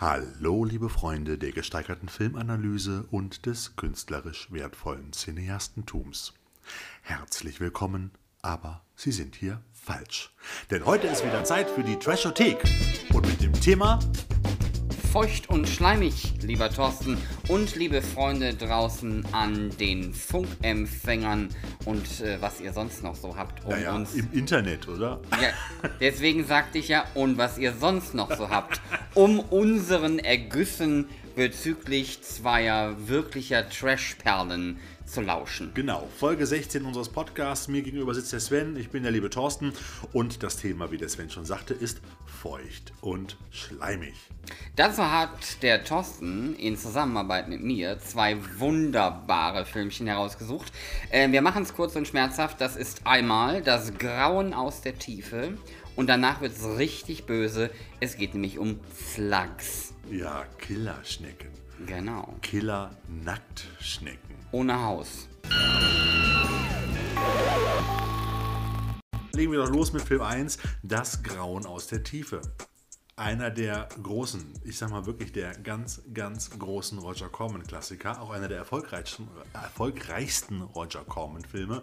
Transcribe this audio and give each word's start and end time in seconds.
Hallo, 0.00 0.64
liebe 0.64 0.88
Freunde 0.90 1.38
der 1.38 1.50
gesteigerten 1.50 2.08
Filmanalyse 2.08 3.08
und 3.10 3.46
des 3.46 3.74
künstlerisch 3.74 4.46
wertvollen 4.52 5.12
Cineastentums. 5.12 6.34
Herzlich 7.02 7.58
willkommen, 7.58 8.12
aber 8.40 8.84
Sie 8.94 9.10
sind 9.10 9.34
hier 9.34 9.60
falsch. 9.72 10.32
Denn 10.70 10.86
heute 10.86 11.08
ist 11.08 11.24
wieder 11.24 11.42
Zeit 11.42 11.68
für 11.68 11.82
die 11.82 11.96
Trashothek 11.96 12.62
und 13.12 13.26
mit 13.26 13.42
dem 13.42 13.52
Thema 13.54 13.98
feucht 15.12 15.48
und 15.48 15.66
schleimig, 15.66 16.34
lieber 16.42 16.68
Thorsten 16.68 17.16
und 17.48 17.74
liebe 17.76 18.02
Freunde 18.02 18.52
draußen 18.52 19.24
an 19.32 19.70
den 19.80 20.12
Funkempfängern 20.12 21.48
und 21.86 22.20
äh, 22.20 22.36
was 22.40 22.60
ihr 22.60 22.74
sonst 22.74 23.02
noch 23.02 23.14
so 23.14 23.34
habt 23.34 23.64
um 23.64 23.70
naja, 23.70 23.94
uns. 23.94 24.14
Im 24.14 24.28
Internet, 24.32 24.86
oder? 24.86 25.20
Ja, 25.40 25.48
deswegen 26.00 26.44
sagte 26.44 26.76
ich 26.78 26.88
ja, 26.88 27.06
und 27.14 27.38
was 27.38 27.56
ihr 27.56 27.72
sonst 27.72 28.14
noch 28.14 28.36
so 28.36 28.50
habt, 28.50 28.82
um 29.14 29.40
unseren 29.40 30.18
Ergüssen 30.18 31.06
bezüglich 31.34 32.22
zweier 32.22 32.94
wirklicher 33.08 33.66
Trash-Perlen 33.68 34.78
zu 35.08 35.20
lauschen. 35.20 35.72
Genau, 35.74 36.08
Folge 36.18 36.46
16 36.46 36.84
unseres 36.84 37.08
Podcasts. 37.08 37.68
Mir 37.68 37.82
gegenüber 37.82 38.14
sitzt 38.14 38.32
der 38.32 38.40
Sven, 38.40 38.76
ich 38.76 38.90
bin 38.90 39.02
der 39.02 39.12
liebe 39.12 39.30
Thorsten 39.30 39.72
und 40.12 40.42
das 40.42 40.56
Thema, 40.56 40.90
wie 40.90 40.98
der 40.98 41.08
Sven 41.08 41.30
schon 41.30 41.44
sagte, 41.44 41.74
ist 41.74 42.00
feucht 42.26 42.92
und 43.00 43.36
schleimig. 43.50 44.14
Dazu 44.76 45.02
hat 45.10 45.62
der 45.62 45.84
Thorsten 45.84 46.54
in 46.56 46.76
Zusammenarbeit 46.76 47.48
mit 47.48 47.62
mir 47.62 47.98
zwei 47.98 48.36
wunderbare 48.58 49.64
Filmchen 49.64 50.06
herausgesucht. 50.06 50.72
Äh, 51.10 51.30
wir 51.32 51.42
machen 51.42 51.62
es 51.62 51.74
kurz 51.74 51.96
und 51.96 52.06
schmerzhaft. 52.06 52.60
Das 52.60 52.76
ist 52.76 53.06
einmal 53.06 53.62
das 53.62 53.94
Grauen 53.98 54.54
aus 54.54 54.82
der 54.82 54.98
Tiefe 54.98 55.58
und 55.96 56.06
danach 56.08 56.40
wird 56.40 56.52
es 56.56 56.64
richtig 56.78 57.26
böse. 57.26 57.70
Es 57.98 58.16
geht 58.16 58.34
nämlich 58.34 58.58
um 58.58 58.78
Slugs. 58.94 59.94
Ja, 60.10 60.44
Killerschnecken. 60.58 61.48
Genau. 61.86 62.34
Killer-Nacktschnecken. 62.42 64.37
Ohne 64.52 64.82
Haus. 64.82 65.28
Legen 69.32 69.52
wir 69.52 69.58
doch 69.58 69.70
los 69.70 69.92
mit 69.92 70.02
Film 70.02 70.22
1, 70.22 70.58
Das 70.82 71.22
Grauen 71.22 71.66
aus 71.66 71.86
der 71.86 72.02
Tiefe 72.02 72.40
einer 73.18 73.50
der 73.50 73.88
großen, 74.02 74.54
ich 74.64 74.78
sag 74.78 74.90
mal 74.90 75.06
wirklich 75.06 75.32
der 75.32 75.52
ganz, 75.58 76.02
ganz 76.14 76.50
großen 76.50 76.98
Roger 76.98 77.28
Corman-Klassiker, 77.28 78.22
auch 78.22 78.30
einer 78.30 78.48
der 78.48 78.58
erfolgreichsten, 78.58 79.28
erfolgreichsten 79.52 80.62
Roger 80.62 81.04
Corman-Filme. 81.04 81.82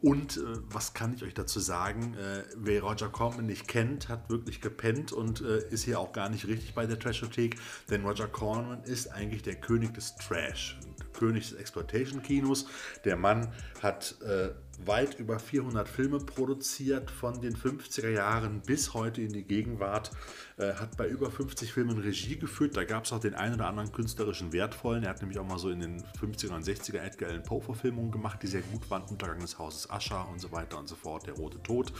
Und 0.00 0.36
äh, 0.36 0.40
was 0.70 0.94
kann 0.94 1.12
ich 1.14 1.24
euch 1.24 1.34
dazu 1.34 1.60
sagen? 1.60 2.14
Äh, 2.14 2.44
wer 2.56 2.82
Roger 2.82 3.08
Corman 3.08 3.46
nicht 3.46 3.66
kennt, 3.68 4.08
hat 4.08 4.30
wirklich 4.30 4.60
gepennt 4.60 5.12
und 5.12 5.40
äh, 5.40 5.68
ist 5.68 5.84
hier 5.84 5.98
auch 5.98 6.12
gar 6.12 6.28
nicht 6.28 6.46
richtig 6.46 6.74
bei 6.74 6.86
der 6.86 6.98
Trashothek, 6.98 7.56
denn 7.90 8.04
Roger 8.04 8.28
Corman 8.28 8.82
ist 8.84 9.08
eigentlich 9.08 9.42
der 9.42 9.56
König 9.56 9.94
des 9.94 10.14
Trash, 10.16 10.78
König 11.12 11.48
des 11.48 11.58
Exploitation-Kinos. 11.58 12.66
Der 13.04 13.16
Mann 13.16 13.52
hat 13.82 14.16
äh, 14.22 14.50
weit 14.84 15.18
über 15.18 15.38
400 15.38 15.88
Filme 15.88 16.18
produziert, 16.18 17.10
von 17.10 17.40
den 17.40 17.56
50er 17.56 18.10
Jahren 18.10 18.60
bis 18.60 18.94
heute 18.94 19.22
in 19.22 19.32
die 19.32 19.44
Gegenwart, 19.44 20.10
äh, 20.58 20.74
hat 20.74 20.96
bei 20.96 21.08
über 21.08 21.30
50 21.30 21.72
Filmen 21.72 21.98
Regie 21.98 22.36
geführt. 22.36 22.76
Da 22.76 22.84
gab 22.84 23.04
es 23.04 23.12
auch 23.12 23.20
den 23.20 23.34
einen 23.34 23.54
oder 23.54 23.68
anderen 23.68 23.92
künstlerischen 23.92 24.52
wertvollen. 24.52 25.04
Er 25.04 25.10
hat 25.10 25.20
nämlich 25.20 25.38
auch 25.38 25.46
mal 25.46 25.58
so 25.58 25.70
in 25.70 25.80
den 25.80 26.02
50er 26.20 26.54
und 26.54 26.64
60er 26.64 26.98
Edgar 26.98 27.30
Allan 27.30 27.42
Poe-Verfilmungen 27.42 28.10
gemacht, 28.10 28.42
die 28.42 28.46
sehr 28.46 28.62
gut 28.62 28.90
waren. 28.90 29.02
Untergang 29.02 29.38
des 29.40 29.58
Hauses 29.58 29.88
Ascher 29.90 30.28
und 30.30 30.40
so 30.40 30.52
weiter 30.52 30.78
und 30.78 30.88
so 30.88 30.96
fort, 30.96 31.26
Der 31.26 31.34
Rote 31.34 31.62
Tod. 31.62 31.92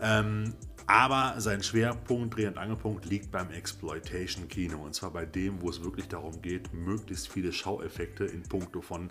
Ähm, 0.00 0.54
aber 0.86 1.40
sein 1.40 1.62
Schwerpunkt, 1.62 2.36
Dreh- 2.36 2.46
und 2.46 2.58
Angelpunkt 2.58 3.06
liegt 3.06 3.30
beim 3.30 3.50
Exploitation-Kino. 3.50 4.78
Und 4.78 4.94
zwar 4.94 5.12
bei 5.12 5.24
dem, 5.24 5.60
wo 5.62 5.70
es 5.70 5.82
wirklich 5.82 6.08
darum 6.08 6.42
geht, 6.42 6.72
möglichst 6.72 7.28
viele 7.28 7.52
Schaueffekte 7.52 8.24
in 8.24 8.42
puncto 8.42 8.80
von 8.80 9.08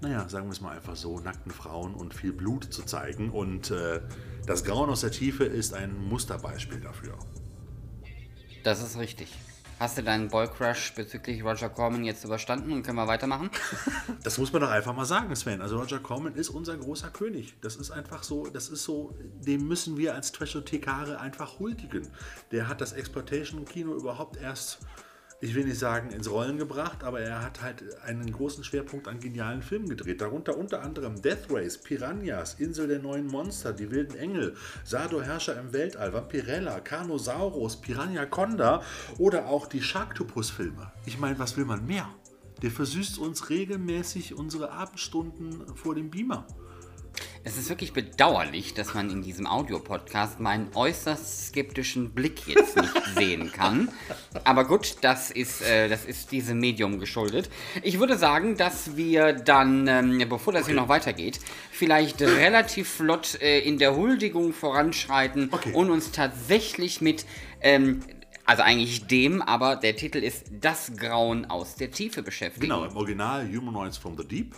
naja, 0.00 0.28
sagen 0.28 0.46
wir 0.46 0.52
es 0.52 0.60
mal 0.60 0.76
einfach 0.76 0.96
so, 0.96 1.20
nackten 1.20 1.52
Frauen 1.52 1.94
und 1.94 2.14
viel 2.14 2.32
Blut 2.32 2.64
zu 2.64 2.82
zeigen. 2.82 3.30
Und 3.30 3.70
äh, 3.70 4.00
das 4.46 4.64
Grauen 4.64 4.88
aus 4.90 5.02
der 5.02 5.10
Tiefe 5.10 5.44
ist 5.44 5.74
ein 5.74 5.96
Musterbeispiel 5.96 6.80
dafür. 6.80 7.18
Das 8.64 8.82
ist 8.82 8.98
richtig. 8.98 9.32
Hast 9.78 9.96
du 9.96 10.02
deinen 10.02 10.28
Boy-Crush 10.28 10.92
bezüglich 10.94 11.42
Roger 11.42 11.70
Corman 11.70 12.04
jetzt 12.04 12.22
überstanden 12.24 12.70
und 12.70 12.82
können 12.82 12.98
wir 12.98 13.06
weitermachen? 13.06 13.48
das 14.22 14.36
muss 14.36 14.52
man 14.52 14.60
doch 14.60 14.68
einfach 14.68 14.94
mal 14.94 15.06
sagen, 15.06 15.34
Sven. 15.34 15.62
Also 15.62 15.78
Roger 15.78 16.00
Corman 16.00 16.34
ist 16.34 16.50
unser 16.50 16.76
großer 16.76 17.08
König. 17.08 17.54
Das 17.62 17.76
ist 17.76 17.90
einfach 17.90 18.22
so, 18.22 18.46
das 18.46 18.68
ist 18.68 18.84
so, 18.84 19.16
dem 19.40 19.66
müssen 19.66 19.96
wir 19.96 20.14
als 20.14 20.32
Trashothekare 20.32 21.18
einfach 21.18 21.58
huldigen. 21.58 22.06
Der 22.52 22.68
hat 22.68 22.82
das 22.82 22.92
Exploitation-Kino 22.92 23.94
überhaupt 23.94 24.36
erst 24.36 24.80
ich 25.42 25.54
will 25.54 25.64
nicht 25.64 25.78
sagen 25.78 26.10
ins 26.10 26.30
Rollen 26.30 26.58
gebracht, 26.58 27.02
aber 27.02 27.20
er 27.20 27.42
hat 27.42 27.62
halt 27.62 27.82
einen 28.02 28.30
großen 28.30 28.62
Schwerpunkt 28.62 29.08
an 29.08 29.20
genialen 29.20 29.62
Filmen 29.62 29.88
gedreht. 29.88 30.20
Darunter 30.20 30.58
unter 30.58 30.82
anderem 30.82 31.20
Death 31.22 31.46
Race, 31.48 31.78
Piranhas, 31.78 32.54
Insel 32.54 32.88
der 32.88 32.98
neuen 32.98 33.26
Monster, 33.26 33.72
Die 33.72 33.90
wilden 33.90 34.16
Engel, 34.16 34.54
Sado 34.84 35.22
Herrscher 35.22 35.58
im 35.58 35.72
Weltall, 35.72 36.12
Vampirella, 36.12 36.80
Carnosaurus, 36.80 37.80
Piranha 37.80 38.26
Conda 38.26 38.82
oder 39.18 39.46
auch 39.48 39.66
die 39.66 39.80
Sharktopus-Filme. 39.80 40.92
Ich 41.06 41.18
meine, 41.18 41.38
was 41.38 41.56
will 41.56 41.64
man 41.64 41.86
mehr? 41.86 42.08
Der 42.60 42.70
versüßt 42.70 43.18
uns 43.18 43.48
regelmäßig 43.48 44.34
unsere 44.34 44.70
Abendstunden 44.70 45.74
vor 45.74 45.94
dem 45.94 46.10
Beamer. 46.10 46.46
Es 47.42 47.56
ist 47.56 47.68
wirklich 47.68 47.92
bedauerlich, 47.92 48.74
dass 48.74 48.94
man 48.94 49.10
in 49.10 49.22
diesem 49.22 49.46
Audiopodcast 49.46 50.40
meinen 50.40 50.68
äußerst 50.74 51.48
skeptischen 51.48 52.10
Blick 52.10 52.46
jetzt 52.46 52.76
nicht 52.76 52.92
sehen 53.14 53.50
kann. 53.52 53.88
Aber 54.44 54.66
gut, 54.66 54.96
das 55.00 55.30
ist, 55.30 55.62
äh, 55.62 55.88
das 55.88 56.04
ist 56.04 56.32
diesem 56.32 56.60
Medium 56.60 56.98
geschuldet. 56.98 57.48
Ich 57.82 57.98
würde 57.98 58.18
sagen, 58.18 58.56
dass 58.56 58.96
wir 58.96 59.32
dann, 59.32 59.88
ähm, 59.88 60.28
bevor 60.28 60.52
das 60.52 60.66
hier 60.66 60.74
noch 60.74 60.88
weitergeht, 60.88 61.40
vielleicht 61.70 62.20
relativ 62.20 62.88
flott 62.88 63.40
äh, 63.40 63.60
in 63.60 63.78
der 63.78 63.96
Huldigung 63.96 64.52
voranschreiten 64.52 65.48
okay. 65.50 65.72
und 65.72 65.90
uns 65.90 66.12
tatsächlich 66.12 67.00
mit 67.00 67.24
ähm, 67.62 68.00
also 68.50 68.64
eigentlich 68.64 69.06
dem, 69.06 69.42
aber 69.42 69.76
der 69.76 69.94
Titel 69.94 70.18
ist 70.18 70.46
Das 70.60 70.96
Grauen 70.96 71.44
aus 71.44 71.76
der 71.76 71.92
Tiefe 71.92 72.22
beschäftigen. 72.22 72.62
Genau, 72.62 72.84
im 72.84 72.96
Original 72.96 73.48
Humanoids 73.48 73.96
from 73.96 74.16
the 74.18 74.26
Deep 74.26 74.56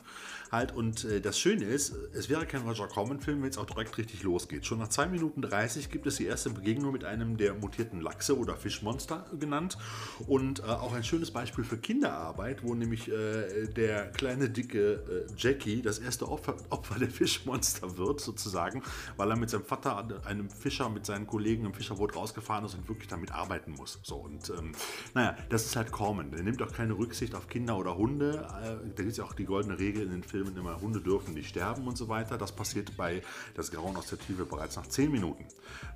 halt. 0.52 0.72
Und 0.72 1.04
äh, 1.04 1.20
das 1.20 1.38
Schöne 1.38 1.64
ist, 1.64 1.94
es 2.12 2.28
wäre 2.28 2.46
kein 2.46 2.62
Roger 2.62 2.86
Corman-Film, 2.86 3.42
wenn 3.42 3.48
es 3.48 3.58
auch 3.58 3.66
direkt 3.66 3.96
richtig 3.98 4.22
losgeht. 4.22 4.66
Schon 4.66 4.78
nach 4.78 4.88
2 4.88 5.08
Minuten 5.08 5.42
30 5.42 5.90
gibt 5.90 6.06
es 6.06 6.16
die 6.16 6.26
erste 6.26 6.50
Begegnung 6.50 6.92
mit 6.92 7.04
einem 7.04 7.36
der 7.38 7.54
mutierten 7.54 8.00
Lachse 8.00 8.38
oder 8.38 8.54
Fischmonster 8.54 9.24
genannt. 9.40 9.78
Und 10.26 10.60
äh, 10.60 10.64
auch 10.64 10.92
ein 10.92 11.02
schönes 11.02 11.30
Beispiel 11.30 11.64
für 11.64 11.78
Kinderarbeit, 11.78 12.62
wo 12.62 12.74
nämlich 12.74 13.10
äh, 13.10 13.66
der 13.66 14.12
kleine, 14.12 14.50
dicke 14.50 15.26
äh, 15.28 15.32
Jackie 15.36 15.82
das 15.82 15.98
erste 15.98 16.28
Opfer, 16.28 16.56
Opfer 16.70 16.98
der 16.98 17.10
Fischmonster 17.10 17.96
wird, 17.96 18.20
sozusagen, 18.20 18.82
weil 19.16 19.30
er 19.30 19.36
mit 19.36 19.50
seinem 19.50 19.64
Vater, 19.64 20.06
einem 20.26 20.50
Fischer, 20.50 20.90
mit 20.90 21.06
seinen 21.06 21.26
Kollegen 21.26 21.64
im 21.64 21.72
Fischerboot 21.72 22.14
rausgefahren 22.14 22.66
ist 22.66 22.74
und 22.74 22.88
wirklich 22.88 23.08
damit 23.08 23.32
arbeiten 23.32 23.72
muss. 23.72 23.98
So, 24.02 24.16
und 24.16 24.50
ähm, 24.50 24.72
naja, 25.14 25.36
das 25.48 25.64
ist 25.64 25.76
halt 25.76 25.90
Corman. 25.90 26.30
Der 26.30 26.42
nimmt 26.42 26.62
auch 26.62 26.72
keine 26.72 26.98
Rücksicht 26.98 27.34
auf 27.34 27.48
Kinder 27.48 27.78
oder 27.78 27.96
Hunde. 27.96 28.46
Äh, 28.62 28.88
da 28.94 29.02
gibt 29.02 29.12
es 29.12 29.16
ja 29.16 29.24
auch 29.24 29.32
die 29.32 29.44
goldene 29.44 29.78
Regel 29.78 30.02
in 30.02 30.10
den 30.10 30.22
Filmen 30.22 30.41
Filmen 30.42 30.56
immer, 30.56 30.80
Hunde 30.80 31.00
dürfen 31.00 31.34
nicht 31.34 31.50
sterben 31.50 31.86
und 31.86 31.96
so 31.96 32.08
weiter. 32.08 32.36
Das 32.38 32.52
passiert 32.52 32.96
bei 32.96 33.22
Das 33.54 33.70
Grauen 33.70 33.96
aus 33.96 34.08
der 34.08 34.18
Tiefe 34.18 34.44
bereits 34.44 34.76
nach 34.76 34.86
10 34.86 35.10
Minuten. 35.10 35.44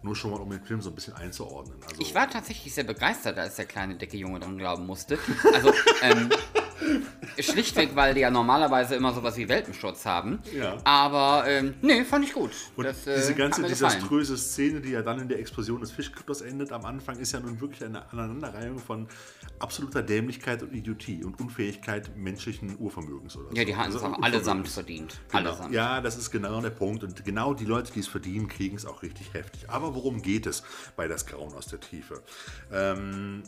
Nur 0.03 0.15
schon 0.15 0.31
mal, 0.31 0.41
um 0.41 0.51
den 0.51 0.62
Film 0.62 0.81
so 0.81 0.91
ein 0.91 0.95
bisschen 0.95 1.15
einzuordnen. 1.15 1.77
Also, 1.83 2.01
ich 2.01 2.15
war 2.15 2.31
tatsächlich 2.31 2.75
sehr 2.75 2.84
begeistert, 2.84 3.39
als 3.39 3.57
der 3.57 3.67
kleine 3.67 3.97
dicke 3.97 4.17
Junge 4.17 4.41
dran 4.41 4.59
glauben 4.59 4.87
musste. 4.87 5.19
Also, 5.53 5.73
ähm, 6.03 6.31
Schlichtweg, 7.39 7.95
weil 7.95 8.15
die 8.15 8.21
ja 8.21 8.31
normalerweise 8.31 8.95
immer 8.95 9.13
sowas 9.13 9.37
wie 9.37 9.49
Welpenschutz 9.49 10.05
haben. 10.07 10.41
Ja. 10.55 10.78
Aber 10.84 11.45
ähm, 11.47 11.75
nee, 11.83 12.05
fand 12.05 12.25
ich 12.25 12.33
gut. 12.33 12.51
Und 12.77 12.84
das, 12.84 13.07
äh, 13.07 13.17
diese 13.17 13.34
ganze 13.34 13.63
desaströse 13.63 14.37
Szene, 14.37 14.81
die 14.81 14.91
ja 14.91 15.03
dann 15.03 15.21
in 15.21 15.28
der 15.28 15.39
Explosion 15.39 15.81
des 15.81 15.91
Fischkutters 15.91 16.41
endet 16.41 16.73
am 16.73 16.84
Anfang, 16.84 17.19
ist 17.19 17.33
ja 17.33 17.41
nun 17.41 17.61
wirklich 17.61 17.84
eine 17.84 18.11
Aneinanderreihung 18.11 18.78
von 18.78 19.09
absoluter 19.59 20.03
Dämlichkeit 20.03 20.63
und 20.63 20.73
Idiotie 20.73 21.25
und 21.25 21.41
Unfähigkeit 21.41 22.17
menschlichen 22.17 22.79
Urvermögens 22.79 23.37
oder 23.37 23.55
Ja, 23.55 23.65
die 23.65 23.75
haben 23.75 23.89
es 23.89 23.97
also 23.97 24.07
auch 24.07 24.22
allesamt 24.22 24.69
verdient. 24.69 25.21
Genau. 25.29 25.51
Allesamt. 25.51 25.75
Ja, 25.75 26.01
das 26.01 26.17
ist 26.17 26.31
genau 26.31 26.61
der 26.61 26.71
Punkt. 26.71 27.05
Und 27.05 27.25
genau 27.25 27.55
die 27.55 27.65
Leute, 27.65 27.93
die 27.93 28.01
es 28.01 28.09
verdienen, 28.09 28.49
kriegen 28.49 28.77
es 28.77 28.87
auch 28.87 29.03
richtig 29.03 29.34
heftig. 29.34 29.69
Aber 29.69 29.95
worum 29.95 30.22
geht 30.22 30.47
es 30.47 30.63
bei 30.97 31.09
das 31.09 31.27
Grauen 31.27 31.53
aus 31.55 31.67
der 31.67 31.81
Tiefe? 31.81 32.22
Ähm, 32.72 33.43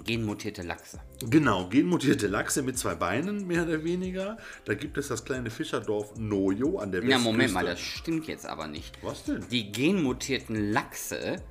Genmutierte 0.00 0.62
Lachse. 0.62 1.00
Genau, 1.28 1.68
genmutierte 1.68 2.26
Lachse 2.26 2.62
mit 2.62 2.78
zwei 2.78 2.94
Beinen, 2.94 3.46
mehr 3.46 3.64
oder 3.64 3.84
weniger. 3.84 4.38
Da 4.64 4.74
gibt 4.74 4.98
es 4.98 5.08
das 5.08 5.24
kleine 5.24 5.50
Fischerdorf 5.50 6.16
Noyo 6.16 6.78
an 6.78 6.92
der 6.92 7.02
Westküste. 7.02 7.24
Ja, 7.24 7.32
Moment 7.32 7.52
mal, 7.52 7.64
das 7.64 7.80
stimmt 7.80 8.26
jetzt 8.26 8.46
aber 8.46 8.66
nicht. 8.66 8.98
Was 9.02 9.24
denn? 9.24 9.44
Die 9.50 9.70
genmutierten 9.70 10.72
Lachse 10.72 11.42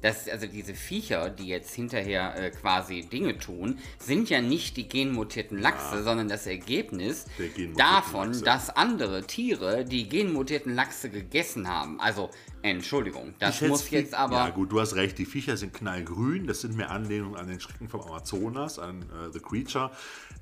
dass 0.00 0.28
also 0.28 0.46
diese 0.46 0.74
Viecher, 0.74 1.30
die 1.30 1.48
jetzt 1.48 1.74
hinterher 1.74 2.36
äh, 2.36 2.50
quasi 2.50 3.02
Dinge 3.02 3.38
tun, 3.38 3.78
sind 3.98 4.30
ja 4.30 4.40
nicht 4.40 4.76
die 4.76 4.88
genmutierten 4.88 5.58
Lachse, 5.58 5.96
ja. 5.96 6.02
sondern 6.02 6.28
das 6.28 6.46
Ergebnis 6.46 7.26
davon, 7.76 8.28
Lachse. 8.28 8.44
dass 8.44 8.70
andere 8.70 9.26
Tiere 9.26 9.84
die 9.84 10.08
genmutierten 10.08 10.74
Lachse 10.74 11.10
gegessen 11.10 11.68
haben. 11.68 12.00
Also 12.00 12.30
Entschuldigung, 12.62 13.34
das 13.38 13.62
Ich 13.62 13.68
muss 13.68 13.90
jetzt 13.90 14.14
aber. 14.14 14.36
Ja, 14.36 14.50
gut, 14.50 14.72
du 14.72 14.80
hast 14.80 14.94
recht. 14.94 15.18
Die 15.18 15.26
Viecher 15.26 15.56
sind 15.56 15.74
knallgrün. 15.74 16.46
Das 16.46 16.60
sind 16.60 16.76
mehr 16.76 16.90
Anlehnungen 16.90 17.36
an 17.36 17.46
den 17.46 17.60
Schrecken 17.60 17.88
vom 17.88 18.00
Amazonas, 18.02 18.78
an 18.78 19.02
äh, 19.02 19.32
The 19.32 19.40
Creature. 19.40 19.90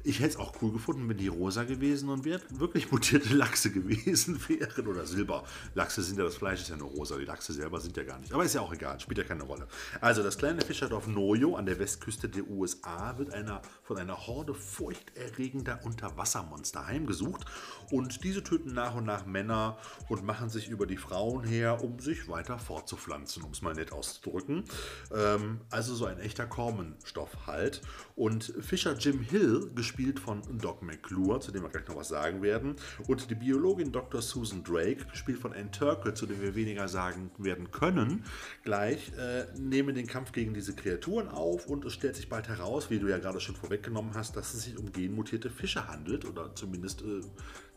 Ich 0.07 0.21
hätte 0.21 0.29
es 0.29 0.37
auch 0.37 0.63
cool 0.63 0.73
gefunden, 0.73 1.09
wenn 1.09 1.17
die 1.17 1.27
rosa 1.27 1.65
gewesen 1.65 2.09
und 2.11 2.25
wir 2.25 2.41
wirklich 2.51 2.91
mutierte 2.93 3.35
Lachse 3.35 3.73
gewesen 3.73 4.41
wären. 4.49 4.87
Oder 4.87 5.05
Silber. 5.05 5.43
Lachse 5.75 6.01
sind 6.01 6.17
ja, 6.17 6.25
das 6.25 6.37
Fleisch 6.37 6.61
ist 6.61 6.71
ja 6.71 6.77
nur 6.77 6.91
rosa. 6.91 7.17
Die 7.19 7.25
Lachse 7.25 7.53
selber 7.53 7.81
sind 7.81 7.97
ja 7.97 8.05
gar 8.05 8.21
nicht. 8.21 8.33
Aber 8.33 8.45
ist 8.45 8.55
ja 8.55 8.61
auch 8.61 8.73
egal, 8.73 9.01
spielt 9.01 9.19
ja 9.19 9.25
keine 9.25 9.43
Rolle. 9.43 9.67
Also, 10.01 10.23
das 10.23 10.39
kleine 10.39 10.61
Fischerdorf 10.61 11.09
Noyo 11.09 11.57
an 11.57 11.67
der 11.67 11.81
Westküste 11.81 12.29
der 12.29 12.49
USA 12.49 13.19
wird 13.19 13.33
einer, 13.33 13.63
von 13.83 13.99
einer 13.99 14.29
Horde 14.29 14.55
furchterregender 14.55 15.81
Unterwassermonster 15.85 16.87
heimgesucht. 16.87 17.45
Und 17.91 18.23
diese 18.23 18.45
töten 18.45 18.75
nach 18.75 18.95
und 18.95 19.07
nach 19.07 19.27
Männer 19.27 19.77
und 20.09 20.25
machen 20.25 20.51
sich 20.51 20.69
über 20.69 20.87
die 20.87 20.99
Frauen 20.99 21.43
her, 21.43 21.83
um 21.83 21.99
sich 21.99 22.29
weiter 22.29 22.61
fortzupflanzen, 22.61 23.43
um 23.43 23.51
es 23.51 23.61
mal 23.61 23.75
nett 23.75 23.93
auszudrücken. 23.93 24.65
Ähm, 25.13 25.63
also 25.71 25.97
so 25.97 26.07
ein 26.07 26.21
echter 26.21 26.47
Corman-Stoff 26.47 27.49
halt. 27.49 27.83
Und 28.17 28.45
Fischer 28.61 28.97
Jim 28.97 29.21
Hill, 29.21 29.71
gespielt 29.75 30.19
von 30.19 30.41
Doc 30.59 30.83
McClure, 30.83 31.39
zu 31.41 31.53
dem 31.53 31.63
wir 31.63 31.69
gleich 31.69 31.87
noch 31.87 31.97
was 31.97 32.09
sagen 32.09 32.41
werden, 32.41 32.77
und 33.09 33.31
die 33.31 33.35
Biologin 33.35 33.93
Dr. 33.93 34.23
Susan 34.23 34.65
Drake, 34.65 35.05
gespielt 35.11 35.39
von 35.39 35.53
Ann 35.53 35.71
Turkel, 35.71 36.15
zu 36.15 36.25
dem 36.25 36.41
wir 36.41 36.55
weniger 36.55 36.89
sagen 36.89 37.31
werden 37.37 37.71
können, 37.71 38.25
gleich 38.65 39.13
äh, 39.19 39.45
nehmen 39.59 39.95
den 39.95 40.07
Kampf 40.07 40.33
gegen 40.33 40.55
diese 40.55 40.75
Kreaturen 40.75 41.29
auf 41.29 41.67
und 41.67 41.85
es 41.85 41.93
stellt 41.93 42.17
sich 42.17 42.31
bald 42.31 42.49
heraus, 42.49 42.89
wie 42.89 42.99
du 42.99 43.07
ja 43.07 43.19
gerade 43.19 43.39
schon 43.39 43.55
vorweggenommen 43.55 44.15
hast, 44.15 44.35
dass 44.35 44.55
es 44.55 44.65
sich 44.65 44.79
um 44.79 44.91
genmutierte 44.93 45.51
Fische 45.51 45.87
handelt 45.87 46.25
oder 46.25 46.55
zumindest 46.55 47.03
äh, 47.03 47.21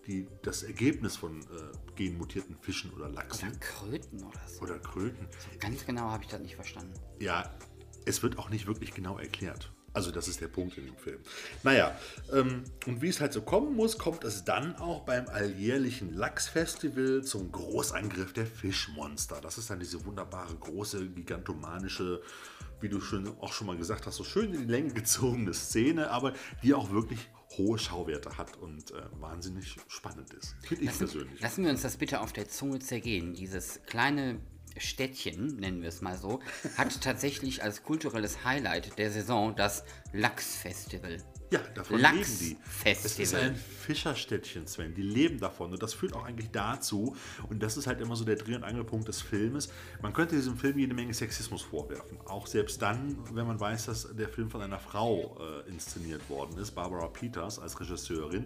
die, 0.07 0.25
das 0.41 0.63
Ergebnis 0.63 1.17
von 1.17 1.41
äh, 1.41 1.45
genmutierten 1.95 2.55
Fischen 2.61 2.93
oder 2.93 3.09
Lachsen 3.09 3.49
Oder 3.49 3.59
Kröten 3.59 4.23
oder 4.23 4.47
so. 4.47 4.61
oder 4.61 4.79
Kröten. 4.79 5.27
Ganz 5.59 5.85
genau 5.85 6.09
habe 6.09 6.23
ich 6.23 6.29
das 6.29 6.39
nicht 6.39 6.55
verstanden. 6.55 6.93
Ja, 7.19 7.53
es 8.05 8.23
wird 8.23 8.39
auch 8.39 8.49
nicht 8.49 8.67
wirklich 8.67 8.93
genau 8.93 9.17
erklärt. 9.17 9.71
Also 9.99 10.11
das 10.11 10.29
ist 10.29 10.39
der 10.39 10.47
Punkt 10.47 10.77
in 10.77 10.85
dem 10.85 10.95
Film. 10.95 11.19
Naja, 11.61 11.93
ähm, 12.31 12.63
und 12.85 13.01
wie 13.01 13.09
es 13.09 13.19
halt 13.19 13.33
so 13.33 13.41
kommen 13.41 13.75
muss, 13.75 13.97
kommt 13.97 14.23
es 14.23 14.45
dann 14.45 14.77
auch 14.77 15.01
beim 15.01 15.27
alljährlichen 15.27 16.13
Lachsfestival 16.13 17.21
zum 17.25 17.51
Großangriff 17.51 18.31
der 18.31 18.45
Fischmonster. 18.45 19.41
Das 19.41 19.57
ist 19.57 19.69
dann 19.69 19.81
diese 19.81 20.05
wunderbare, 20.05 20.55
große, 20.55 21.09
gigantomanische, 21.09 22.21
wie 22.79 22.87
du 22.87 23.01
schon, 23.01 23.27
auch 23.41 23.51
schon 23.51 23.67
mal 23.67 23.75
gesagt 23.75 24.07
hast, 24.07 24.15
so 24.15 24.23
schön 24.23 24.53
in 24.53 24.61
die 24.61 24.71
Länge 24.71 24.93
gezogene 24.93 25.53
Szene, 25.53 26.09
aber 26.11 26.31
die 26.63 26.73
auch 26.73 26.91
wirklich 26.91 27.19
hohe 27.57 27.77
Schauwerte 27.77 28.37
hat 28.37 28.55
und 28.55 28.91
äh, 28.91 29.01
wahnsinnig 29.19 29.75
spannend 29.89 30.31
ist. 30.33 30.55
Finde 30.61 30.85
ich 30.85 30.97
persönlich. 30.97 31.41
Lassen 31.41 31.65
wir 31.65 31.71
uns 31.71 31.81
das 31.81 31.97
bitte 31.97 32.21
auf 32.21 32.31
der 32.31 32.47
Zunge 32.47 32.79
zergehen. 32.79 33.33
Dieses 33.33 33.81
kleine 33.85 34.39
Städtchen, 34.79 35.57
nennen 35.57 35.81
wir 35.81 35.89
es 35.89 36.01
mal 36.01 36.17
so, 36.17 36.39
hat 36.77 37.01
tatsächlich 37.01 37.63
als 37.63 37.83
kulturelles 37.83 38.43
Highlight 38.43 38.97
der 38.97 39.11
Saison 39.11 39.55
das 39.55 39.83
Lachsfestival. 40.13 41.17
Ja, 41.51 41.59
davon 41.73 41.99
leben 41.99 42.37
die. 42.39 42.57
Es 42.83 43.17
ist 43.17 43.33
ein 43.33 43.55
Fischerstädtchen, 43.55 44.67
Sven. 44.67 44.93
Die 44.93 45.01
leben 45.01 45.39
davon. 45.39 45.71
Und 45.71 45.81
das 45.81 45.93
führt 45.93 46.13
auch 46.13 46.23
eigentlich 46.23 46.51
dazu, 46.51 47.15
und 47.49 47.63
das 47.63 47.75
ist 47.77 47.87
halt 47.87 48.01
immer 48.01 48.15
so 48.15 48.23
der 48.23 48.35
Dreh- 48.35 48.55
und 48.55 48.63
Angelpunkt 48.63 49.07
des 49.07 49.21
Filmes, 49.21 49.71
man 50.01 50.13
könnte 50.13 50.35
diesem 50.35 50.57
Film 50.57 50.77
jede 50.77 50.93
Menge 50.93 51.13
Sexismus 51.13 51.63
vorwerfen. 51.63 52.19
Auch 52.25 52.45
selbst 52.45 52.81
dann, 52.81 53.17
wenn 53.33 53.47
man 53.47 53.59
weiß, 53.59 53.87
dass 53.87 54.15
der 54.15 54.29
Film 54.29 54.51
von 54.51 54.61
einer 54.61 54.79
Frau 54.79 55.37
äh, 55.39 55.69
inszeniert 55.69 56.29
worden 56.29 56.57
ist, 56.59 56.71
Barbara 56.71 57.07
Peters 57.07 57.57
als 57.57 57.79
Regisseurin. 57.79 58.45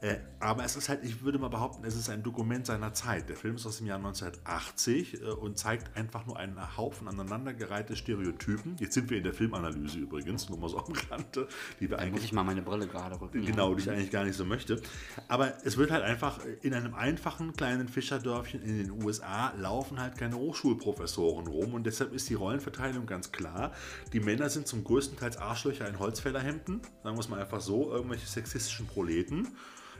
Äh, 0.00 0.18
aber 0.38 0.64
es 0.64 0.76
ist 0.76 0.88
halt, 0.88 1.02
ich 1.02 1.22
würde 1.22 1.38
mal 1.38 1.48
behaupten, 1.48 1.84
es 1.84 1.96
ist 1.96 2.08
ein 2.08 2.22
Dokument 2.22 2.66
seiner 2.66 2.94
Zeit. 2.94 3.28
Der 3.28 3.36
Film 3.36 3.56
ist 3.56 3.66
aus 3.66 3.78
dem 3.78 3.88
Jahr 3.88 3.98
1980 3.98 5.22
äh, 5.22 5.24
und 5.30 5.58
zeigt 5.58 5.96
einfach 5.96 6.26
nur 6.26 6.38
einen 6.38 6.76
Haufen 6.76 7.08
aneinandergereihte 7.08 7.96
Stereotypen. 7.96 8.76
Jetzt 8.78 8.94
sind 8.94 9.10
wir 9.10 9.18
in 9.18 9.24
der 9.24 9.34
Filmanalyse 9.34 9.98
übrigens, 9.98 10.48
nur 10.48 10.58
mal 10.58 10.68
so 10.68 10.78
am 10.78 10.92
Rande, 11.10 11.48
die 11.80 11.90
wir 11.90 11.98
eigentlich 11.98 12.26
ich 12.26 12.32
mal 12.36 12.44
meine 12.44 12.62
Brille 12.62 12.86
gerade 12.86 13.20
rücken. 13.20 13.42
ja. 13.42 13.50
Genau, 13.50 13.74
die 13.74 13.82
ich 13.82 13.90
eigentlich 13.90 14.10
gar 14.10 14.24
nicht 14.24 14.36
so 14.36 14.44
möchte. 14.44 14.80
Aber 15.26 15.54
es 15.64 15.76
wird 15.76 15.90
halt 15.90 16.04
einfach 16.04 16.38
in 16.62 16.74
einem 16.74 16.94
einfachen 16.94 17.54
kleinen 17.54 17.88
Fischerdörfchen 17.88 18.62
in 18.62 18.78
den 18.78 19.04
USA 19.04 19.52
laufen 19.58 19.98
halt 19.98 20.16
keine 20.16 20.36
Hochschulprofessoren 20.36 21.48
rum 21.48 21.74
und 21.74 21.84
deshalb 21.84 22.12
ist 22.12 22.28
die 22.28 22.34
Rollenverteilung 22.34 23.06
ganz 23.06 23.32
klar. 23.32 23.72
Die 24.12 24.20
Männer 24.20 24.48
sind 24.48 24.68
zum 24.68 24.84
größten 24.84 25.18
Teil 25.18 25.36
Arschlöcher 25.38 25.88
in 25.88 25.98
Holzfällerhemden, 25.98 26.82
sagen 27.02 27.16
wir 27.16 27.20
es 27.20 27.28
mal 27.28 27.40
einfach 27.40 27.60
so, 27.60 27.90
irgendwelche 27.90 28.26
sexistischen 28.26 28.86
Proleten. 28.86 29.48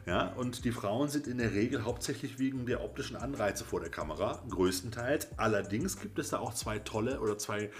Ja, 0.06 0.28
und 0.34 0.64
die 0.64 0.70
Frauen 0.70 1.08
sind 1.08 1.26
in 1.26 1.38
der 1.38 1.52
Regel 1.52 1.84
hauptsächlich 1.84 2.38
wegen 2.38 2.64
der 2.64 2.84
optischen 2.84 3.16
Anreize 3.16 3.64
vor 3.64 3.80
der 3.80 3.90
Kamera, 3.90 4.40
größtenteils. 4.48 5.30
Allerdings 5.36 5.98
gibt 5.98 6.20
es 6.20 6.28
da 6.28 6.38
auch 6.38 6.54
zwei 6.54 6.78
tolle 6.78 7.20
oder 7.20 7.38
zwei, 7.38 7.70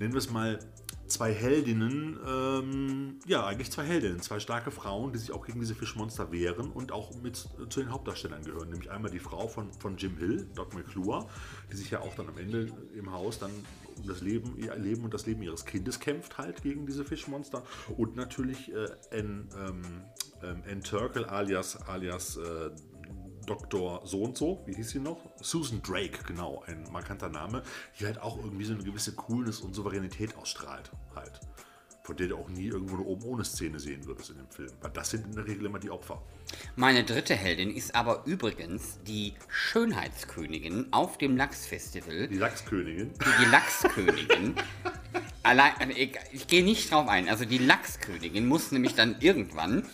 nennen 0.00 0.14
wir 0.14 0.18
es 0.18 0.30
mal, 0.30 0.58
zwei 1.08 1.32
Heldinnen, 1.32 2.18
ähm, 2.26 3.18
ja, 3.26 3.46
eigentlich 3.46 3.70
zwei 3.70 3.84
Heldinnen, 3.84 4.20
zwei 4.20 4.40
starke 4.40 4.70
Frauen, 4.70 5.12
die 5.12 5.18
sich 5.18 5.32
auch 5.32 5.46
gegen 5.46 5.60
diese 5.60 5.74
Fischmonster 5.74 6.32
wehren 6.32 6.70
und 6.70 6.92
auch 6.92 7.14
mit 7.22 7.48
äh, 7.60 7.68
zu 7.68 7.80
den 7.80 7.90
Hauptdarstellern 7.90 8.42
gehören. 8.42 8.70
Nämlich 8.70 8.90
einmal 8.90 9.10
die 9.10 9.18
Frau 9.18 9.48
von, 9.48 9.72
von 9.74 9.96
Jim 9.96 10.16
Hill, 10.18 10.48
Doc 10.54 10.74
McClure, 10.74 11.26
die 11.70 11.76
sich 11.76 11.90
ja 11.90 12.00
auch 12.00 12.14
dann 12.14 12.28
am 12.28 12.38
Ende 12.38 12.72
im 12.94 13.12
Haus 13.12 13.38
dann 13.38 13.50
um 13.96 14.06
das 14.06 14.20
Leben, 14.20 14.56
ihr 14.58 14.74
Leben 14.76 15.04
und 15.04 15.14
das 15.14 15.26
Leben 15.26 15.42
ihres 15.42 15.64
Kindes 15.64 16.00
kämpft 16.00 16.38
halt 16.38 16.62
gegen 16.62 16.86
diese 16.86 17.04
Fischmonster. 17.04 17.62
Und 17.96 18.16
natürlich 18.16 18.72
äh, 18.72 18.88
Ann, 19.10 19.48
ähm, 19.58 19.82
ähm, 20.42 20.82
Turkel 20.82 21.24
alias, 21.24 21.76
alias 21.88 22.36
äh, 22.36 22.70
Dr. 23.46 24.00
So 24.04 24.22
und 24.22 24.36
so, 24.36 24.62
wie 24.66 24.74
hieß 24.74 24.90
sie 24.90 24.98
noch? 24.98 25.18
Susan 25.40 25.80
Drake, 25.82 26.24
genau, 26.26 26.62
ein 26.66 26.84
markanter 26.92 27.28
Name, 27.28 27.62
die 27.98 28.06
halt 28.06 28.20
auch 28.20 28.36
irgendwie 28.38 28.64
so 28.64 28.74
eine 28.74 28.82
gewisse 28.82 29.12
Coolness 29.12 29.60
und 29.60 29.74
Souveränität 29.74 30.36
ausstrahlt, 30.36 30.90
halt. 31.14 31.40
Von 32.02 32.16
der 32.16 32.28
du 32.28 32.36
auch 32.36 32.48
nie 32.48 32.66
irgendwo 32.66 32.94
eine 32.94 33.04
oben 33.04 33.24
ohne 33.24 33.44
Szene 33.44 33.80
sehen 33.80 34.06
würdest 34.06 34.30
in 34.30 34.36
dem 34.36 34.48
Film. 34.48 34.70
Weil 34.80 34.92
das 34.92 35.10
sind 35.10 35.26
in 35.26 35.32
der 35.32 35.44
Regel 35.44 35.66
immer 35.66 35.80
die 35.80 35.90
Opfer. 35.90 36.22
Meine 36.76 37.02
dritte 37.02 37.34
Heldin 37.34 37.74
ist 37.74 37.96
aber 37.96 38.24
übrigens 38.26 39.00
die 39.02 39.34
Schönheitskönigin 39.48 40.92
auf 40.92 41.18
dem 41.18 41.36
Lachsfestival. 41.36 42.28
Die 42.28 42.38
Lachskönigin. 42.38 43.12
Die 43.40 43.44
Lachskönigin. 43.46 44.54
Allein, 45.42 45.90
ich, 45.90 46.16
ich 46.32 46.46
gehe 46.46 46.64
nicht 46.64 46.92
drauf 46.92 47.08
ein. 47.08 47.28
Also 47.28 47.44
die 47.44 47.58
Lachskönigin 47.58 48.46
muss 48.46 48.70
nämlich 48.70 48.94
dann 48.94 49.16
irgendwann 49.20 49.84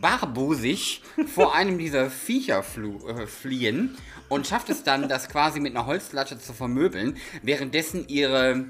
barbusig 0.00 1.02
vor 1.34 1.54
einem 1.54 1.78
dieser 1.78 2.10
Viecher 2.10 2.58
äh, 2.58 3.26
fliehen 3.26 3.96
und 4.28 4.46
schafft 4.46 4.70
es 4.70 4.82
dann, 4.82 5.08
das 5.08 5.28
quasi 5.28 5.60
mit 5.60 5.76
einer 5.76 5.86
Holzlatte 5.86 6.38
zu 6.38 6.52
vermöbeln, 6.52 7.16
währenddessen 7.42 8.08
ihre 8.08 8.66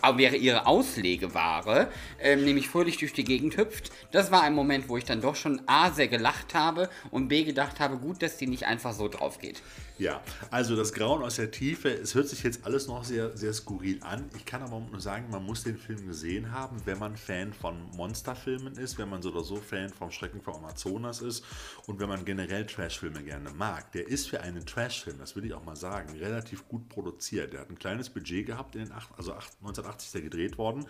aber 0.00 0.18
wäre 0.18 0.36
ihre 0.36 0.66
Auslegeware, 0.66 1.90
ähm, 2.20 2.44
nämlich 2.44 2.68
fröhlich 2.68 2.98
durch 2.98 3.12
die 3.12 3.24
Gegend 3.24 3.56
hüpft. 3.56 3.90
Das 4.12 4.30
war 4.30 4.42
ein 4.42 4.54
Moment, 4.54 4.88
wo 4.88 4.96
ich 4.96 5.04
dann 5.04 5.20
doch 5.20 5.34
schon 5.34 5.60
A, 5.66 5.90
sehr 5.90 6.08
gelacht 6.08 6.54
habe 6.54 6.88
und 7.10 7.28
B, 7.28 7.42
gedacht 7.42 7.80
habe, 7.80 7.96
gut, 7.96 8.22
dass 8.22 8.36
die 8.36 8.46
nicht 8.46 8.66
einfach 8.66 8.92
so 8.92 9.08
drauf 9.08 9.38
geht. 9.38 9.60
Ja, 9.98 10.22
also 10.52 10.76
das 10.76 10.92
Grauen 10.92 11.22
aus 11.24 11.36
der 11.36 11.50
Tiefe, 11.50 11.88
es 11.92 12.14
hört 12.14 12.28
sich 12.28 12.44
jetzt 12.44 12.64
alles 12.64 12.86
noch 12.86 13.02
sehr, 13.02 13.36
sehr 13.36 13.52
skurril 13.52 14.00
an. 14.04 14.30
Ich 14.36 14.44
kann 14.44 14.62
aber 14.62 14.78
nur 14.78 15.00
sagen, 15.00 15.28
man 15.28 15.44
muss 15.44 15.64
den 15.64 15.76
Film 15.76 16.06
gesehen 16.06 16.52
haben, 16.52 16.80
wenn 16.84 17.00
man 17.00 17.16
Fan 17.16 17.52
von 17.52 17.74
Monsterfilmen 17.96 18.74
ist, 18.76 18.96
wenn 18.98 19.08
man 19.08 19.22
so 19.22 19.30
oder 19.32 19.42
so 19.42 19.56
Fan 19.56 19.88
vom 19.90 20.12
Schrecken 20.12 20.40
vom 20.40 20.54
Amazonas 20.54 21.20
ist 21.20 21.44
und 21.86 21.98
wenn 21.98 22.08
man 22.08 22.24
generell 22.24 22.64
Trashfilme 22.64 23.24
gerne 23.24 23.50
mag. 23.50 23.90
Der 23.90 24.06
ist 24.06 24.28
für 24.28 24.40
einen 24.40 24.64
Trashfilm, 24.64 25.18
das 25.18 25.34
will 25.34 25.44
ich 25.46 25.52
auch 25.52 25.64
mal 25.64 25.74
sagen, 25.74 26.16
relativ 26.16 26.68
gut 26.68 26.88
produziert. 26.88 27.52
Der 27.52 27.62
hat 27.62 27.70
ein 27.70 27.78
kleines 27.78 28.08
Budget 28.08 28.46
gehabt, 28.46 28.76
in 28.76 28.84
den 28.84 28.92
acht, 28.92 29.08
also 29.16 29.32
acht- 29.32 29.56
1980 29.62 30.06
ist 30.06 30.14
der 30.14 30.22
gedreht 30.22 30.58
worden 30.58 30.86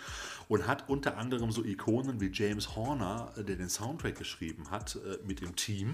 und 0.48 0.66
hat 0.66 0.86
unter 0.90 1.16
anderem 1.16 1.50
so 1.50 1.64
Ikonen 1.64 2.20
wie 2.20 2.30
James 2.30 2.76
Horner, 2.76 3.32
der 3.38 3.56
den 3.56 3.70
Soundtrack 3.70 4.18
geschrieben 4.18 4.70
hat, 4.70 4.96
äh, 4.96 5.16
mit 5.26 5.40
dem 5.40 5.56
Team. 5.56 5.92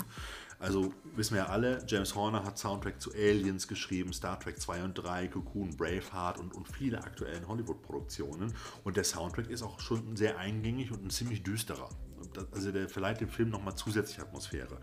Also 0.59 0.93
wissen 1.17 1.35
wir 1.35 1.45
ja 1.45 1.49
alle, 1.49 1.85
James 1.87 2.15
Horner 2.15 2.45
hat 2.45 2.59
Soundtrack 2.59 3.01
zu 3.01 3.13
Aliens 3.13 3.69
geschrieben, 3.69 4.13
Star 4.13 4.39
Trek 4.39 4.61
2 4.61 4.85
und 4.85 4.95
3, 4.95 5.29
Cocoon, 5.29 5.77
Braveheart 5.77 6.39
und, 6.39 6.55
und 6.55 6.69
viele 6.69 7.03
aktuellen 7.03 7.47
Hollywood-Produktionen. 7.47 8.55
Und 8.83 8.97
der 8.97 9.05
Soundtrack 9.05 9.49
ist 9.51 9.63
auch 9.63 9.81
schon 9.81 10.17
sehr 10.17 10.39
eingängig 10.39 10.91
und 10.91 11.05
ein 11.05 11.11
ziemlich 11.11 11.43
düsterer. 11.43 11.89
Also 12.53 12.73
der 12.73 12.89
verleiht 12.89 13.21
dem 13.21 13.29
Film 13.29 13.51
nochmal 13.51 13.77
zusätzliche 13.77 14.23
Atmosphäre. 14.23 14.79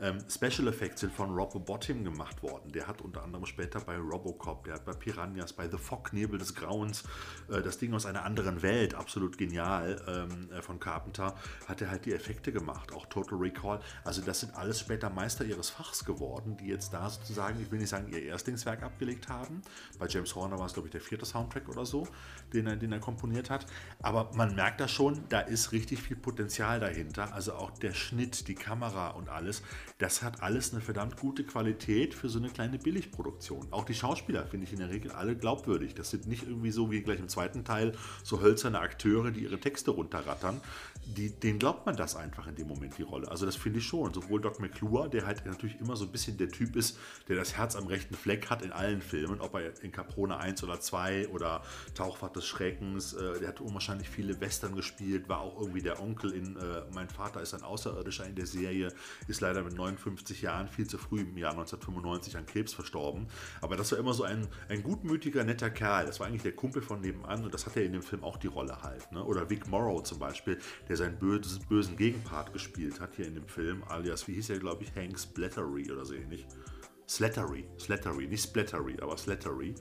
Ähm, 0.00 0.18
Special 0.28 0.68
Effects 0.68 1.00
sind 1.00 1.12
von 1.12 1.34
Rob 1.34 1.64
Bottin 1.64 2.04
gemacht 2.04 2.42
worden. 2.42 2.72
Der 2.72 2.86
hat 2.86 3.00
unter 3.02 3.22
anderem 3.22 3.46
später 3.46 3.80
bei 3.80 3.96
Robocop, 3.96 4.64
der 4.64 4.74
hat 4.74 4.84
bei 4.84 4.92
Piranhas, 4.92 5.52
bei 5.52 5.68
The 5.68 5.78
Fog, 5.78 6.12
Nebel 6.12 6.38
des 6.38 6.54
Grauens, 6.54 7.04
äh, 7.48 7.62
das 7.62 7.78
Ding 7.78 7.94
aus 7.94 8.06
einer 8.06 8.24
anderen 8.24 8.62
Welt, 8.62 8.94
absolut 8.94 9.38
genial, 9.38 10.02
ähm, 10.08 10.50
äh, 10.50 10.62
von 10.62 10.80
Carpenter, 10.80 11.34
hat 11.68 11.80
er 11.80 11.90
halt 11.90 12.06
die 12.06 12.12
Effekte 12.12 12.52
gemacht. 12.52 12.92
Auch 12.92 13.06
Total 13.06 13.38
Recall. 13.38 13.80
Also 14.04 14.22
das 14.22 14.40
sind 14.40 14.54
alles 14.54 14.80
später 14.80 15.10
Meister 15.10 15.44
ihres 15.44 15.70
Fachs 15.70 16.04
geworden, 16.04 16.56
die 16.56 16.66
jetzt 16.66 16.92
da 16.92 17.08
sozusagen, 17.08 17.60
ich 17.60 17.70
will 17.70 17.78
nicht 17.78 17.90
sagen, 17.90 18.08
ihr 18.12 18.22
Erstlingswerk 18.22 18.82
abgelegt 18.82 19.28
haben. 19.28 19.62
Bei 19.98 20.06
James 20.06 20.34
Horner 20.34 20.58
war 20.58 20.66
es, 20.66 20.74
glaube 20.74 20.88
ich, 20.88 20.92
der 20.92 21.00
vierte 21.00 21.24
Soundtrack 21.24 21.68
oder 21.68 21.86
so, 21.86 22.06
den 22.52 22.66
er, 22.66 22.76
den 22.76 22.92
er 22.92 23.00
komponiert 23.00 23.50
hat. 23.50 23.66
Aber 24.02 24.30
man 24.34 24.54
merkt 24.54 24.80
da 24.80 24.88
schon, 24.88 25.24
da 25.28 25.40
ist 25.40 25.72
richtig 25.72 26.02
viel 26.02 26.16
Potenzial 26.16 26.80
dahinter, 26.80 27.32
also 27.32 27.54
auch 27.54 27.70
der 27.70 27.92
Schnitt, 27.92 28.48
die 28.48 28.54
Kamera 28.54 29.10
und 29.10 29.28
alles, 29.28 29.62
das 29.98 30.22
hat 30.22 30.42
alles 30.42 30.72
eine 30.72 30.82
verdammt 30.82 31.16
gute 31.16 31.44
Qualität 31.44 32.14
für 32.14 32.28
so 32.28 32.40
eine 32.40 32.48
kleine 32.48 32.78
Billigproduktion. 32.78 33.68
Auch 33.70 33.84
die 33.84 33.94
Schauspieler 33.94 34.44
finde 34.44 34.66
ich 34.66 34.72
in 34.72 34.80
der 34.80 34.90
Regel 34.90 35.12
alle 35.12 35.36
glaubwürdig. 35.36 35.94
Das 35.94 36.10
sind 36.10 36.26
nicht 36.26 36.42
irgendwie 36.48 36.72
so 36.72 36.90
wie 36.90 37.00
gleich 37.00 37.20
im 37.20 37.28
zweiten 37.28 37.64
Teil 37.64 37.92
so 38.24 38.40
hölzerne 38.40 38.80
Akteure, 38.80 39.30
die 39.30 39.44
ihre 39.44 39.60
Texte 39.60 39.92
runterrattern. 39.92 40.60
Die, 41.06 41.30
denen 41.30 41.60
glaubt 41.60 41.86
man 41.86 41.96
das 41.96 42.16
einfach 42.16 42.48
in 42.48 42.56
dem 42.56 42.66
Moment, 42.66 42.98
die 42.98 43.02
Rolle. 43.02 43.30
Also 43.30 43.46
das 43.46 43.54
finde 43.54 43.78
ich 43.78 43.86
schon. 43.86 44.12
Sowohl 44.12 44.40
Doc 44.40 44.58
McClure, 44.58 45.08
der 45.08 45.26
halt 45.26 45.46
natürlich 45.46 45.78
immer 45.78 45.94
so 45.94 46.06
ein 46.06 46.10
bisschen 46.12 46.38
der 46.38 46.48
Typ 46.48 46.74
ist, 46.74 46.98
der 47.28 47.36
das 47.36 47.56
Herz 47.56 47.76
am 47.76 47.86
rechten 47.86 48.14
Fleck 48.14 48.50
hat 48.50 48.62
in 48.62 48.72
allen 48.72 49.00
Filmen, 49.00 49.40
ob 49.40 49.54
er 49.54 49.80
in 49.84 49.92
Caprone 49.92 50.38
1 50.38 50.64
oder 50.64 50.80
2 50.80 51.28
oder 51.28 51.62
Tauchfahrt 51.94 52.34
des 52.34 52.46
Schreckens, 52.46 53.12
äh, 53.12 53.38
der 53.38 53.48
hat 53.48 53.60
unwahrscheinlich 53.60 54.08
viele 54.08 54.40
Western 54.40 54.74
gespielt, 54.74 55.28
war 55.28 55.40
auch 55.40 55.60
irgendwie 55.60 55.82
der 55.82 56.02
Onkel 56.02 56.32
in 56.32 56.56
äh, 56.56 56.82
Mein 56.92 57.08
Vater 57.08 57.42
ist 57.42 57.54
ein 57.54 57.62
Außerirdischer 57.62 58.26
in 58.26 58.34
der 58.34 58.46
Serie, 58.46 58.92
ist 59.28 59.40
leider 59.40 59.62
mit 59.62 59.74
59 59.94 60.42
Jahren 60.42 60.68
viel 60.68 60.86
zu 60.86 60.98
früh 60.98 61.20
im 61.20 61.36
Jahr 61.36 61.52
1995 61.52 62.36
an 62.36 62.46
Krebs 62.46 62.74
verstorben. 62.74 63.26
Aber 63.60 63.76
das 63.76 63.92
war 63.92 63.98
immer 63.98 64.14
so 64.14 64.24
ein, 64.24 64.46
ein 64.68 64.82
gutmütiger, 64.82 65.44
netter 65.44 65.70
Kerl. 65.70 66.06
Das 66.06 66.20
war 66.20 66.26
eigentlich 66.26 66.42
der 66.42 66.52
Kumpel 66.52 66.82
von 66.82 67.00
nebenan 67.00 67.44
und 67.44 67.54
das 67.54 67.66
hat 67.66 67.76
er 67.76 67.84
in 67.84 67.92
dem 67.92 68.02
Film 68.02 68.24
auch 68.24 68.36
die 68.36 68.48
Rolle 68.48 68.82
halt. 68.82 69.10
Ne? 69.12 69.24
Oder 69.24 69.48
Vic 69.48 69.66
Morrow 69.68 70.02
zum 70.02 70.18
Beispiel, 70.18 70.58
der 70.88 70.96
seinen 70.96 71.18
bösen, 71.18 71.64
bösen 71.68 71.96
Gegenpart 71.96 72.52
gespielt 72.52 73.00
hat 73.00 73.14
hier 73.14 73.26
in 73.26 73.34
dem 73.34 73.48
Film, 73.48 73.82
alias, 73.88 74.26
wie 74.28 74.34
hieß 74.34 74.50
er, 74.50 74.58
glaube 74.58 74.84
ich, 74.84 74.94
Hank 74.94 75.18
Splattery 75.18 75.90
oder 75.90 76.04
so 76.04 76.14
ähnlich. 76.14 76.46
Slattery, 77.08 77.66
Slattery, 77.78 78.26
nicht 78.26 78.44
Splattery, 78.44 78.96
aber 79.00 79.16
Slattery, 79.16 79.74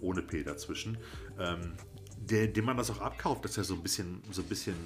ohne 0.00 0.22
P 0.22 0.44
dazwischen. 0.44 0.96
Ähm, 1.38 1.74
dem 2.30 2.64
man 2.64 2.76
das 2.76 2.90
auch 2.90 3.00
abkauft, 3.00 3.44
dass 3.44 3.56
er 3.56 3.64
so 3.64 3.74
ein 3.74 3.82
bisschen, 3.82 4.22
so 4.30 4.42
ein 4.42 4.48
bisschen 4.48 4.76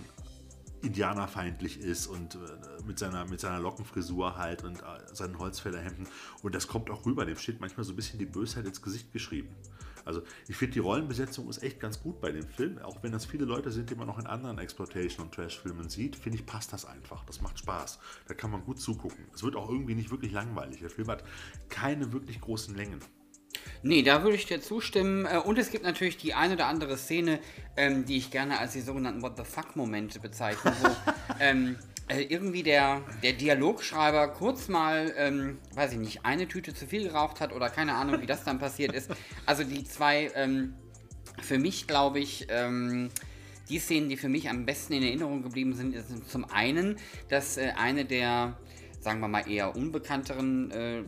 indianerfeindlich 0.83 1.81
ist 1.81 2.07
und 2.07 2.35
äh, 2.35 2.39
mit, 2.87 2.99
seiner, 2.99 3.25
mit 3.27 3.41
seiner 3.41 3.61
Lockenfrisur 3.61 4.37
halt 4.37 4.65
und 4.65 4.81
äh, 4.81 4.83
seinen 5.13 5.39
Holzfällerhemden. 5.39 6.07
Und 6.43 6.55
das 6.55 6.67
kommt 6.69 6.91
auch 6.91 7.07
rüber. 7.07 7.25
Dem 7.25 7.37
steht 7.37 7.61
manchmal 7.61 7.85
so 7.85 7.93
ein 7.93 7.97
bisschen 7.97 8.19
die 8.19 8.27
Bösheit 8.27 8.67
ins 8.67 8.83
Gesicht 8.83 9.13
geschrieben. 9.13 9.55
Also 10.05 10.23
ich 10.49 10.57
finde, 10.57 10.75
die 10.75 10.81
Rollenbesetzung 10.81 11.49
ist 11.49 11.63
echt 11.63 11.79
ganz 11.79 12.03
gut 12.03 12.21
bei 12.21 12.33
dem 12.33 12.47
Film. 12.47 12.79
Auch 12.79 13.03
wenn 13.03 13.13
das 13.13 13.25
viele 13.25 13.45
Leute 13.45 13.71
sind, 13.71 13.91
die 13.91 13.95
man 13.95 14.07
noch 14.07 14.19
in 14.19 14.27
anderen 14.27 14.59
Exploitation- 14.59 15.27
und 15.27 15.35
Trash-Filmen 15.35 15.89
sieht, 15.89 16.17
finde 16.17 16.39
ich, 16.39 16.47
passt 16.47 16.73
das 16.73 16.85
einfach. 16.85 17.25
Das 17.25 17.41
macht 17.41 17.59
Spaß. 17.59 18.01
Da 18.27 18.35
kann 18.35 18.51
man 18.51 18.65
gut 18.65 18.81
zugucken. 18.81 19.25
Es 19.33 19.43
wird 19.43 19.57
auch 19.57 19.69
irgendwie 19.69 19.95
nicht 19.95 20.11
wirklich 20.11 20.33
langweilig. 20.33 20.81
Der 20.81 20.91
Film 20.91 21.09
hat 21.09 21.25
keine 21.69 22.13
wirklich 22.13 22.41
großen 22.41 22.75
Längen. 22.75 23.01
Nee, 23.83 24.03
da 24.03 24.23
würde 24.23 24.37
ich 24.37 24.47
dir 24.47 24.61
zustimmen. 24.61 25.27
Äh, 25.27 25.39
und 25.39 25.59
es 25.59 25.71
gibt 25.71 25.85
natürlich 25.85 26.17
die 26.17 26.35
eine 26.35 26.55
oder 26.55 26.67
andere 26.67 26.97
Szene, 26.97 27.41
ähm, 27.77 28.05
die 28.05 28.17
ich 28.17 28.31
gerne 28.31 28.59
als 28.59 28.73
die 28.73 28.81
sogenannten 28.81 29.23
What 29.23 29.37
the 29.37 29.45
fuck-Momente 29.45 30.21
bezeichne, 30.21 30.73
wo 30.81 30.89
ähm, 31.41 31.77
äh, 32.09 32.23
irgendwie 32.23 32.63
der, 32.63 33.03
der 33.23 33.33
Dialogschreiber 33.33 34.29
kurz 34.29 34.69
mal, 34.69 35.13
ähm, 35.17 35.59
weiß 35.75 35.93
ich 35.93 35.99
nicht, 35.99 36.25
eine 36.25 36.49
Tüte 36.49 36.75
zu 36.75 36.87
viel 36.87 37.05
geraucht 37.05 37.41
hat 37.41 37.53
oder 37.53 37.71
keine 37.71 37.95
Ahnung, 37.95 38.21
wie 38.21 38.27
das 38.27 38.45
dann 38.45 38.59
passiert 38.59 38.93
ist. 38.93 39.11
Also 39.47 39.65
die 39.65 39.85
zwei, 39.85 40.31
ähm, 40.35 40.75
für 41.41 41.59
mich 41.59 41.87
glaube 41.87 42.19
ich, 42.19 42.47
ähm, 42.51 43.11
die 43.69 43.79
Szenen, 43.79 44.09
die 44.09 44.17
für 44.17 44.29
mich 44.29 44.51
am 44.51 44.67
besten 44.67 44.95
in 44.95 45.03
Erinnerung 45.03 45.43
geblieben 45.43 45.75
sind, 45.75 45.95
sind 45.95 46.29
zum 46.29 46.45
einen, 46.51 46.97
dass 47.29 47.57
äh, 47.57 47.73
eine 47.77 48.05
der, 48.05 48.59
sagen 49.01 49.21
wir 49.21 49.29
mal, 49.29 49.49
eher 49.49 49.75
unbekannteren 49.75 50.71
äh, 50.71 51.05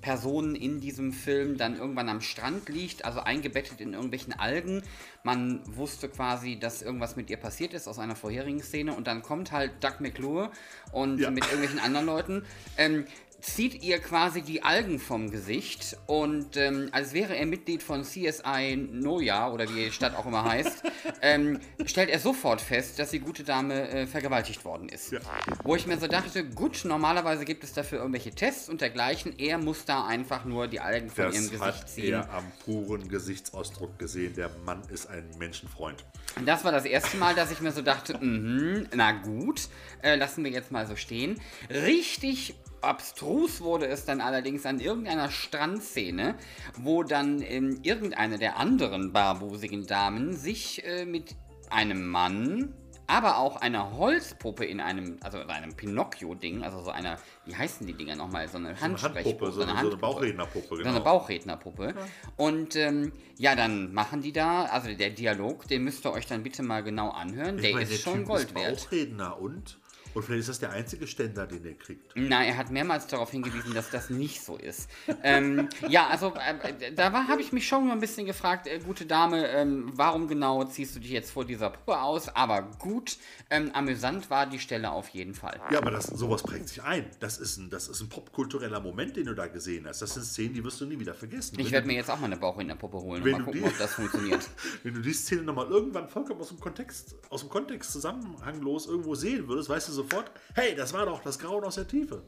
Person 0.00 0.54
in 0.54 0.80
diesem 0.80 1.12
Film 1.12 1.56
dann 1.56 1.76
irgendwann 1.76 2.08
am 2.08 2.20
Strand 2.20 2.68
liegt, 2.68 3.04
also 3.04 3.20
eingebettet 3.20 3.80
in 3.80 3.92
irgendwelchen 3.92 4.32
Algen. 4.32 4.82
Man 5.22 5.60
wusste 5.76 6.08
quasi, 6.08 6.58
dass 6.58 6.82
irgendwas 6.82 7.16
mit 7.16 7.30
ihr 7.30 7.36
passiert 7.36 7.74
ist 7.74 7.88
aus 7.88 7.98
einer 7.98 8.16
vorherigen 8.16 8.62
Szene 8.62 8.94
und 8.94 9.06
dann 9.06 9.22
kommt 9.22 9.52
halt 9.52 9.72
Doug 9.82 10.00
McClure 10.00 10.50
und 10.92 11.18
ja. 11.18 11.30
mit 11.30 11.44
irgendwelchen 11.44 11.78
anderen 11.78 12.06
Leuten. 12.06 12.44
Ähm, 12.76 13.04
zieht 13.40 13.82
ihr 13.82 13.98
quasi 13.98 14.42
die 14.42 14.62
Algen 14.62 14.98
vom 14.98 15.30
Gesicht 15.30 15.96
und 16.06 16.56
ähm, 16.56 16.88
als 16.92 17.12
wäre 17.12 17.36
er 17.36 17.46
Mitglied 17.46 17.82
von 17.82 18.02
CSI 18.02 18.76
Noya 18.76 19.50
oder 19.50 19.68
wie 19.68 19.84
die 19.84 19.92
Stadt 19.92 20.16
auch 20.16 20.26
immer 20.26 20.44
heißt, 20.44 20.82
ähm, 21.22 21.60
stellt 21.84 22.10
er 22.10 22.18
sofort 22.18 22.60
fest, 22.60 22.98
dass 22.98 23.10
die 23.10 23.20
gute 23.20 23.44
Dame 23.44 23.88
äh, 23.88 24.06
vergewaltigt 24.06 24.64
worden 24.64 24.88
ist. 24.88 25.12
Ja. 25.12 25.20
Wo 25.64 25.76
ich 25.76 25.86
mir 25.86 25.98
so 25.98 26.06
dachte, 26.06 26.44
gut, 26.44 26.84
normalerweise 26.84 27.44
gibt 27.44 27.64
es 27.64 27.72
dafür 27.72 27.98
irgendwelche 27.98 28.30
Tests 28.30 28.68
und 28.68 28.80
dergleichen. 28.80 29.38
Er 29.38 29.58
muss 29.58 29.84
da 29.84 30.06
einfach 30.06 30.44
nur 30.44 30.68
die 30.68 30.80
Algen 30.80 31.10
von 31.10 31.24
das 31.26 31.34
ihrem 31.34 31.50
Gesicht 31.50 31.62
hat 31.62 31.88
ziehen. 31.88 32.12
Er 32.14 32.30
am 32.30 32.44
puren 32.64 33.08
Gesichtsausdruck 33.08 33.98
gesehen, 33.98 34.34
der 34.34 34.50
Mann 34.64 34.82
ist 34.88 35.08
ein 35.08 35.24
Menschenfreund. 35.38 36.04
Das 36.44 36.64
war 36.64 36.72
das 36.72 36.84
erste 36.84 37.16
Mal, 37.16 37.34
dass 37.34 37.50
ich 37.50 37.60
mir 37.60 37.72
so 37.72 37.82
dachte, 37.82 38.18
mh, 38.18 38.88
na 38.94 39.12
gut, 39.12 39.68
äh, 40.02 40.16
lassen 40.16 40.44
wir 40.44 40.50
jetzt 40.50 40.70
mal 40.70 40.86
so 40.86 40.96
stehen. 40.96 41.40
Richtig 41.68 42.54
Abstrus 42.82 43.60
wurde 43.60 43.86
es 43.86 44.04
dann 44.04 44.20
allerdings 44.20 44.66
an 44.66 44.80
irgendeiner 44.80 45.30
Strandszene, 45.30 46.34
wo 46.78 47.02
dann 47.02 47.42
ähm, 47.42 47.80
irgendeine 47.82 48.38
der 48.38 48.56
anderen 48.56 49.12
barbusigen 49.12 49.86
Damen 49.86 50.34
sich 50.34 50.84
äh, 50.84 51.04
mit 51.04 51.36
einem 51.70 52.06
Mann, 52.06 52.74
aber 53.10 53.38
auch 53.38 53.56
einer 53.56 53.96
Holzpuppe 53.96 54.64
in 54.64 54.80
einem, 54.80 55.18
also 55.20 55.38
einem 55.38 55.74
Pinocchio-Ding, 55.74 56.62
also 56.62 56.80
so 56.80 56.90
einer, 56.90 57.18
wie 57.44 57.56
heißen 57.56 57.84
die 57.84 57.92
Dinger 57.92 58.14
nochmal, 58.14 58.46
so 58.46 58.58
eine 58.58 58.80
Handsprechpuppe, 58.80 59.50
so, 59.50 59.62
eine, 59.62 59.72
so 59.80 59.88
eine 59.88 59.96
Bauchrednerpuppe, 59.96 60.76
genau. 60.76 60.82
So 60.82 60.88
eine 60.88 61.00
Bauchrednerpuppe. 61.00 61.86
Ja. 61.86 61.94
Und 62.36 62.76
ähm, 62.76 63.12
ja, 63.36 63.56
dann 63.56 63.92
machen 63.92 64.22
die 64.22 64.32
da, 64.32 64.64
also 64.66 64.94
der 64.94 65.10
Dialog, 65.10 65.66
den 65.66 65.82
müsst 65.82 66.06
ihr 66.06 66.12
euch 66.12 66.26
dann 66.26 66.44
bitte 66.44 66.62
mal 66.62 66.84
genau 66.84 67.10
anhören, 67.10 67.56
ich 67.56 67.62
der 67.62 67.72
meine, 67.72 67.82
ist 67.82 67.92
der 67.92 67.98
schon 67.98 68.18
typ 68.20 68.28
Gold 68.28 68.44
ist 68.44 68.54
wert. 68.54 68.76
Bauchredner 68.76 69.40
und? 69.40 69.79
Und 70.14 70.24
vielleicht 70.24 70.40
ist 70.40 70.48
das 70.48 70.58
der 70.58 70.70
einzige 70.70 71.06
Ständer, 71.06 71.46
den 71.46 71.64
er 71.64 71.74
kriegt. 71.74 72.16
Nein, 72.16 72.48
er 72.48 72.56
hat 72.56 72.70
mehrmals 72.70 73.06
darauf 73.06 73.30
hingewiesen, 73.30 73.74
dass 73.74 73.90
das 73.90 74.10
nicht 74.10 74.42
so 74.42 74.56
ist. 74.56 74.88
ähm, 75.22 75.68
ja, 75.88 76.08
also 76.08 76.34
äh, 76.34 76.92
da 76.92 77.12
habe 77.12 77.40
ich 77.40 77.52
mich 77.52 77.66
schon 77.68 77.86
mal 77.86 77.92
ein 77.92 78.00
bisschen 78.00 78.26
gefragt, 78.26 78.66
äh, 78.66 78.80
gute 78.80 79.06
Dame, 79.06 79.48
ähm, 79.48 79.90
warum 79.94 80.28
genau 80.28 80.64
ziehst 80.64 80.96
du 80.96 81.00
dich 81.00 81.10
jetzt 81.10 81.30
vor 81.30 81.44
dieser 81.44 81.70
Puppe 81.70 82.00
aus? 82.00 82.28
Aber 82.28 82.62
gut, 82.78 83.18
ähm, 83.50 83.70
amüsant 83.72 84.30
war 84.30 84.46
die 84.46 84.58
Stelle 84.58 84.90
auf 84.90 85.08
jeden 85.10 85.34
Fall. 85.34 85.60
Ja, 85.70 85.78
aber 85.78 85.90
das, 85.90 86.06
sowas 86.06 86.42
prägt 86.42 86.68
sich 86.68 86.82
ein. 86.82 87.06
Das 87.20 87.38
ist, 87.38 87.56
ein, 87.58 87.70
das 87.70 87.88
ist 87.88 88.00
ein 88.00 88.08
popkultureller 88.08 88.80
Moment, 88.80 89.16
den 89.16 89.26
du 89.26 89.34
da 89.34 89.46
gesehen 89.46 89.86
hast. 89.86 90.02
Das 90.02 90.14
sind 90.14 90.24
Szenen, 90.24 90.54
die 90.54 90.64
wirst 90.64 90.80
du 90.80 90.86
nie 90.86 90.98
wieder 90.98 91.14
vergessen. 91.14 91.58
Ich 91.58 91.70
werde 91.70 91.86
mir 91.86 91.94
jetzt 91.94 92.10
auch 92.10 92.18
mal 92.18 92.26
eine 92.26 92.36
Bauch 92.36 92.58
in 92.58 92.68
der 92.68 92.74
Puppe 92.74 92.98
holen 92.98 93.22
und 93.22 93.30
mal 93.30 93.42
gucken, 93.42 93.60
die, 93.60 93.66
ob 93.66 93.78
das 93.78 93.94
funktioniert. 93.94 94.48
wenn 94.82 94.94
du 94.94 95.00
die 95.00 95.12
Szene 95.12 95.42
nochmal 95.42 95.66
irgendwann 95.68 96.08
vollkommen 96.08 96.40
aus 96.40 96.48
dem 96.48 96.60
Kontext, 96.60 97.16
aus 97.28 97.40
dem 97.40 97.50
Kontext 97.50 97.92
zusammenhanglos 97.92 98.86
irgendwo 98.86 99.14
sehen 99.14 99.48
würdest, 99.48 99.68
weißt 99.68 99.88
du 99.88 99.92
sofort, 100.02 100.30
hey, 100.54 100.74
das 100.74 100.92
war 100.92 101.06
doch 101.06 101.22
das 101.22 101.38
Grauen 101.38 101.64
aus 101.64 101.76
der 101.76 101.86
Tiefe. 101.86 102.22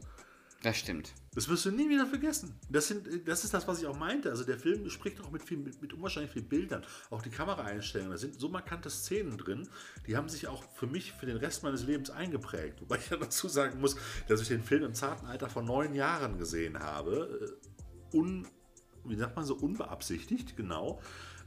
Das 0.63 0.77
stimmt. 0.77 1.13
Das 1.35 1.49
wirst 1.49 1.65
du 1.65 1.71
nie 1.71 1.89
wieder 1.89 2.05
vergessen. 2.05 2.57
Das, 2.69 2.87
sind, 2.87 3.27
das 3.27 3.43
ist 3.43 3.53
das, 3.53 3.67
was 3.67 3.81
ich 3.81 3.87
auch 3.87 3.97
meinte. 3.97 4.29
Also 4.29 4.45
der 4.45 4.57
Film 4.57 4.89
spricht 4.89 5.19
auch 5.19 5.29
mit, 5.29 5.43
viel, 5.43 5.57
mit, 5.57 5.81
mit 5.81 5.91
unwahrscheinlich 5.91 6.31
vielen 6.31 6.47
Bildern. 6.47 6.85
Auch 7.09 7.21
die 7.21 7.29
Kameraeinstellungen. 7.29 8.11
Da 8.11 8.17
sind 8.17 8.39
so 8.39 8.47
markante 8.47 8.89
Szenen 8.89 9.37
drin, 9.37 9.67
die 10.07 10.15
haben 10.15 10.29
sich 10.29 10.47
auch 10.47 10.63
für 10.73 10.87
mich 10.87 11.11
für 11.11 11.25
den 11.25 11.35
Rest 11.35 11.63
meines 11.63 11.83
Lebens 11.83 12.09
eingeprägt. 12.11 12.79
Wobei 12.81 12.97
ich 12.97 13.09
ja 13.09 13.17
dazu 13.17 13.49
sagen 13.49 13.81
muss, 13.81 13.97
dass 14.29 14.41
ich 14.41 14.47
den 14.47 14.63
Film 14.63 14.83
im 14.83 14.93
zarten 14.93 15.25
Alter 15.25 15.49
von 15.49 15.65
neun 15.65 15.93
Jahren 15.93 16.37
gesehen 16.37 16.79
habe. 16.79 17.57
Äh, 18.13 18.15
un, 18.15 18.47
wie 19.03 19.17
sagt 19.17 19.35
man 19.35 19.43
so, 19.43 19.55
unbeabsichtigt, 19.55 20.55
genau. 20.55 21.01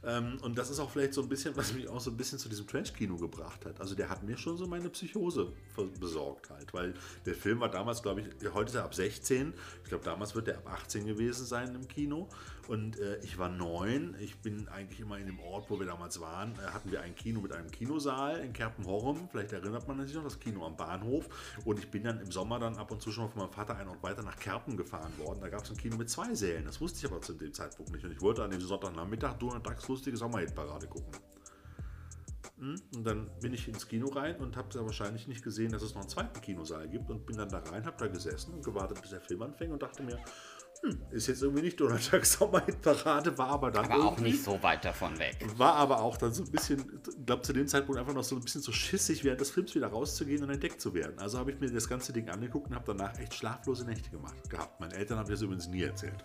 Ähm, 0.07 0.37
und 0.41 0.57
das 0.57 0.69
ist 0.69 0.79
auch 0.79 0.89
vielleicht 0.89 1.13
so 1.13 1.21
ein 1.21 1.27
bisschen, 1.27 1.55
was 1.57 1.73
mich 1.73 1.89
auch 1.89 1.99
so 1.99 2.11
ein 2.11 2.17
bisschen 2.17 2.39
zu 2.39 2.47
diesem 2.47 2.65
Trench-Kino 2.65 3.17
gebracht 3.17 3.65
hat. 3.65 3.81
Also 3.81 3.93
der 3.93 4.07
hat 4.09 4.23
mir 4.23 4.37
schon 4.37 4.57
so 4.57 4.65
meine 4.65 4.89
Psychose 4.89 5.51
besorgt 5.99 6.49
halt, 6.49 6.73
weil 6.73 6.93
der 7.25 7.35
Film 7.35 7.59
war 7.59 7.69
damals, 7.69 8.01
glaube 8.01 8.21
ich, 8.21 8.53
heute 8.53 8.69
ist 8.69 8.75
er 8.75 8.85
ab 8.85 8.95
16. 8.95 9.53
Ich 9.83 9.89
glaube, 9.89 10.05
damals 10.05 10.33
wird 10.33 10.47
er 10.47 10.59
ab 10.59 10.71
18 10.71 11.05
gewesen 11.05 11.45
sein 11.45 11.75
im 11.75 11.87
Kino. 11.89 12.29
Und 12.67 12.99
äh, 12.99 13.17
ich 13.19 13.37
war 13.37 13.49
neun. 13.49 14.15
Ich 14.19 14.37
bin 14.39 14.67
eigentlich 14.67 14.99
immer 14.99 15.17
in 15.17 15.27
dem 15.27 15.39
Ort, 15.39 15.69
wo 15.69 15.79
wir 15.79 15.87
damals 15.87 16.19
waren, 16.19 16.53
äh, 16.55 16.67
hatten 16.71 16.91
wir 16.91 17.01
ein 17.01 17.15
Kino 17.15 17.39
mit 17.39 17.53
einem 17.53 17.71
Kinosaal 17.71 18.39
in 18.39 18.51
Kerpen-Horrum. 18.51 19.29
Vielleicht 19.31 19.53
erinnert 19.53 19.87
man 19.87 20.05
sich 20.05 20.15
noch, 20.15 20.23
das 20.23 20.39
Kino 20.39 20.65
am 20.65 20.75
Bahnhof. 20.75 21.29
Und 21.63 21.79
ich 21.79 21.89
bin 21.89 22.03
dann 22.03 22.19
im 22.19 22.31
Sommer 22.31 22.59
dann 22.59 22.75
ab 22.75 22.91
und 22.91 23.01
zu 23.01 23.11
schon 23.11 23.25
mal 23.25 23.29
von 23.29 23.41
meinem 23.43 23.53
Vater 23.53 23.77
ein 23.77 23.87
Ort 23.87 24.03
weiter 24.03 24.23
nach 24.23 24.37
Kerpen 24.37 24.75
gefahren 24.75 25.17
worden. 25.17 25.39
Da 25.41 25.49
gab 25.49 25.63
es 25.63 25.71
ein 25.71 25.77
Kino 25.77 25.95
mit 25.95 26.09
zwei 26.09 26.33
Sälen. 26.35 26.65
Das 26.65 26.81
wusste 26.81 26.99
ich 26.99 27.11
aber 27.11 27.21
zu 27.21 27.33
dem 27.33 27.53
Zeitpunkt 27.53 27.91
nicht. 27.91 28.03
Und 28.03 28.11
ich 28.11 28.21
wollte 28.21 28.43
an 28.43 28.51
dem 28.51 28.61
Sonntagnachmittag 28.61 29.35
Donnerstags 29.35 29.87
lustige 29.87 30.17
Sommerhitparade 30.17 30.87
gucken. 30.87 31.11
Hm? 32.59 32.75
Und 32.95 33.03
dann 33.03 33.29
bin 33.39 33.53
ich 33.53 33.67
ins 33.67 33.87
Kino 33.87 34.07
rein 34.07 34.35
und 34.37 34.57
habe 34.57 34.73
wahrscheinlich 34.83 35.27
nicht 35.27 35.43
gesehen, 35.43 35.71
dass 35.71 35.83
es 35.83 35.93
noch 35.93 36.01
einen 36.01 36.09
zweiten 36.09 36.41
Kinosaal 36.41 36.87
gibt 36.89 37.09
und 37.09 37.25
bin 37.25 37.37
dann 37.37 37.49
da 37.49 37.59
rein, 37.59 37.85
habe 37.85 37.97
da 37.97 38.07
gesessen 38.07 38.53
und 38.55 38.65
gewartet, 38.65 38.99
bis 39.01 39.11
der 39.11 39.21
Film 39.21 39.43
anfängt 39.43 39.71
und 39.71 39.81
dachte 39.81 40.01
mir, 40.01 40.19
hm, 40.83 41.01
ist 41.11 41.27
jetzt 41.27 41.41
irgendwie 41.41 41.63
nicht 41.63 41.79
Donnerstag 41.79 42.25
Sommerhitparade, 42.25 43.37
war 43.37 43.49
aber 43.49 43.71
dann 43.71 43.85
Aber 43.85 44.05
auch 44.05 44.17
nicht 44.19 44.43
so 44.43 44.61
weit 44.61 44.85
davon 44.85 45.17
weg. 45.17 45.37
War 45.57 45.75
aber 45.75 46.01
auch 46.01 46.17
dann 46.17 46.33
so 46.33 46.43
ein 46.43 46.51
bisschen, 46.51 47.01
ich 47.07 47.25
glaube 47.25 47.41
zu 47.41 47.53
dem 47.53 47.67
Zeitpunkt 47.67 47.99
einfach 47.99 48.13
noch 48.13 48.23
so 48.23 48.35
ein 48.35 48.41
bisschen 48.41 48.61
so 48.61 48.71
schissig, 48.71 49.23
während 49.23 49.41
des 49.41 49.51
Films 49.51 49.73
wieder 49.75 49.87
rauszugehen 49.87 50.43
und 50.43 50.49
entdeckt 50.49 50.79
zu 50.79 50.93
werden. 50.93 51.17
Also 51.19 51.39
habe 51.39 51.51
ich 51.51 51.59
mir 51.59 51.71
das 51.71 51.87
ganze 51.87 52.13
Ding 52.13 52.29
angeguckt 52.29 52.69
und 52.69 52.75
habe 52.75 52.85
danach 52.87 53.17
echt 53.19 53.33
schlaflose 53.33 53.85
Nächte 53.85 54.09
gemacht 54.09 54.49
gehabt. 54.49 54.79
Meinen 54.79 54.91
Eltern 54.91 55.17
habe 55.17 55.29
ich 55.29 55.35
das 55.35 55.41
übrigens 55.41 55.67
nie 55.67 55.81
erzählt. 55.83 56.23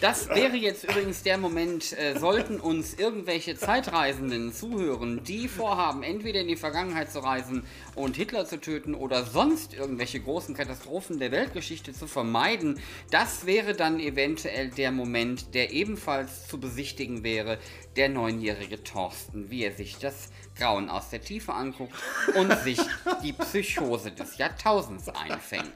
Das 0.00 0.28
wäre 0.28 0.56
jetzt 0.56 0.84
übrigens 0.84 1.22
der 1.22 1.38
Moment, 1.38 1.96
äh, 1.98 2.18
sollten 2.18 2.60
uns 2.60 2.94
irgendwelche 2.94 3.56
Zeitreisenden 3.56 4.52
zuhören, 4.52 5.22
die 5.24 5.48
vorhaben, 5.48 6.02
entweder 6.02 6.40
in 6.40 6.48
die 6.48 6.56
Vergangenheit 6.56 7.12
zu 7.12 7.20
reisen 7.20 7.64
und 7.94 8.16
Hitler 8.16 8.46
zu 8.46 8.58
töten 8.60 8.94
oder 8.94 9.24
sonst 9.24 9.74
irgendwelche 9.74 10.20
großen 10.20 10.54
Katastrophen 10.54 11.18
der 11.18 11.30
Weltgeschichte 11.30 11.92
zu 11.92 12.06
vermeiden. 12.06 12.80
Das 13.10 13.46
wäre 13.46 13.74
dann 13.74 13.81
eventuell 14.00 14.70
der 14.70 14.92
Moment, 14.92 15.54
der 15.54 15.72
ebenfalls 15.72 16.46
zu 16.48 16.58
besichtigen 16.58 17.22
wäre, 17.24 17.58
der 17.96 18.08
neunjährige 18.08 18.82
Thorsten, 18.82 19.50
wie 19.50 19.64
er 19.64 19.72
sich 19.72 19.98
das 19.98 20.30
Grauen 20.56 20.88
aus 20.88 21.10
der 21.10 21.22
Tiefe 21.22 21.52
anguckt 21.52 21.94
und 22.34 22.52
sich 22.60 22.78
die 23.22 23.32
Psychose 23.32 24.12
des 24.12 24.36
Jahrtausends 24.38 25.08
einfängt. 25.08 25.72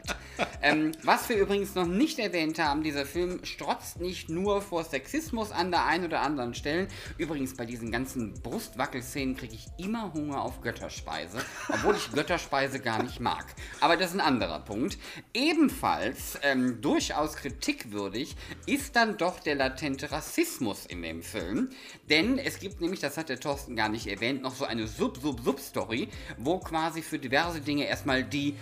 Ähm, 0.62 0.92
was 1.02 1.28
wir 1.28 1.36
übrigens 1.36 1.74
noch 1.74 1.86
nicht 1.86 2.18
erwähnt 2.18 2.58
haben, 2.58 2.82
dieser 2.82 3.06
Film 3.06 3.44
strotzt 3.44 4.00
nicht 4.00 4.28
nur 4.28 4.60
vor 4.60 4.84
Sexismus 4.84 5.50
an 5.50 5.70
der 5.70 5.86
einen 5.86 6.04
oder 6.04 6.20
anderen 6.20 6.54
Stelle. 6.54 6.88
Übrigens 7.16 7.56
bei 7.56 7.64
diesen 7.64 7.90
ganzen 7.90 8.34
Brustwackelszenen 8.42 9.36
kriege 9.36 9.54
ich 9.54 9.66
immer 9.78 10.12
Hunger 10.12 10.42
auf 10.42 10.60
Götterspeise, 10.60 11.38
obwohl 11.68 11.96
ich 11.96 12.12
Götterspeise 12.12 12.80
gar 12.80 13.02
nicht 13.02 13.20
mag. 13.20 13.46
Aber 13.80 13.96
das 13.96 14.10
ist 14.10 14.16
ein 14.16 14.20
anderer 14.20 14.60
Punkt. 14.60 14.98
Ebenfalls 15.32 16.38
ähm, 16.42 16.80
durchaus 16.80 17.36
kritikwürdig 17.36 18.36
ist 18.66 18.96
dann 18.96 19.16
doch 19.16 19.40
der 19.40 19.54
latente 19.54 20.10
Rassismus 20.12 20.86
in 20.86 21.02
dem 21.02 21.22
Film. 21.22 21.70
Denn 22.10 22.38
es 22.38 22.58
gibt 22.58 22.80
nämlich, 22.80 23.00
das 23.00 23.16
hat 23.16 23.28
der 23.28 23.40
Thorsten 23.40 23.76
gar 23.76 23.88
nicht 23.88 24.06
erwähnt, 24.06 24.42
noch 24.42 24.54
so 24.54 24.65
eine 24.68 24.86
Sub-Sub-Sub-Story, 24.86 26.08
wo 26.38 26.58
quasi 26.58 27.02
für 27.02 27.18
diverse 27.18 27.60
Dinge 27.60 27.86
erstmal 27.86 28.24
die 28.24 28.56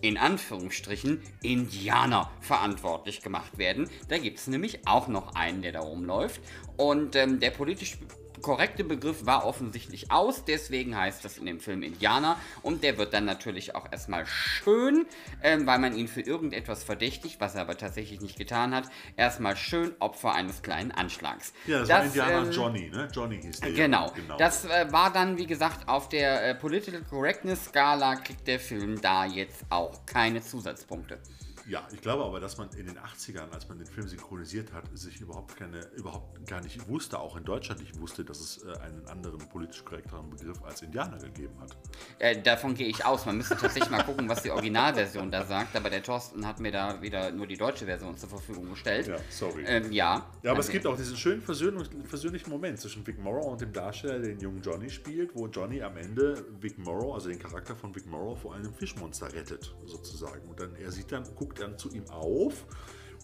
in 0.00 0.18
Anführungsstrichen 0.18 1.22
Indianer 1.42 2.30
verantwortlich 2.40 3.22
gemacht 3.22 3.56
werden. 3.56 3.88
Da 4.08 4.18
gibt 4.18 4.38
es 4.38 4.46
nämlich 4.46 4.86
auch 4.86 5.08
noch 5.08 5.34
einen, 5.34 5.62
der 5.62 5.72
da 5.72 5.80
rumläuft. 5.80 6.42
Und 6.76 7.16
ähm, 7.16 7.40
der 7.40 7.50
politisch 7.50 7.96
korrekte 8.44 8.84
Begriff 8.84 9.24
war 9.24 9.46
offensichtlich 9.46 10.12
aus, 10.12 10.44
deswegen 10.44 10.94
heißt 10.96 11.24
das 11.24 11.38
in 11.38 11.46
dem 11.46 11.60
Film 11.60 11.82
Indianer. 11.82 12.36
Und 12.60 12.82
der 12.82 12.98
wird 12.98 13.14
dann 13.14 13.24
natürlich 13.24 13.74
auch 13.74 13.90
erstmal 13.90 14.26
schön, 14.26 15.06
ähm, 15.42 15.66
weil 15.66 15.78
man 15.78 15.96
ihn 15.96 16.08
für 16.08 16.20
irgendetwas 16.20 16.84
verdächtigt, 16.84 17.40
was 17.40 17.54
er 17.54 17.62
aber 17.62 17.78
tatsächlich 17.78 18.20
nicht 18.20 18.36
getan 18.36 18.74
hat, 18.74 18.84
erstmal 19.16 19.56
schön 19.56 19.92
Opfer 19.98 20.34
eines 20.34 20.60
kleinen 20.60 20.92
Anschlags. 20.92 21.54
Ja, 21.66 21.80
das, 21.80 21.88
war 21.88 21.98
Das, 22.00 22.06
Indianer 22.08 22.46
ähm, 22.46 22.52
Johnny, 22.52 22.90
ne? 22.90 23.08
Johnny 23.12 23.40
hieß 23.40 23.60
der. 23.60 23.70
ja. 23.70 23.76
Genau. 24.14 24.36
Das 24.36 24.66
äh, 24.66 24.92
war 24.92 25.10
dann, 25.10 25.38
wie 25.38 25.46
gesagt, 25.46 25.88
auf 25.88 26.10
der 26.10 26.50
äh, 26.50 26.54
Political 26.54 27.02
Correctness 27.08 27.64
Skala 27.64 28.16
kriegt 28.16 28.46
der 28.46 28.60
Film 28.60 29.00
da 29.00 29.24
jetzt 29.24 29.64
auch 29.70 30.04
keine 30.04 30.42
Zusatzpunkte. 30.42 31.18
Ja, 31.66 31.86
ich 31.92 32.00
glaube 32.02 32.24
aber, 32.24 32.40
dass 32.40 32.58
man 32.58 32.68
in 32.76 32.86
den 32.86 32.98
80ern, 32.98 33.50
als 33.50 33.68
man 33.68 33.78
den 33.78 33.86
Film 33.86 34.06
synchronisiert 34.06 34.72
hat, 34.72 34.84
sich 34.92 35.20
überhaupt 35.20 35.56
keine, 35.56 35.80
überhaupt 35.96 36.46
gar 36.46 36.60
nicht 36.60 36.88
wusste, 36.88 37.18
auch 37.18 37.36
in 37.36 37.44
Deutschland 37.44 37.80
nicht 37.80 37.98
wusste, 37.98 38.24
dass 38.24 38.40
es 38.40 38.62
äh, 38.64 38.76
einen 38.80 39.06
anderen 39.08 39.38
politisch 39.48 39.82
korrekteren 39.84 40.28
Begriff 40.28 40.62
als 40.62 40.82
Indianer 40.82 41.16
gegeben 41.18 41.58
hat. 41.60 41.76
Äh, 42.18 42.42
davon 42.42 42.74
gehe 42.74 42.88
ich 42.88 43.04
aus. 43.04 43.24
Man 43.24 43.38
müsste 43.38 43.56
tatsächlich 43.56 43.90
mal 43.90 44.02
gucken, 44.02 44.28
was 44.28 44.42
die 44.42 44.50
Originalversion 44.50 45.30
da 45.30 45.44
sagt. 45.44 45.74
Aber 45.74 45.88
der 45.88 46.02
Thorsten 46.02 46.46
hat 46.46 46.60
mir 46.60 46.70
da 46.70 47.00
wieder 47.00 47.30
nur 47.30 47.46
die 47.46 47.56
deutsche 47.56 47.86
Version 47.86 48.16
zur 48.18 48.28
Verfügung 48.28 48.68
gestellt. 48.70 49.06
Ja, 49.06 49.16
sorry. 49.30 49.64
Ähm, 49.66 49.90
ja. 49.90 50.30
Ja, 50.42 50.50
aber 50.50 50.60
es 50.60 50.66
Also, 50.66 50.72
gibt 50.72 50.86
auch 50.86 50.96
diesen 50.96 51.16
schönen 51.16 51.40
versöhnlich, 51.40 51.88
versöhnlichen 52.04 52.50
Moment 52.50 52.78
zwischen 52.78 53.06
Vic 53.06 53.18
Morrow 53.18 53.46
und 53.52 53.60
dem 53.62 53.72
Darsteller, 53.72 54.18
der 54.18 54.28
den 54.28 54.40
jungen 54.40 54.60
Johnny 54.60 54.90
spielt, 54.90 55.34
wo 55.34 55.46
Johnny 55.46 55.82
am 55.82 55.96
Ende 55.96 56.44
Vic 56.60 56.76
Morrow, 56.78 57.14
also 57.14 57.28
den 57.30 57.38
Charakter 57.38 57.74
von 57.74 57.94
Vic 57.94 58.06
Morrow, 58.06 58.38
vor 58.38 58.54
einem 58.54 58.74
Fischmonster 58.74 59.32
rettet, 59.32 59.74
sozusagen. 59.86 60.46
Und 60.48 60.60
dann 60.60 60.74
er 60.76 60.92
sieht 60.92 61.10
dann, 61.10 61.24
guckt 61.34 61.53
dann 61.54 61.78
zu 61.78 61.90
ihm 61.90 62.08
auf 62.10 62.64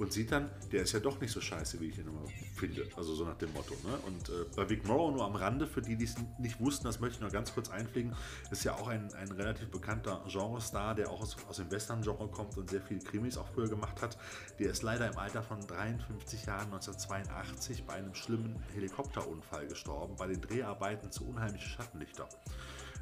und 0.01 0.15
sieht 0.15 0.33
dann, 0.33 0.51
der 0.73 0.83
ist 0.83 0.93
ja 0.93 0.99
doch 0.99 1.21
nicht 1.21 1.31
so 1.31 1.43
scheiße, 1.43 1.79
wie 1.79 1.89
ich 1.89 1.99
ihn 1.99 2.07
immer 2.07 2.25
finde. 2.57 2.89
Also 2.97 3.15
so 3.15 3.27
nach 3.27 3.37
dem 3.37 3.53
Motto. 3.53 3.75
Ne? 3.85 3.99
Und 4.07 4.31
äh, 4.31 4.47
bei 4.57 4.69
Vic 4.69 4.87
Morrow 4.87 5.13
nur 5.13 5.27
am 5.27 5.37
Rande, 5.37 5.67
für 5.67 5.83
die, 5.83 5.95
die 5.95 6.07
es 6.07 6.15
nicht 6.39 6.59
wussten, 6.59 6.85
das 6.85 7.01
möchte 7.01 7.17
ich 7.17 7.21
noch 7.21 7.31
ganz 7.31 7.53
kurz 7.53 7.69
einfliegen, 7.69 8.17
ist 8.51 8.65
ja 8.65 8.75
auch 8.77 8.89
ein, 8.89 9.13
ein 9.13 9.31
relativ 9.31 9.71
bekannter 9.71 10.25
Genre-Star, 10.27 10.95
der 10.95 11.11
auch 11.11 11.21
aus, 11.21 11.37
aus 11.47 11.59
dem 11.59 11.71
Western-Genre 11.71 12.29
kommt 12.29 12.57
und 12.57 12.71
sehr 12.71 12.81
viele 12.81 13.01
Krimis 13.01 13.37
auch 13.37 13.47
früher 13.49 13.69
gemacht 13.69 14.01
hat. 14.01 14.17
Der 14.59 14.71
ist 14.71 14.83
leider 14.83 15.07
im 15.07 15.19
Alter 15.19 15.43
von 15.43 15.61
53 15.61 16.47
Jahren 16.47 16.73
1982 16.73 17.85
bei 17.85 17.93
einem 17.93 18.15
schlimmen 18.15 18.57
Helikopterunfall 18.73 19.67
gestorben, 19.67 20.17
bei 20.17 20.28
den 20.28 20.41
Dreharbeiten 20.41 21.13
zu 21.13 21.28
unheimliche 21.28 21.69
Schattenlichter. 21.69 22.26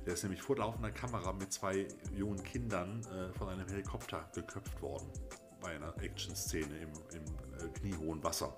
Der 0.06 0.14
ist 0.14 0.22
nämlich 0.22 0.42
vor 0.42 0.56
laufender 0.56 0.90
Kamera 0.90 1.32
mit 1.32 1.52
zwei 1.52 1.86
jungen 2.14 2.42
Kindern 2.42 3.02
äh, 3.06 3.32
von 3.36 3.48
einem 3.48 3.68
Helikopter 3.68 4.28
geköpft 4.34 4.80
worden. 4.80 5.06
Bei 5.60 5.74
einer 5.74 5.92
Action-Szene 6.00 6.78
im, 6.78 6.90
im 7.14 7.24
äh, 7.58 7.68
kniehohen 7.78 8.22
Wasser 8.22 8.54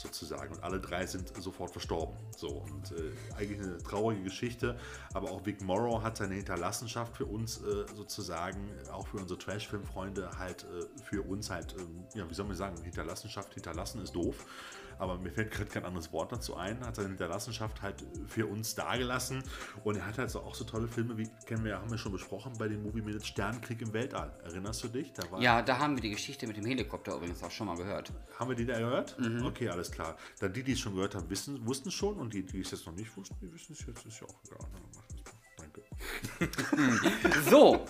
sozusagen. 0.00 0.54
Und 0.54 0.62
alle 0.64 0.80
drei 0.80 1.06
sind 1.06 1.32
sofort 1.40 1.70
verstorben. 1.70 2.16
So, 2.36 2.48
und 2.48 2.92
äh, 2.92 3.12
eigentlich 3.36 3.60
eine 3.60 3.78
traurige 3.78 4.22
Geschichte. 4.22 4.78
Aber 5.12 5.30
auch 5.30 5.44
Vic 5.44 5.60
Morrow 5.62 6.02
hat 6.02 6.16
seine 6.16 6.34
Hinterlassenschaft 6.34 7.16
für 7.16 7.26
uns 7.26 7.58
äh, 7.58 7.84
sozusagen, 7.94 8.70
auch 8.90 9.06
für 9.06 9.18
unsere 9.18 9.38
Trash-Film-Freunde, 9.38 10.30
halt 10.38 10.64
äh, 10.64 10.86
für 11.02 11.22
uns 11.22 11.50
halt, 11.50 11.74
ähm, 11.78 12.04
ja, 12.14 12.28
wie 12.28 12.34
soll 12.34 12.46
man 12.46 12.56
sagen, 12.56 12.82
Hinterlassenschaft 12.82 13.54
hinterlassen 13.54 14.00
ist 14.02 14.14
doof. 14.14 14.46
Aber 15.00 15.18
mir 15.18 15.30
fällt 15.30 15.50
gerade 15.50 15.70
kein 15.70 15.84
anderes 15.84 16.12
Wort 16.12 16.30
dazu 16.30 16.56
ein. 16.56 16.84
Hat 16.84 16.96
seine 16.96 17.08
Hinterlassenschaft 17.08 17.82
halt 17.82 18.04
für 18.26 18.46
uns 18.46 18.74
dagelassen. 18.74 19.42
Und 19.82 19.96
er 19.96 20.06
hat 20.06 20.18
halt 20.18 20.30
so 20.30 20.40
auch 20.40 20.54
so 20.54 20.64
tolle 20.64 20.88
Filme, 20.88 21.16
wie 21.16 21.28
kennen 21.46 21.64
wir, 21.64 21.78
haben 21.78 21.90
wir 21.90 21.98
schon 21.98 22.12
besprochen 22.12 22.52
bei 22.58 22.68
den 22.68 22.82
Movie 22.82 23.00
Minutes 23.00 23.26
Sternenkrieg 23.26 23.80
im 23.80 23.92
Weltall. 23.92 24.32
Erinnerst 24.44 24.84
du 24.84 24.88
dich? 24.88 25.12
Da 25.12 25.22
Ja, 25.40 25.62
da 25.62 25.78
haben 25.78 25.96
wir 25.96 26.02
die 26.02 26.10
Geschichte 26.10 26.46
mit 26.46 26.56
dem 26.56 26.66
Helikopter 26.66 27.16
übrigens 27.16 27.42
auch 27.42 27.50
schon 27.50 27.66
mal 27.66 27.76
gehört. 27.76 28.12
Haben 28.38 28.50
wir 28.50 28.56
die 28.56 28.66
da 28.66 28.78
gehört? 28.78 29.18
Mhm. 29.18 29.44
Okay, 29.46 29.68
alles 29.68 29.90
klar. 29.90 30.16
Dann 30.38 30.52
die, 30.52 30.62
die 30.62 30.72
es 30.72 30.80
schon 30.80 30.94
gehört 30.94 31.14
haben, 31.14 31.28
wissen, 31.30 31.66
wussten 31.66 31.90
schon 31.90 32.16
und 32.16 32.34
die, 32.34 32.44
die 32.44 32.60
es 32.60 32.70
jetzt 32.70 32.86
noch 32.86 32.94
nicht 32.94 33.16
wussten, 33.16 33.36
die 33.40 33.52
wissen 33.52 33.72
es 33.72 33.86
jetzt. 33.86 34.04
Ist 34.04 34.20
ja 34.20 34.26
auch 34.26 34.40
egal. 34.44 34.68
Na, 34.72 34.80
mach 34.94 35.06
das 35.06 35.24
mal. 35.24 35.39
So, 37.48 37.86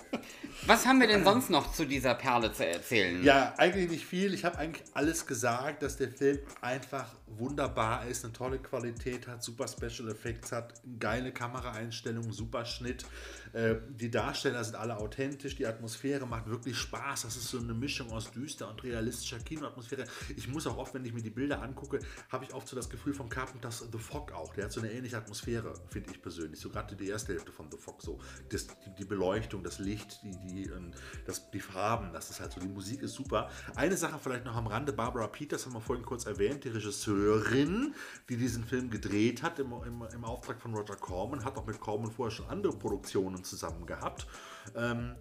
was 0.67 0.87
haben 0.87 1.01
wir 1.01 1.07
denn 1.07 1.25
sonst 1.25 1.51
noch 1.51 1.73
zu 1.73 1.87
dieser 1.87 2.15
Perle 2.15 2.53
zu 2.53 2.67
erzählen? 2.67 3.23
Ja, 3.25 3.55
eigentlich 3.57 3.91
nicht 3.91 4.05
viel. 4.05 4.35
Ich 4.35 4.45
habe 4.45 4.59
eigentlich 4.59 4.85
alles 4.95 5.27
gesagt, 5.27 5.83
dass 5.83 5.97
der 5.97 6.11
Film 6.11 6.39
einfach 6.61 7.07
wunderbar 7.27 8.07
ist, 8.07 8.25
eine 8.25 8.33
tolle 8.33 8.59
Qualität 8.59 9.27
hat, 9.27 9.43
super 9.43 9.67
Special 9.69 10.11
Effects 10.11 10.53
hat, 10.53 10.75
geile 10.99 11.33
Kameraeinstellungen, 11.33 12.33
super 12.33 12.65
Schnitt. 12.65 13.05
Äh, 13.53 13.77
die 13.89 14.11
Darsteller 14.11 14.63
sind 14.65 14.77
alle 14.77 14.97
authentisch, 14.97 15.57
die 15.57 15.67
Atmosphäre 15.67 16.27
macht 16.27 16.47
wirklich 16.47 16.77
Spaß. 16.77 17.23
Das 17.23 17.37
ist 17.37 17.49
so 17.49 17.59
eine 17.59 17.75
Mischung 17.75 18.11
aus 18.13 18.31
düster 18.31 18.69
und 18.69 18.83
realistischer 18.83 19.39
Kinoatmosphäre. 19.39 20.05
Ich 20.37 20.49
muss 20.49 20.67
auch 20.67 20.77
oft, 20.77 20.95
wenn 20.95 21.05
ich 21.05 21.13
mir 21.13 21.23
die 21.23 21.31
Bilder 21.31 21.63
angucke, 21.63 22.01
habe 22.31 22.45
ich 22.45 22.55
oft 22.55 22.69
so 22.69 22.77
das 22.77 22.89
Gefühl 22.89 23.15
von 23.15 23.29
Carpenters 23.29 23.85
The 23.91 23.99
Fog 23.99 24.33
auch. 24.33 24.55
Der 24.55 24.65
hat 24.65 24.73
so 24.73 24.81
eine 24.81 24.93
ähnliche 24.93 25.17
Atmosphäre, 25.17 25.75
finde 25.89 26.11
ich 26.11 26.23
persönlich. 26.23 26.61
So 26.61 26.71
gerade 26.71 26.95
die 26.95 27.09
erste 27.09 27.33
Hälfte 27.33 27.53
von 27.53 27.71
The 27.71 27.77
Fog, 27.77 28.03
so 28.03 28.19
das, 28.51 28.67
die, 28.67 28.95
die 28.99 29.05
Beleuchtung, 29.05 29.63
das 29.63 29.79
Licht, 29.79 30.23
die, 30.23 30.37
die, 30.39 30.63
ähm, 30.65 30.93
das, 31.27 31.51
die 31.51 31.61
Farben, 31.61 32.13
das 32.13 32.31
ist 32.31 32.41
halt 32.41 32.53
so. 32.53 32.61
Die 32.61 32.69
Musik 32.69 33.03
ist 33.03 33.15
super. 33.15 33.51
Eine 33.75 33.97
Sache 33.97 34.19
vielleicht 34.23 34.45
noch 34.45 34.55
am 34.55 34.67
Rande: 34.67 34.93
Barbara 34.93 35.27
Peters 35.27 35.67
haben 35.67 35.75
wir 35.75 35.81
vorhin 35.81 36.05
kurz 36.05 36.27
erwähnt, 36.27 36.65
die 36.65 36.69
Regisseurin, 36.69 37.95
die 38.29 38.37
diesen 38.37 38.65
Film 38.65 38.91
gedreht 38.91 39.43
hat 39.43 39.59
im, 39.59 39.73
im, 39.87 40.03
im 40.13 40.25
Auftrag 40.25 40.61
von 40.61 40.75
Roger 40.75 40.97
Corman, 40.97 41.45
hat 41.45 41.57
auch 41.57 41.67
mit 41.67 41.81
Corman 41.81 42.11
vorher 42.11 42.31
schon 42.31 42.47
andere 42.49 42.73
Produktionen 42.73 43.40
zusammen 43.45 43.87
gehabt. 43.87 44.27
Ähm, 44.75 45.17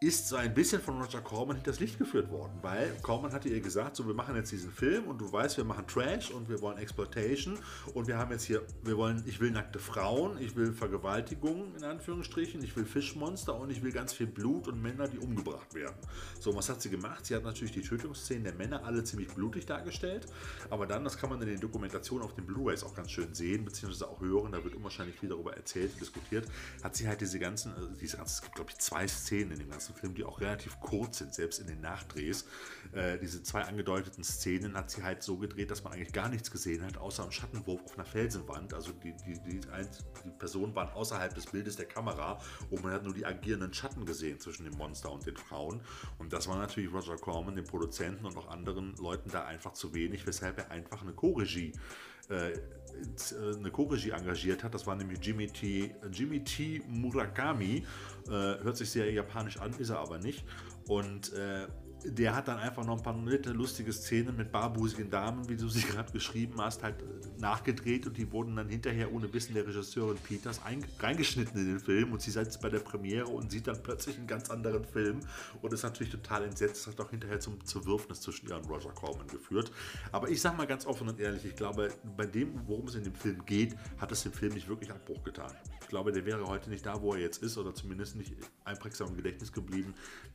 ist 0.00 0.28
so 0.28 0.36
ein 0.36 0.54
bisschen 0.54 0.80
von 0.80 1.00
Roger 1.02 1.20
Corman 1.20 1.56
hinters 1.56 1.80
Licht 1.80 1.98
geführt 1.98 2.30
worden, 2.30 2.52
weil 2.62 2.88
Corman 3.02 3.32
hatte 3.32 3.48
ihr 3.48 3.60
gesagt, 3.60 3.96
so 3.96 4.06
wir 4.06 4.14
machen 4.14 4.36
jetzt 4.36 4.52
diesen 4.52 4.70
Film 4.70 5.08
und 5.08 5.20
du 5.20 5.32
weißt, 5.32 5.56
wir 5.56 5.64
machen 5.64 5.88
Trash 5.88 6.30
und 6.30 6.48
wir 6.48 6.60
wollen 6.60 6.78
Exploitation 6.78 7.58
und 7.94 8.06
wir 8.06 8.16
haben 8.16 8.30
jetzt 8.30 8.44
hier, 8.44 8.62
wir 8.84 8.96
wollen, 8.96 9.24
ich 9.26 9.40
will 9.40 9.50
nackte 9.50 9.80
Frauen, 9.80 10.38
ich 10.40 10.54
will 10.54 10.72
Vergewaltigung 10.72 11.74
in 11.74 11.82
Anführungsstrichen, 11.82 12.62
ich 12.62 12.76
will 12.76 12.84
Fischmonster 12.84 13.58
und 13.58 13.70
ich 13.70 13.82
will 13.82 13.90
ganz 13.90 14.12
viel 14.12 14.28
Blut 14.28 14.68
und 14.68 14.80
Männer, 14.80 15.08
die 15.08 15.18
umgebracht 15.18 15.74
werden. 15.74 15.96
So, 16.38 16.54
was 16.54 16.68
hat 16.68 16.80
sie 16.80 16.90
gemacht? 16.90 17.26
Sie 17.26 17.34
hat 17.34 17.42
natürlich 17.42 17.72
die 17.72 17.82
Tötungsszenen 17.82 18.44
der 18.44 18.54
Männer 18.54 18.84
alle 18.84 19.02
ziemlich 19.02 19.26
blutig 19.34 19.66
dargestellt, 19.66 20.26
aber 20.70 20.86
dann, 20.86 21.02
das 21.02 21.18
kann 21.18 21.28
man 21.28 21.42
in 21.42 21.48
den 21.48 21.60
Dokumentationen 21.60 22.24
auf 22.24 22.36
den 22.36 22.46
Blu-rays 22.46 22.84
auch 22.84 22.94
ganz 22.94 23.10
schön 23.10 23.34
sehen, 23.34 23.64
beziehungsweise 23.64 24.08
auch 24.08 24.20
hören, 24.20 24.52
da 24.52 24.62
wird 24.62 24.76
unwahrscheinlich 24.76 25.18
viel 25.18 25.30
darüber 25.30 25.56
erzählt 25.56 25.92
und 25.94 26.00
diskutiert, 26.00 26.46
hat 26.84 26.94
sie 26.94 27.08
halt 27.08 27.20
diese 27.20 27.40
ganzen, 27.40 27.74
also 27.74 27.88
diese 28.00 28.16
ganzen, 28.16 28.32
es 28.36 28.42
gibt 28.42 28.54
glaube 28.54 28.70
ich 28.70 28.78
zwei 28.78 29.08
Szenen 29.08 29.50
in 29.50 29.58
dem 29.58 29.70
ganzen 29.70 29.87
ganzen 29.88 29.94
Film, 29.94 30.14
die 30.14 30.24
auch 30.24 30.40
relativ 30.40 30.78
kurz 30.80 31.18
sind, 31.18 31.34
selbst 31.34 31.60
in 31.60 31.66
den 31.66 31.80
Nachdrehs. 31.80 32.46
Äh, 32.92 33.18
diese 33.18 33.42
zwei 33.42 33.62
angedeuteten 33.62 34.24
Szenen 34.24 34.76
hat 34.76 34.90
sie 34.90 35.02
halt 35.02 35.22
so 35.22 35.36
gedreht, 35.36 35.70
dass 35.70 35.84
man 35.84 35.92
eigentlich 35.92 36.12
gar 36.12 36.28
nichts 36.28 36.50
gesehen 36.50 36.84
hat, 36.84 36.98
außer 36.98 37.22
einen 37.22 37.32
Schattenwurf 37.32 37.82
auf 37.84 37.94
einer 37.94 38.04
Felsenwand. 38.04 38.74
Also 38.74 38.92
die, 38.92 39.14
die, 39.26 39.34
die, 39.40 39.60
die 39.60 40.30
Personen 40.38 40.74
waren 40.74 40.90
außerhalb 40.90 41.34
des 41.34 41.46
Bildes 41.46 41.76
der 41.76 41.86
Kamera 41.86 42.40
und 42.70 42.82
man 42.82 42.92
hat 42.92 43.04
nur 43.04 43.14
die 43.14 43.24
agierenden 43.24 43.72
Schatten 43.72 44.04
gesehen 44.04 44.38
zwischen 44.40 44.64
dem 44.64 44.76
Monster 44.76 45.10
und 45.10 45.26
den 45.26 45.36
Frauen. 45.36 45.80
Und 46.18 46.32
das 46.32 46.48
war 46.48 46.56
natürlich 46.56 46.92
Roger 46.92 47.16
Corman, 47.16 47.56
dem 47.56 47.64
Produzenten 47.64 48.26
und 48.26 48.36
auch 48.36 48.48
anderen 48.48 48.94
Leuten 48.96 49.30
da 49.30 49.44
einfach 49.44 49.72
zu 49.72 49.94
wenig, 49.94 50.26
weshalb 50.26 50.58
er 50.58 50.70
einfach 50.70 51.02
eine 51.02 51.12
Co-Regie 51.12 51.72
äh, 51.72 52.17
eine 52.30 53.70
Co-Regie 53.70 54.10
engagiert 54.10 54.64
hat. 54.64 54.74
Das 54.74 54.86
war 54.86 54.96
nämlich 54.96 55.20
Jimmy 55.22 55.46
T. 55.46 55.94
Jimmy 56.10 56.42
T. 56.44 56.82
Murakami. 56.88 57.84
Äh, 58.26 58.30
hört 58.30 58.76
sich 58.76 58.90
sehr 58.90 59.10
japanisch 59.10 59.58
an, 59.58 59.72
ist 59.78 59.90
er 59.90 60.00
aber 60.00 60.18
nicht. 60.18 60.44
Und 60.88 61.32
äh, 61.32 61.66
der 62.04 62.34
hat 62.34 62.48
dann 62.48 62.58
einfach 62.58 62.84
noch 62.84 62.98
ein 62.98 63.02
paar 63.02 63.16
nette, 63.16 63.50
lustige 63.50 63.92
Szenen 63.92 64.36
mit 64.36 64.52
barbusigen 64.52 65.10
Damen, 65.10 65.48
wie 65.48 65.56
du 65.56 65.68
sie 65.68 65.82
gerade 65.82 66.12
beschrieben 66.12 66.54
hast, 66.58 66.82
halt 66.82 67.02
äh, 67.02 67.40
nachgedreht 67.40 68.06
und 68.06 68.16
die 68.16 68.30
wurden 68.30 68.56
dann 68.56 68.68
hinterher 68.68 69.12
ohne 69.12 69.32
Wissen 69.32 69.54
der 69.54 69.66
Regisseurin 69.66 70.16
Peters 70.18 70.60
reingeschnitten 71.00 71.60
in 71.60 71.66
den 71.66 71.80
Film 71.80 72.12
und 72.12 72.22
sie 72.22 72.30
sitzt 72.30 72.60
bei 72.60 72.68
der 72.68 72.80
Premiere 72.80 73.26
und 73.26 73.50
sieht 73.50 73.66
dann 73.66 73.82
plötzlich 73.82 74.16
einen 74.16 74.26
ganz 74.26 74.50
anderen 74.50 74.84
Film 74.84 75.20
und 75.62 75.72
ist 75.72 75.82
natürlich 75.82 76.12
total 76.12 76.44
entsetzt. 76.44 76.86
Das 76.86 76.94
hat 76.94 77.04
auch 77.04 77.10
hinterher 77.10 77.40
zum 77.40 77.64
Zerwürfnis 77.64 78.20
zwischen 78.20 78.48
ihr 78.48 78.56
und 78.56 78.68
Roger 78.68 78.90
Corman 78.90 79.26
geführt. 79.26 79.72
Aber 80.12 80.28
ich 80.28 80.40
sag 80.40 80.56
mal 80.56 80.66
ganz 80.66 80.86
offen 80.86 81.08
und 81.08 81.18
ehrlich, 81.20 81.44
ich 81.44 81.56
glaube, 81.56 81.90
bei 82.16 82.26
dem, 82.26 82.60
worum 82.66 82.86
es 82.86 82.94
in 82.94 83.04
dem 83.04 83.14
Film 83.14 83.44
geht, 83.44 83.76
hat 83.98 84.12
es 84.12 84.22
dem 84.22 84.32
Film 84.32 84.54
nicht 84.54 84.68
wirklich 84.68 84.90
Abbruch 84.90 85.22
getan. 85.24 85.52
Ich 85.80 85.88
glaube, 85.88 86.12
der 86.12 86.26
wäre 86.26 86.46
heute 86.46 86.68
nicht 86.68 86.84
da, 86.84 87.00
wo 87.00 87.14
er 87.14 87.20
jetzt 87.20 87.42
ist 87.42 87.56
oder 87.56 87.74
zumindest 87.74 88.14
nicht 88.14 88.34
einprägsam 88.64 89.08
im 89.08 89.16
Gedächtnis 89.16 89.52
geblieben, 89.52 89.94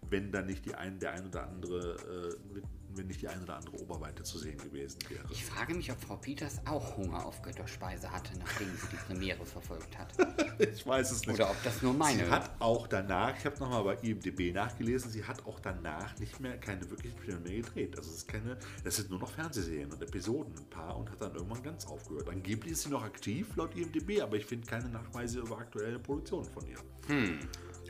wenn 0.10 0.32
da 0.32 0.42
nicht 0.42 0.66
die 0.66 0.74
ein, 0.74 0.98
der 0.98 1.14
ein 1.14 1.28
oder 1.28 1.44
andere, 1.44 1.53
äh, 1.62 2.62
wenn 2.98 3.08
nicht 3.08 3.22
die 3.22 3.28
ein 3.28 3.42
oder 3.42 3.56
andere 3.56 3.80
Oberweite 3.82 4.24
zu 4.24 4.38
sehen 4.38 4.58
gewesen 4.58 5.00
wäre. 5.10 5.24
Ich 5.32 5.46
frage 5.46 5.74
mich, 5.74 5.92
ob 5.92 6.00
Frau 6.00 6.16
Peters 6.16 6.62
auch 6.66 6.98
Hunger 6.98 7.26
auf 7.26 7.42
Götterspeise 7.42 8.12
hatte, 8.12 8.38
nachdem 8.38 8.68
sie 8.76 8.88
die 8.92 8.96
Premiere 9.08 9.46
verfolgt 9.46 9.98
hat. 9.98 10.14
ich 10.60 10.86
weiß 10.86 11.12
es 11.12 11.26
nicht. 11.26 11.36
Oder 11.36 11.50
ob 11.50 11.64
das 11.64 11.82
nur 11.82 11.94
meine. 11.94 12.26
Sie 12.26 12.32
hat 12.32 12.52
auch 12.60 12.88
danach, 12.88 13.38
ich 13.38 13.46
habe 13.46 13.58
nochmal 13.60 13.84
bei 13.84 13.96
IMDB 14.08 14.54
nachgelesen, 14.54 15.12
sie 15.12 15.24
hat 15.24 15.46
auch 15.46 15.60
danach 15.60 16.18
nicht 16.20 16.40
mehr 16.40 16.58
keine 16.58 16.90
wirklichen 16.90 17.18
Filme 17.18 17.42
mehr 17.42 17.62
gedreht. 17.62 17.98
Also 17.98 18.12
es 18.12 18.18
ist 18.18 18.28
keine, 18.28 18.58
das 18.84 18.96
sind 18.96 19.10
nur 19.10 19.20
noch 19.20 19.32
Fernsehserien 19.32 19.92
und 19.92 20.02
Episoden, 20.02 20.54
ein 20.58 20.70
paar 20.70 20.98
und 20.98 21.10
hat 21.10 21.22
dann 21.22 21.34
irgendwann 21.34 21.64
ganz 21.64 21.86
aufgehört. 21.86 22.30
Angeblich 22.30 22.74
ist 22.74 22.84
sie 22.84 22.90
noch 22.90 23.04
aktiv 23.04 23.56
laut 23.56 23.76
IMDB, 23.76 24.22
aber 24.22 24.38
ich 24.38 24.46
finde 24.46 24.68
keine 24.68 24.90
Nachweise 24.90 25.40
über 25.40 25.58
aktuelle 25.58 26.00
Produktionen 26.00 26.46
von 26.46 26.66
ihr. 26.68 26.78
Hm. 27.08 27.40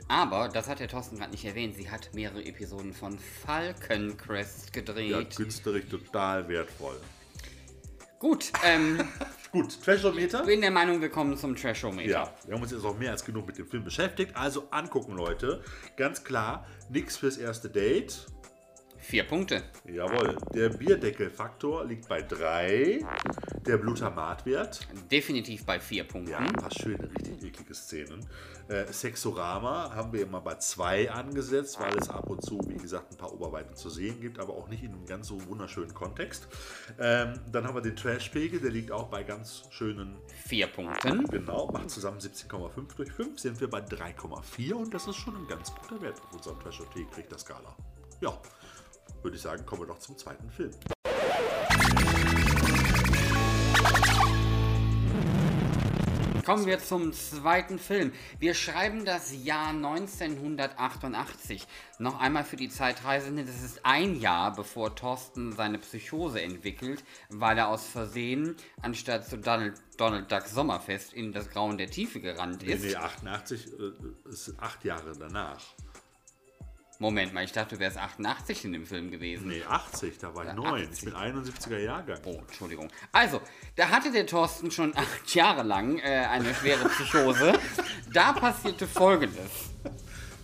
Aber, 0.08 0.48
das 0.48 0.68
hat 0.68 0.80
der 0.80 0.88
Thorsten 0.88 1.16
gerade 1.16 1.30
nicht 1.30 1.44
erwähnt, 1.44 1.76
sie 1.76 1.90
hat 1.90 2.10
mehrere 2.12 2.44
Episoden 2.44 2.92
von 2.92 3.18
Falcon 3.18 4.16
Crest 4.16 4.72
gedreht. 4.72 5.10
Ja, 5.10 5.24
künstlerisch 5.24 5.86
total 5.88 6.48
wertvoll. 6.48 6.96
Gut, 8.18 8.52
ähm. 8.64 9.06
Gut, 9.52 9.80
Trashometer. 9.82 10.40
Ich 10.40 10.46
bin 10.46 10.60
der 10.62 10.70
Meinung, 10.70 11.00
wir 11.00 11.10
kommen 11.10 11.36
zum 11.36 11.54
Trashometer. 11.54 12.10
Ja, 12.10 12.34
wir 12.46 12.54
haben 12.54 12.62
uns 12.62 12.72
jetzt 12.72 12.84
auch 12.84 12.98
mehr 12.98 13.12
als 13.12 13.24
genug 13.24 13.46
mit 13.46 13.56
dem 13.56 13.68
Film 13.68 13.84
beschäftigt. 13.84 14.34
Also 14.34 14.66
angucken, 14.70 15.14
Leute. 15.14 15.62
Ganz 15.96 16.24
klar, 16.24 16.66
nichts 16.88 17.16
fürs 17.16 17.36
erste 17.36 17.70
Date. 17.70 18.26
Vier 19.04 19.24
Punkte. 19.24 19.62
Jawohl. 19.84 20.34
Der 20.54 20.70
Bierdeckelfaktor 20.70 21.84
liegt 21.84 22.08
bei 22.08 22.22
drei. 22.22 23.00
Der 23.66 23.76
Blutamatwert. 23.76 24.80
Definitiv 25.12 25.66
bei 25.66 25.78
vier 25.78 26.04
Punkten. 26.04 26.30
Ja, 26.30 26.38
ein 26.38 26.52
paar 26.54 26.70
schöne, 26.70 27.10
richtig 27.10 27.44
eklige 27.44 27.74
Szenen. 27.74 28.26
Äh, 28.68 28.90
Sexorama 28.90 29.94
haben 29.94 30.10
wir 30.14 30.22
immer 30.22 30.40
bei 30.40 30.54
zwei 30.54 31.10
angesetzt, 31.10 31.78
weil 31.78 31.94
es 31.98 32.08
ab 32.08 32.30
und 32.30 32.42
zu, 32.42 32.58
wie 32.66 32.78
gesagt, 32.78 33.12
ein 33.12 33.18
paar 33.18 33.30
Oberweiten 33.30 33.76
zu 33.76 33.90
sehen 33.90 34.22
gibt, 34.22 34.38
aber 34.38 34.54
auch 34.54 34.68
nicht 34.68 34.82
in 34.82 34.92
einem 34.92 35.04
ganz 35.04 35.28
so 35.28 35.46
wunderschönen 35.48 35.92
Kontext. 35.92 36.48
Ähm, 36.98 37.34
dann 37.52 37.66
haben 37.66 37.74
wir 37.74 37.82
den 37.82 37.96
Trashpegel, 37.96 38.58
der 38.58 38.70
liegt 38.70 38.90
auch 38.90 39.08
bei 39.08 39.22
ganz 39.22 39.64
schönen 39.68 40.16
vier 40.46 40.66
Punkten. 40.66 41.26
Genau, 41.26 41.70
macht 41.70 41.90
zusammen 41.90 42.20
17,5 42.20 42.96
durch 42.96 43.12
5, 43.12 43.38
sind 43.38 43.60
wir 43.60 43.68
bei 43.68 43.80
3,4 43.80 44.72
und 44.72 44.94
das 44.94 45.06
ist 45.06 45.16
schon 45.16 45.36
ein 45.36 45.46
ganz 45.46 45.74
guter 45.74 46.00
Wert 46.00 46.22
auf 46.22 46.32
unserem 46.32 46.58
Trash-OT, 46.58 47.10
kriegt 47.12 47.30
der 47.30 47.38
Skala. 47.38 47.76
Ja, 48.20 48.40
würde 49.24 49.36
ich 49.36 49.42
sagen, 49.42 49.64
kommen 49.64 49.82
wir 49.82 49.86
doch 49.86 49.98
zum 49.98 50.16
zweiten 50.18 50.50
Film. 50.50 50.70
Kommen 56.44 56.66
wir 56.66 56.78
zum 56.78 57.14
zweiten 57.14 57.78
Film. 57.78 58.12
Wir 58.38 58.52
schreiben 58.52 59.06
das 59.06 59.32
Jahr 59.44 59.68
1988. 59.68 61.66
Noch 61.98 62.20
einmal 62.20 62.44
für 62.44 62.56
die 62.56 62.68
Zeitreisenden, 62.68 63.46
das 63.46 63.62
ist 63.62 63.80
ein 63.86 64.20
Jahr 64.20 64.54
bevor 64.54 64.94
Thorsten 64.94 65.52
seine 65.52 65.78
Psychose 65.78 66.42
entwickelt, 66.42 67.02
weil 67.30 67.56
er 67.56 67.68
aus 67.68 67.86
Versehen, 67.86 68.56
anstatt 68.82 69.26
zu 69.26 69.38
Donald, 69.38 69.80
Donald 69.96 70.30
Duck 70.30 70.42
Sommerfest, 70.42 71.14
in 71.14 71.32
das 71.32 71.48
Grauen 71.48 71.78
der 71.78 71.88
Tiefe 71.88 72.20
gerannt 72.20 72.62
ist. 72.62 72.82
Nee, 72.82 72.90
nee 72.90 72.96
88 72.96 73.66
äh, 73.66 74.28
ist 74.28 74.52
acht 74.58 74.84
Jahre 74.84 75.12
danach. 75.18 75.62
Moment 76.98 77.32
mal, 77.34 77.44
ich 77.44 77.52
dachte, 77.52 77.74
du 77.74 77.80
wärst 77.80 77.98
88 77.98 78.64
in 78.64 78.72
dem 78.72 78.86
Film 78.86 79.10
gewesen. 79.10 79.48
Nee, 79.48 79.62
80, 79.68 80.18
da 80.18 80.34
war 80.34 80.46
ich 80.46 80.52
9. 80.52 80.88
Ich 80.92 81.00
bin 81.00 81.14
71er 81.14 81.78
Jahrgang. 81.78 82.18
Oh, 82.24 82.38
Entschuldigung. 82.46 82.88
Also, 83.12 83.40
da 83.76 83.88
hatte 83.88 84.12
der 84.12 84.26
Thorsten 84.26 84.70
schon 84.70 84.96
acht 84.96 85.34
Jahre 85.34 85.62
lang 85.62 85.98
äh, 85.98 86.26
eine 86.30 86.54
schwere 86.54 86.88
Psychose. 86.88 87.58
da 88.12 88.32
passierte 88.32 88.86
Folgendes. 88.86 89.70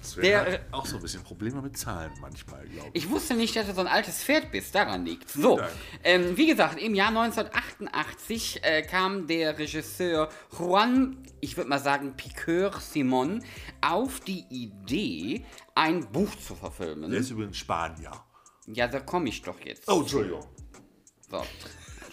Sven 0.02 0.22
der, 0.22 0.52
hat 0.52 0.60
auch 0.70 0.86
so 0.86 0.96
ein 0.96 1.02
bisschen 1.02 1.22
Probleme 1.22 1.60
mit 1.60 1.76
Zahlen 1.76 2.12
manchmal, 2.20 2.64
glaube 2.66 2.90
ich. 2.92 3.04
Ich 3.04 3.10
wusste 3.10 3.34
nicht, 3.34 3.54
dass 3.56 3.66
du 3.66 3.74
so 3.74 3.80
ein 3.80 3.86
altes 3.86 4.22
Pferd 4.22 4.50
bist, 4.50 4.74
daran 4.74 5.04
liegt. 5.04 5.30
So, 5.30 5.60
ähm, 6.04 6.36
wie 6.36 6.46
gesagt, 6.46 6.80
im 6.80 6.94
Jahr 6.94 7.08
1988 7.08 8.60
äh, 8.62 8.82
kam 8.82 9.26
der 9.26 9.58
Regisseur 9.58 10.28
Juan, 10.58 11.18
ich 11.40 11.56
würde 11.56 11.68
mal 11.68 11.78
sagen 11.78 12.14
Piqueur 12.16 12.72
Simon, 12.80 13.42
auf 13.80 14.20
die 14.20 14.44
Idee, 14.50 15.44
ein 15.74 16.10
Buch 16.10 16.34
zu 16.36 16.54
verfilmen. 16.54 17.10
Der 17.10 17.20
ist 17.20 17.30
übrigens 17.30 17.56
Spanier. 17.56 18.12
Ja, 18.66 18.88
da 18.88 19.00
komme 19.00 19.28
ich 19.28 19.42
doch 19.42 19.58
jetzt. 19.60 19.88
Oh, 19.88 20.00
Entschuldigung. 20.00 20.46
So 21.30 21.42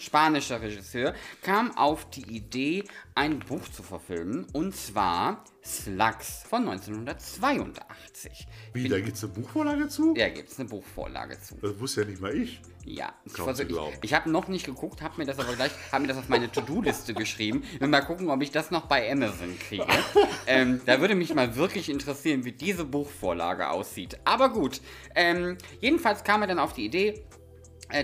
spanischer 0.00 0.60
Regisseur, 0.60 1.14
kam 1.42 1.76
auf 1.76 2.08
die 2.10 2.22
Idee, 2.34 2.84
ein 3.14 3.40
Buch 3.40 3.68
zu 3.68 3.82
verfilmen, 3.82 4.46
und 4.52 4.74
zwar 4.74 5.44
Slugs 5.64 6.44
von 6.48 6.68
1982. 6.68 8.46
Wie, 8.72 8.88
da 8.88 9.00
gibt 9.00 9.16
es 9.16 9.24
eine 9.24 9.32
Buchvorlage 9.34 9.88
zu? 9.88 10.14
Da 10.14 10.28
gibt 10.28 10.50
es 10.50 10.58
eine 10.58 10.68
Buchvorlage 10.68 11.40
zu. 11.40 11.56
Das 11.60 11.78
wusste 11.78 12.02
ja 12.02 12.06
nicht 12.08 12.20
mal 12.20 12.34
ich. 12.34 12.60
Ja, 12.84 13.12
ich, 13.24 13.38
also 13.38 13.62
ich, 13.64 13.76
ich 14.00 14.14
habe 14.14 14.30
noch 14.30 14.48
nicht 14.48 14.64
geguckt, 14.64 15.02
habe 15.02 15.18
mir 15.18 15.26
das 15.26 15.38
aber 15.38 15.54
gleich, 15.54 15.72
habe 15.92 16.02
mir 16.02 16.08
das 16.08 16.16
auf 16.16 16.30
meine 16.30 16.50
To-Do-Liste 16.50 17.12
geschrieben. 17.12 17.62
Will 17.78 17.88
mal 17.88 18.00
gucken, 18.00 18.30
ob 18.30 18.40
ich 18.40 18.50
das 18.50 18.70
noch 18.70 18.86
bei 18.86 19.10
Amazon 19.12 19.58
kriege. 19.58 19.86
ähm, 20.46 20.80
da 20.86 20.98
würde 21.00 21.14
mich 21.14 21.34
mal 21.34 21.54
wirklich 21.56 21.90
interessieren, 21.90 22.44
wie 22.44 22.52
diese 22.52 22.86
Buchvorlage 22.86 23.68
aussieht. 23.68 24.18
Aber 24.24 24.48
gut, 24.48 24.80
ähm, 25.14 25.58
jedenfalls 25.80 26.24
kam 26.24 26.40
er 26.40 26.48
dann 26.48 26.58
auf 26.58 26.72
die 26.72 26.86
Idee, 26.86 27.26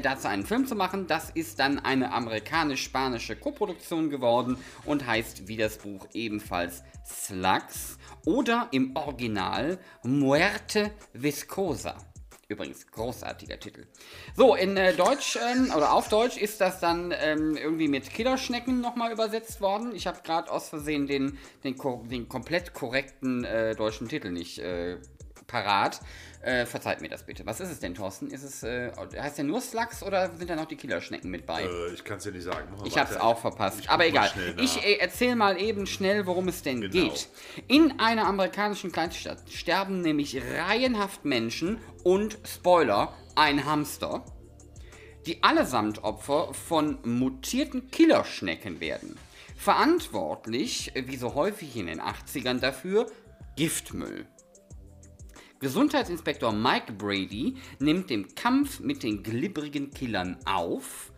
dazu 0.02 0.28
einen 0.28 0.46
Film 0.46 0.66
zu 0.66 0.74
machen. 0.74 1.06
Das 1.06 1.30
ist 1.30 1.58
dann 1.58 1.78
eine 1.78 2.12
amerikanisch-spanische 2.12 3.36
Koproduktion 3.36 4.10
geworden 4.10 4.58
und 4.84 5.06
heißt 5.06 5.48
wie 5.48 5.56
das 5.56 5.78
Buch 5.78 6.06
ebenfalls 6.12 6.82
Slugs 7.04 7.98
oder 8.24 8.68
im 8.70 8.96
Original 8.96 9.78
Muerte 10.02 10.90
Viscosa. 11.12 11.96
Übrigens, 12.48 12.86
großartiger 12.90 13.58
Titel. 13.58 13.86
So, 14.36 14.54
in 14.54 14.76
äh, 14.76 14.92
Deutsch 14.94 15.36
ähm, 15.36 15.72
oder 15.74 15.92
auf 15.92 16.08
Deutsch 16.08 16.36
ist 16.36 16.60
das 16.60 16.78
dann 16.78 17.12
ähm, 17.16 17.56
irgendwie 17.56 17.88
mit 17.88 18.10
Killerschnecken 18.10 18.80
nochmal 18.80 19.12
übersetzt 19.12 19.60
worden. 19.62 19.94
Ich 19.94 20.06
habe 20.06 20.20
gerade 20.22 20.50
aus 20.50 20.68
Versehen 20.68 21.06
den, 21.06 21.38
den, 21.64 21.76
den 22.10 22.28
komplett 22.28 22.74
korrekten 22.74 23.44
äh, 23.44 23.74
deutschen 23.74 24.08
Titel 24.08 24.30
nicht 24.30 24.58
äh, 24.58 24.98
parat. 25.46 26.00
Äh, 26.42 26.66
verzeiht 26.66 27.00
mir 27.00 27.08
das 27.08 27.24
bitte. 27.24 27.46
Was 27.46 27.60
ist 27.60 27.70
es 27.70 27.80
denn, 27.80 27.94
Thorsten? 27.94 28.28
Ist 28.28 28.42
es, 28.42 28.62
äh, 28.62 28.92
heißt 29.16 29.38
der 29.38 29.44
nur 29.44 29.62
Slugs 29.62 30.02
oder 30.02 30.30
sind 30.36 30.50
da 30.50 30.56
noch 30.56 30.66
die 30.66 30.76
Killerschnecken 30.76 31.30
mit 31.30 31.46
bei? 31.46 31.62
Äh, 31.62 31.94
ich 31.94 32.04
kann 32.04 32.18
es 32.18 32.24
dir 32.24 32.32
nicht 32.32 32.44
sagen. 32.44 32.68
ich 32.84 32.98
habe 32.98 33.10
es 33.10 33.16
auch 33.18 33.38
verpasst. 33.38 33.88
Aber 33.88 34.06
egal. 34.06 34.30
Ich 34.58 34.84
äh, 34.84 34.96
erzähle 34.98 35.36
mal 35.36 35.58
eben 35.58 35.86
schnell, 35.86 36.26
worum 36.26 36.48
es 36.48 36.62
denn 36.62 36.82
genau. 36.82 36.92
geht. 36.92 37.28
In 37.66 37.98
einer 37.98 38.26
amerikanischen 38.26 38.92
Kleinstadt 38.92 39.38
sterben 39.50 40.02
nämlich 40.02 40.38
reihenhaft 40.42 41.24
Menschen 41.24 41.78
und, 42.02 42.38
Spoiler, 42.44 43.14
ein 43.36 43.64
Hamster, 43.64 44.24
die 45.26 45.42
allesamt 45.42 46.04
Opfer 46.04 46.52
von 46.52 46.98
mutierten 47.04 47.90
Killerschnecken 47.90 48.80
werden. 48.80 49.16
Verantwortlich, 49.56 50.92
wie 50.94 51.16
so 51.16 51.34
häufig 51.34 51.74
in 51.76 51.86
den 51.86 52.00
80ern 52.02 52.60
dafür, 52.60 53.06
Giftmüll. 53.56 54.26
Gesundheitsinspektor 55.64 56.52
Mike 56.52 56.92
Brady 56.92 57.56
nimmt 57.78 58.10
den 58.10 58.34
Kampf 58.34 58.80
mit 58.80 59.02
den 59.02 59.22
glibbrigen 59.22 59.90
Killern 59.90 60.36
auf. 60.44 61.10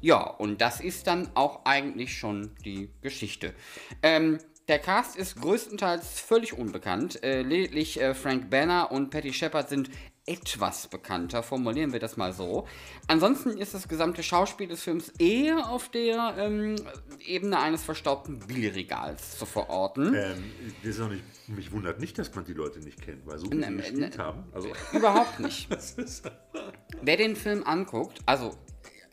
Ja, 0.00 0.22
und 0.24 0.60
das 0.60 0.80
ist 0.80 1.06
dann 1.06 1.30
auch 1.34 1.64
eigentlich 1.64 2.18
schon 2.18 2.50
die 2.64 2.90
Geschichte. 3.00 3.54
Ähm, 4.02 4.38
der 4.66 4.80
Cast 4.80 5.14
ist 5.14 5.40
größtenteils 5.40 6.18
völlig 6.18 6.52
unbekannt. 6.52 7.22
Äh, 7.22 7.42
lediglich 7.42 8.00
äh, 8.00 8.12
Frank 8.12 8.50
Banner 8.50 8.90
und 8.90 9.10
Patty 9.10 9.32
Shepard 9.32 9.68
sind 9.68 9.88
etwas 10.26 10.88
bekannter, 10.88 11.42
formulieren 11.42 11.92
wir 11.92 12.00
das 12.00 12.16
mal 12.16 12.32
so. 12.32 12.66
Ansonsten 13.06 13.50
ist 13.50 13.74
das 13.74 13.88
gesamte 13.88 14.22
Schauspiel 14.22 14.66
des 14.66 14.82
Films 14.82 15.12
eher 15.18 15.70
auf 15.70 15.88
der 15.88 16.34
ähm, 16.38 16.76
Ebene 17.24 17.58
eines 17.60 17.84
verstaubten 17.84 18.40
Billigregals 18.40 19.38
zu 19.38 19.46
verorten. 19.46 20.14
Ähm, 20.14 20.52
das 20.82 20.96
ist 20.96 21.00
auch 21.00 21.08
nicht, 21.08 21.22
mich 21.48 21.70
wundert 21.72 22.00
nicht, 22.00 22.18
dass 22.18 22.34
man 22.34 22.44
die 22.44 22.54
Leute 22.54 22.80
nicht 22.80 23.00
kennt, 23.00 23.24
weil 23.26 23.38
so 23.38 23.50
wie 23.50 23.56
Ne, 23.56 23.66
die 23.66 23.72
ne, 23.72 23.82
gespielt 23.82 24.18
haben. 24.18 24.44
Also, 24.52 24.68
Überhaupt 24.92 25.38
nicht. 25.40 25.68
Wer 27.02 27.16
den 27.16 27.36
Film 27.36 27.64
anguckt, 27.64 28.18
also 28.26 28.56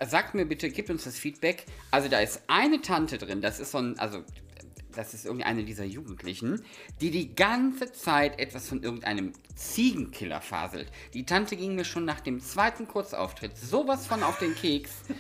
sagt 0.04 0.34
mir 0.34 0.46
bitte, 0.46 0.70
gibt 0.70 0.90
uns 0.90 1.04
das 1.04 1.18
Feedback. 1.18 1.66
Also 1.92 2.10
da 2.10 2.20
ist 2.20 2.42
eine 2.48 2.82
Tante 2.82 3.18
drin, 3.18 3.42
das 3.42 3.60
ist 3.60 3.72
so 3.72 3.78
ein, 3.78 4.00
also 4.00 4.24
das 4.96 5.14
ist 5.14 5.26
irgendeine 5.26 5.64
dieser 5.64 5.86
Jugendlichen, 5.86 6.64
die 7.02 7.12
die 7.12 7.36
ganze 7.36 7.92
Zeit 7.92 8.40
etwas 8.40 8.68
von 8.68 8.84
irgendeinem 8.84 9.34
Ziegenkiller 9.56 10.42
faselt. 10.42 10.92
Die 11.14 11.26
Tante 11.26 11.56
ging 11.56 11.76
mir 11.76 11.86
schon 11.86 12.06
nach 12.06 12.20
dem 12.20 12.40
zweiten 12.40 12.88
Kurzauftritt 12.88 13.58
sowas 13.58 14.08
von 14.08 14.24
auf 14.24 14.40
den 14.40 14.56
Keks. 14.56 14.92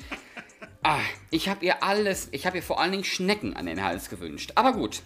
Ah, 0.86 0.99
ich 1.31 1.47
habe 1.47 1.65
ihr 1.65 1.81
alles, 1.81 2.27
ich 2.31 2.45
habe 2.45 2.57
ihr 2.57 2.63
vor 2.63 2.81
allen 2.81 2.91
Dingen 2.91 3.05
Schnecken 3.05 3.53
an 3.53 3.67
den 3.67 3.81
Hals 3.81 4.09
gewünscht. 4.09 4.51
Aber 4.55 4.73
gut. 4.73 5.01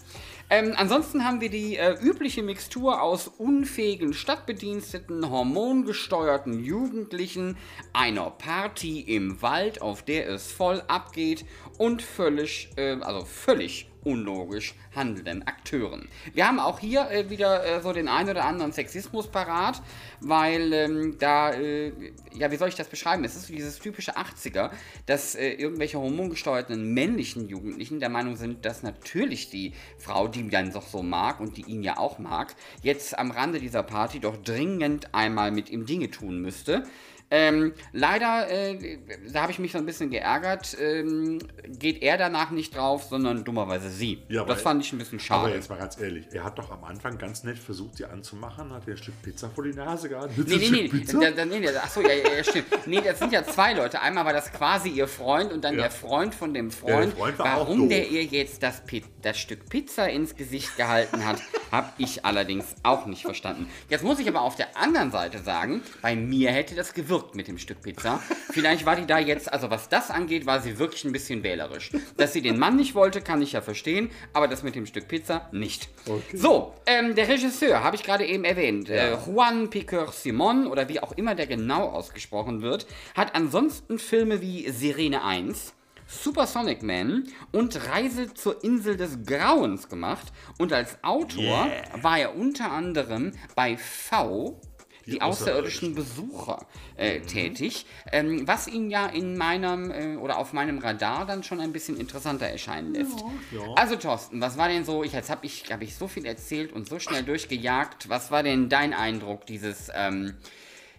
Ähm, 0.49 0.73
ansonsten 0.75 1.23
haben 1.23 1.39
wir 1.39 1.49
die 1.49 1.75
äh, 1.75 1.93
übliche 2.01 2.41
Mixtur 2.41 3.01
aus 3.01 3.27
unfähigen 3.27 4.13
Stadtbediensteten, 4.13 5.29
hormongesteuerten 5.29 6.63
Jugendlichen, 6.63 7.57
einer 7.93 8.31
Party 8.31 9.01
im 9.01 9.41
Wald, 9.43 9.81
auf 9.81 10.01
der 10.03 10.29
es 10.29 10.51
voll 10.51 10.81
abgeht 10.87 11.45
und 11.77 12.01
völlig, 12.01 12.69
äh, 12.77 12.97
also 13.01 13.25
völlig 13.25 13.87
unlogisch 14.03 14.75
handelnden 14.95 15.45
Akteuren. 15.47 16.07
Wir 16.33 16.47
haben 16.47 16.59
auch 16.59 16.79
hier 16.79 17.09
äh, 17.09 17.29
wieder 17.29 17.65
äh, 17.65 17.81
so 17.81 17.93
den 17.93 18.07
ein 18.07 18.29
oder 18.29 18.45
anderen 18.45 18.71
Sexismus 18.71 19.27
parat, 19.27 19.81
weil 20.21 20.73
ähm, 20.73 21.17
da, 21.19 21.51
äh, 21.51 21.91
ja, 22.33 22.51
wie 22.51 22.55
soll 22.57 22.69
ich 22.69 22.75
das 22.75 22.87
beschreiben? 22.87 23.23
Es 23.23 23.35
ist 23.35 23.47
so 23.47 23.53
dieses 23.53 23.79
typische 23.79 24.17
80er, 24.17 24.71
dass 25.05 25.35
äh, 25.35 25.49
irgendwelche 25.49 25.99
hormongesteuerten 25.99 26.93
männlichen 26.93 27.47
Jugendlichen 27.47 27.99
der 27.99 28.09
Meinung 28.09 28.35
sind, 28.35 28.65
dass 28.65 28.83
natürlich 28.83 29.49
die 29.49 29.73
Frau, 29.97 30.27
die 30.27 30.39
ihn 30.39 30.49
dann 30.49 30.71
doch 30.71 30.87
so 30.87 31.03
mag 31.03 31.39
und 31.39 31.57
die 31.57 31.63
ihn 31.63 31.83
ja 31.83 31.97
auch 31.97 32.19
mag, 32.19 32.55
jetzt 32.81 33.17
am 33.17 33.31
Rande 33.31 33.59
dieser 33.59 33.83
Party 33.83 34.19
doch 34.19 34.37
dringend 34.37 35.13
einmal 35.13 35.51
mit 35.51 35.69
ihm 35.69 35.85
Dinge 35.85 36.09
tun 36.09 36.41
müsste. 36.41 36.83
Ähm, 37.29 37.73
leider, 37.91 38.49
äh, 38.49 38.99
da 39.33 39.41
habe 39.41 39.51
ich 39.51 39.59
mich 39.59 39.73
so 39.73 39.77
ein 39.77 39.85
bisschen 39.85 40.09
geärgert, 40.09 40.77
ähm, 40.79 41.39
geht 41.67 42.01
er 42.01 42.17
danach 42.17 42.51
nicht 42.51 42.75
drauf, 42.75 43.03
sondern 43.03 43.43
dummerweise 43.43 43.89
sie. 43.89 44.23
Ja, 44.29 44.45
das 44.45 44.61
fand 44.61 44.81
ich 44.81 44.93
ein 44.93 44.97
bisschen 44.97 45.19
schade. 45.19 45.47
aber 45.47 45.55
jetzt 45.55 45.69
mal 45.69 45.77
ganz 45.77 45.99
ehrlich, 45.99 46.25
er 46.31 46.45
hat 46.45 46.57
doch 46.57 46.71
am 46.71 46.85
Anfang 46.85 47.17
ganz 47.17 47.43
nett 47.43 47.59
versucht, 47.59 47.97
sie 47.97 48.05
anzumachen, 48.05 48.71
hat 48.71 48.87
ihr 48.87 48.93
ein 48.93 48.97
Stück 48.97 49.21
Pizza 49.21 49.49
vor 49.49 49.65
die 49.65 49.73
Nase 49.73 50.07
gehalten. 50.07 50.45
Nee, 50.47 50.55
nee, 50.55 50.69
nee, 50.69 50.87
Pizza? 50.87 51.19
da, 51.19 51.31
da, 51.31 51.43
nee, 51.45 51.59
da- 51.59 51.81
achso, 51.81 51.99
ja, 52.01 52.13
ja, 52.13 52.43
stimmt. 52.43 52.67
Nee, 52.85 53.01
das 53.01 53.19
sind 53.19 53.33
ja 53.33 53.43
zwei 53.43 53.73
Leute. 53.73 53.99
Einmal 54.01 54.23
war 54.23 54.31
das 54.33 54.49
quasi 54.53 54.87
ihr 54.89 55.09
Freund 55.09 55.51
und 55.51 55.63
dann 55.65 55.75
Ja. 55.75 55.81
der 55.81 55.91
Freund 55.91 56.33
von 56.33 56.53
dem 56.53 56.71
Freund. 56.71 57.11
der 57.11 57.17
Freund 57.17 57.39
war 57.39 57.57
Warum 57.57 57.89
der 57.89 58.07
ihr 58.09 58.23
jetzt 58.23 58.63
das, 58.63 58.81
das 59.21 59.37
Stück 59.37 59.67
Pizza 59.69 60.09
ins 60.09 60.33
Gesicht 60.35 60.77
gehalten 60.77 61.25
hat, 61.25 61.41
habe 61.73 61.89
ich 61.97 62.23
allerdings 62.23 62.73
auch 62.83 63.05
nicht 63.05 63.23
verstanden. 63.23 63.67
Jetzt 63.89 64.05
muss 64.05 64.19
ich 64.19 64.27
aber 64.29 64.41
auf 64.43 64.55
der 64.55 64.77
anderen 64.77 65.11
Seite 65.11 65.39
sagen, 65.39 65.81
bei 66.01 66.15
mir 66.15 66.51
hätte 66.51 66.73
das 66.75 66.93
gewirkt 66.93 67.16
mit 67.35 67.47
dem 67.47 67.57
Stück 67.57 67.81
Pizza. 67.81 68.21
Vielleicht 68.51 68.85
war 68.85 68.95
die 68.95 69.05
da 69.05 69.19
jetzt, 69.19 69.51
also 69.51 69.69
was 69.69 69.89
das 69.89 70.09
angeht, 70.09 70.45
war 70.45 70.61
sie 70.61 70.79
wirklich 70.79 71.03
ein 71.05 71.11
bisschen 71.11 71.43
wählerisch. 71.43 71.91
Dass 72.17 72.33
sie 72.33 72.41
den 72.41 72.57
Mann 72.57 72.75
nicht 72.75 72.95
wollte, 72.95 73.21
kann 73.21 73.41
ich 73.41 73.53
ja 73.53 73.61
verstehen, 73.61 74.09
aber 74.33 74.47
das 74.47 74.63
mit 74.63 74.75
dem 74.75 74.85
Stück 74.85 75.07
Pizza 75.07 75.49
nicht. 75.51 75.89
Okay. 76.07 76.37
So, 76.37 76.73
ähm, 76.85 77.15
der 77.15 77.27
Regisseur, 77.27 77.83
habe 77.83 77.95
ich 77.95 78.03
gerade 78.03 78.25
eben 78.25 78.43
erwähnt, 78.43 78.89
äh, 78.89 79.15
Juan 79.25 79.69
Piquer 79.69 80.11
Simon 80.11 80.67
oder 80.67 80.89
wie 80.89 80.99
auch 80.99 81.11
immer 81.13 81.35
der 81.35 81.47
genau 81.47 81.89
ausgesprochen 81.89 82.61
wird, 82.61 82.87
hat 83.15 83.35
ansonsten 83.35 83.99
Filme 83.99 84.41
wie 84.41 84.69
Sirene 84.69 85.23
1, 85.23 85.73
Supersonic 86.07 86.83
Man 86.83 87.25
und 87.51 87.87
Reise 87.89 88.33
zur 88.33 88.63
Insel 88.63 88.95
des 88.95 89.25
Grauens 89.25 89.89
gemacht 89.89 90.31
und 90.57 90.71
als 90.71 90.97
Autor 91.03 91.37
Yeah. 91.67 92.01
war 92.01 92.17
er 92.17 92.35
unter 92.35 92.71
anderem 92.71 93.33
bei 93.55 93.77
V 93.77 94.59
die, 95.07 95.11
Die 95.13 95.21
außerirdischen 95.21 95.95
Besucher 95.95 96.65
äh, 96.97 97.21
tätig, 97.21 97.85
ähm, 98.11 98.45
was 98.47 98.67
ihn 98.67 98.89
ja 98.89 99.07
in 99.07 99.37
meinem 99.37 99.89
äh, 99.89 100.17
oder 100.17 100.37
auf 100.37 100.51
meinem 100.51 100.79
Radar 100.79 101.25
dann 101.25 101.43
schon 101.43 101.61
ein 101.61 101.71
bisschen 101.71 101.97
interessanter 101.97 102.47
erscheinen 102.47 102.93
lässt. 102.93 103.23
ja. 103.51 103.73
Also 103.75 103.95
Thorsten, 103.95 104.41
was 104.41 104.57
war 104.57 104.67
denn 104.67 104.83
so, 104.83 105.03
ich, 105.03 105.13
jetzt 105.13 105.29
habe 105.29 105.45
ich, 105.45 105.71
hab 105.71 105.81
ich 105.81 105.95
so 105.95 106.07
viel 106.07 106.25
erzählt 106.25 106.73
und 106.73 106.89
so 106.89 106.99
schnell 106.99 107.23
durchgejagt, 107.23 108.09
was 108.09 108.31
war 108.31 108.43
denn 108.43 108.67
dein 108.67 108.93
Eindruck 108.93 109.45
dieses, 109.45 109.89
ähm, 109.95 110.35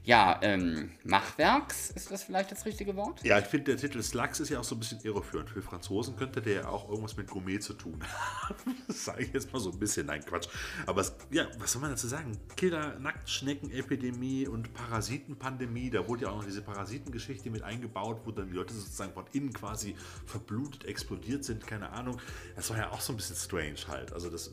ja, 0.09 0.39
ähm, 0.41 0.89
Machwerks, 1.05 1.91
ist 1.91 2.11
das 2.11 2.23
vielleicht 2.23 2.51
das 2.51 2.65
richtige 2.65 2.97
Wort? 2.97 3.23
Ja, 3.25 3.39
ich 3.39 3.45
finde, 3.45 3.77
der 3.77 3.77
Titel 3.77 4.03
Slugs 4.03 4.41
ist 4.41 4.49
ja 4.49 4.59
auch 4.59 4.65
so 4.65 4.75
ein 4.75 4.79
bisschen 4.79 5.01
irreführend. 5.03 5.51
Für 5.51 5.61
Franzosen 5.61 6.17
könnte 6.17 6.41
der 6.41 6.55
ja 6.55 6.69
auch 6.69 6.89
irgendwas 6.89 7.19
mit 7.19 7.29
Gourmet 7.29 7.59
zu 7.59 7.75
tun 7.75 8.03
haben. 8.03 8.75
das 8.87 9.05
sage 9.05 9.25
ich 9.25 9.35
jetzt 9.35 9.53
mal 9.53 9.59
so 9.61 9.71
ein 9.71 9.79
bisschen. 9.79 10.07
Nein, 10.07 10.25
Quatsch. 10.25 10.49
Aber 10.87 11.03
es, 11.03 11.15
ja, 11.31 11.47
was 11.59 11.73
soll 11.73 11.83
man 11.83 11.91
dazu 11.91 12.07
sagen? 12.09 12.39
Killer, 12.57 12.99
Nacktschnecken-Epidemie 13.01 14.49
und 14.49 14.73
Parasitenpandemie. 14.73 15.91
Da 15.91 16.09
wurde 16.09 16.23
ja 16.23 16.31
auch 16.31 16.37
noch 16.37 16.47
diese 16.47 16.63
Parasitengeschichte 16.63 17.51
mit 17.51 17.63
eingebaut, 17.63 18.23
wo 18.25 18.31
dann 18.31 18.49
die 18.49 18.55
Leute 18.57 18.73
sozusagen 18.73 19.13
von 19.13 19.27
innen 19.35 19.53
quasi 19.53 19.95
verblutet, 20.25 20.87
explodiert 20.87 21.45
sind. 21.45 21.67
Keine 21.67 21.91
Ahnung. 21.91 22.19
Das 22.57 22.71
war 22.71 22.79
ja 22.79 22.91
auch 22.93 23.03
so 23.03 23.13
ein 23.13 23.17
bisschen 23.17 23.37
strange 23.37 23.87
halt. 23.89 24.15
Also 24.15 24.31
das, 24.31 24.51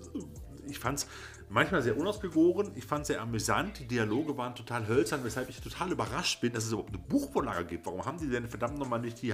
ich 0.68 0.84
es 0.84 1.08
manchmal 1.50 1.82
sehr 1.82 1.98
unausgegoren. 1.98 2.72
Ich 2.76 2.86
fand 2.86 3.02
es 3.04 3.08
sehr 3.08 3.22
amüsant. 3.22 3.80
Die 3.80 3.88
Dialoge 3.88 4.38
waren 4.38 4.56
total 4.56 4.88
hölzern, 4.88 5.22
weshalb 5.24 5.50
ich 5.50 5.60
total 5.62 5.92
überrascht 5.92 6.42
bin, 6.42 6.54
dass 6.54 6.64
es 6.66 6.70
überhaupt 6.72 6.90
eine 6.90 6.98
Buchvorlage 7.00 7.66
gibt. 7.66 7.86
Warum 7.86 8.04
haben 8.06 8.18
die 8.18 8.28
denn 8.30 8.48
verdammt 8.48 8.78
nochmal 8.78 9.00
nicht 9.00 9.22
die, 9.22 9.34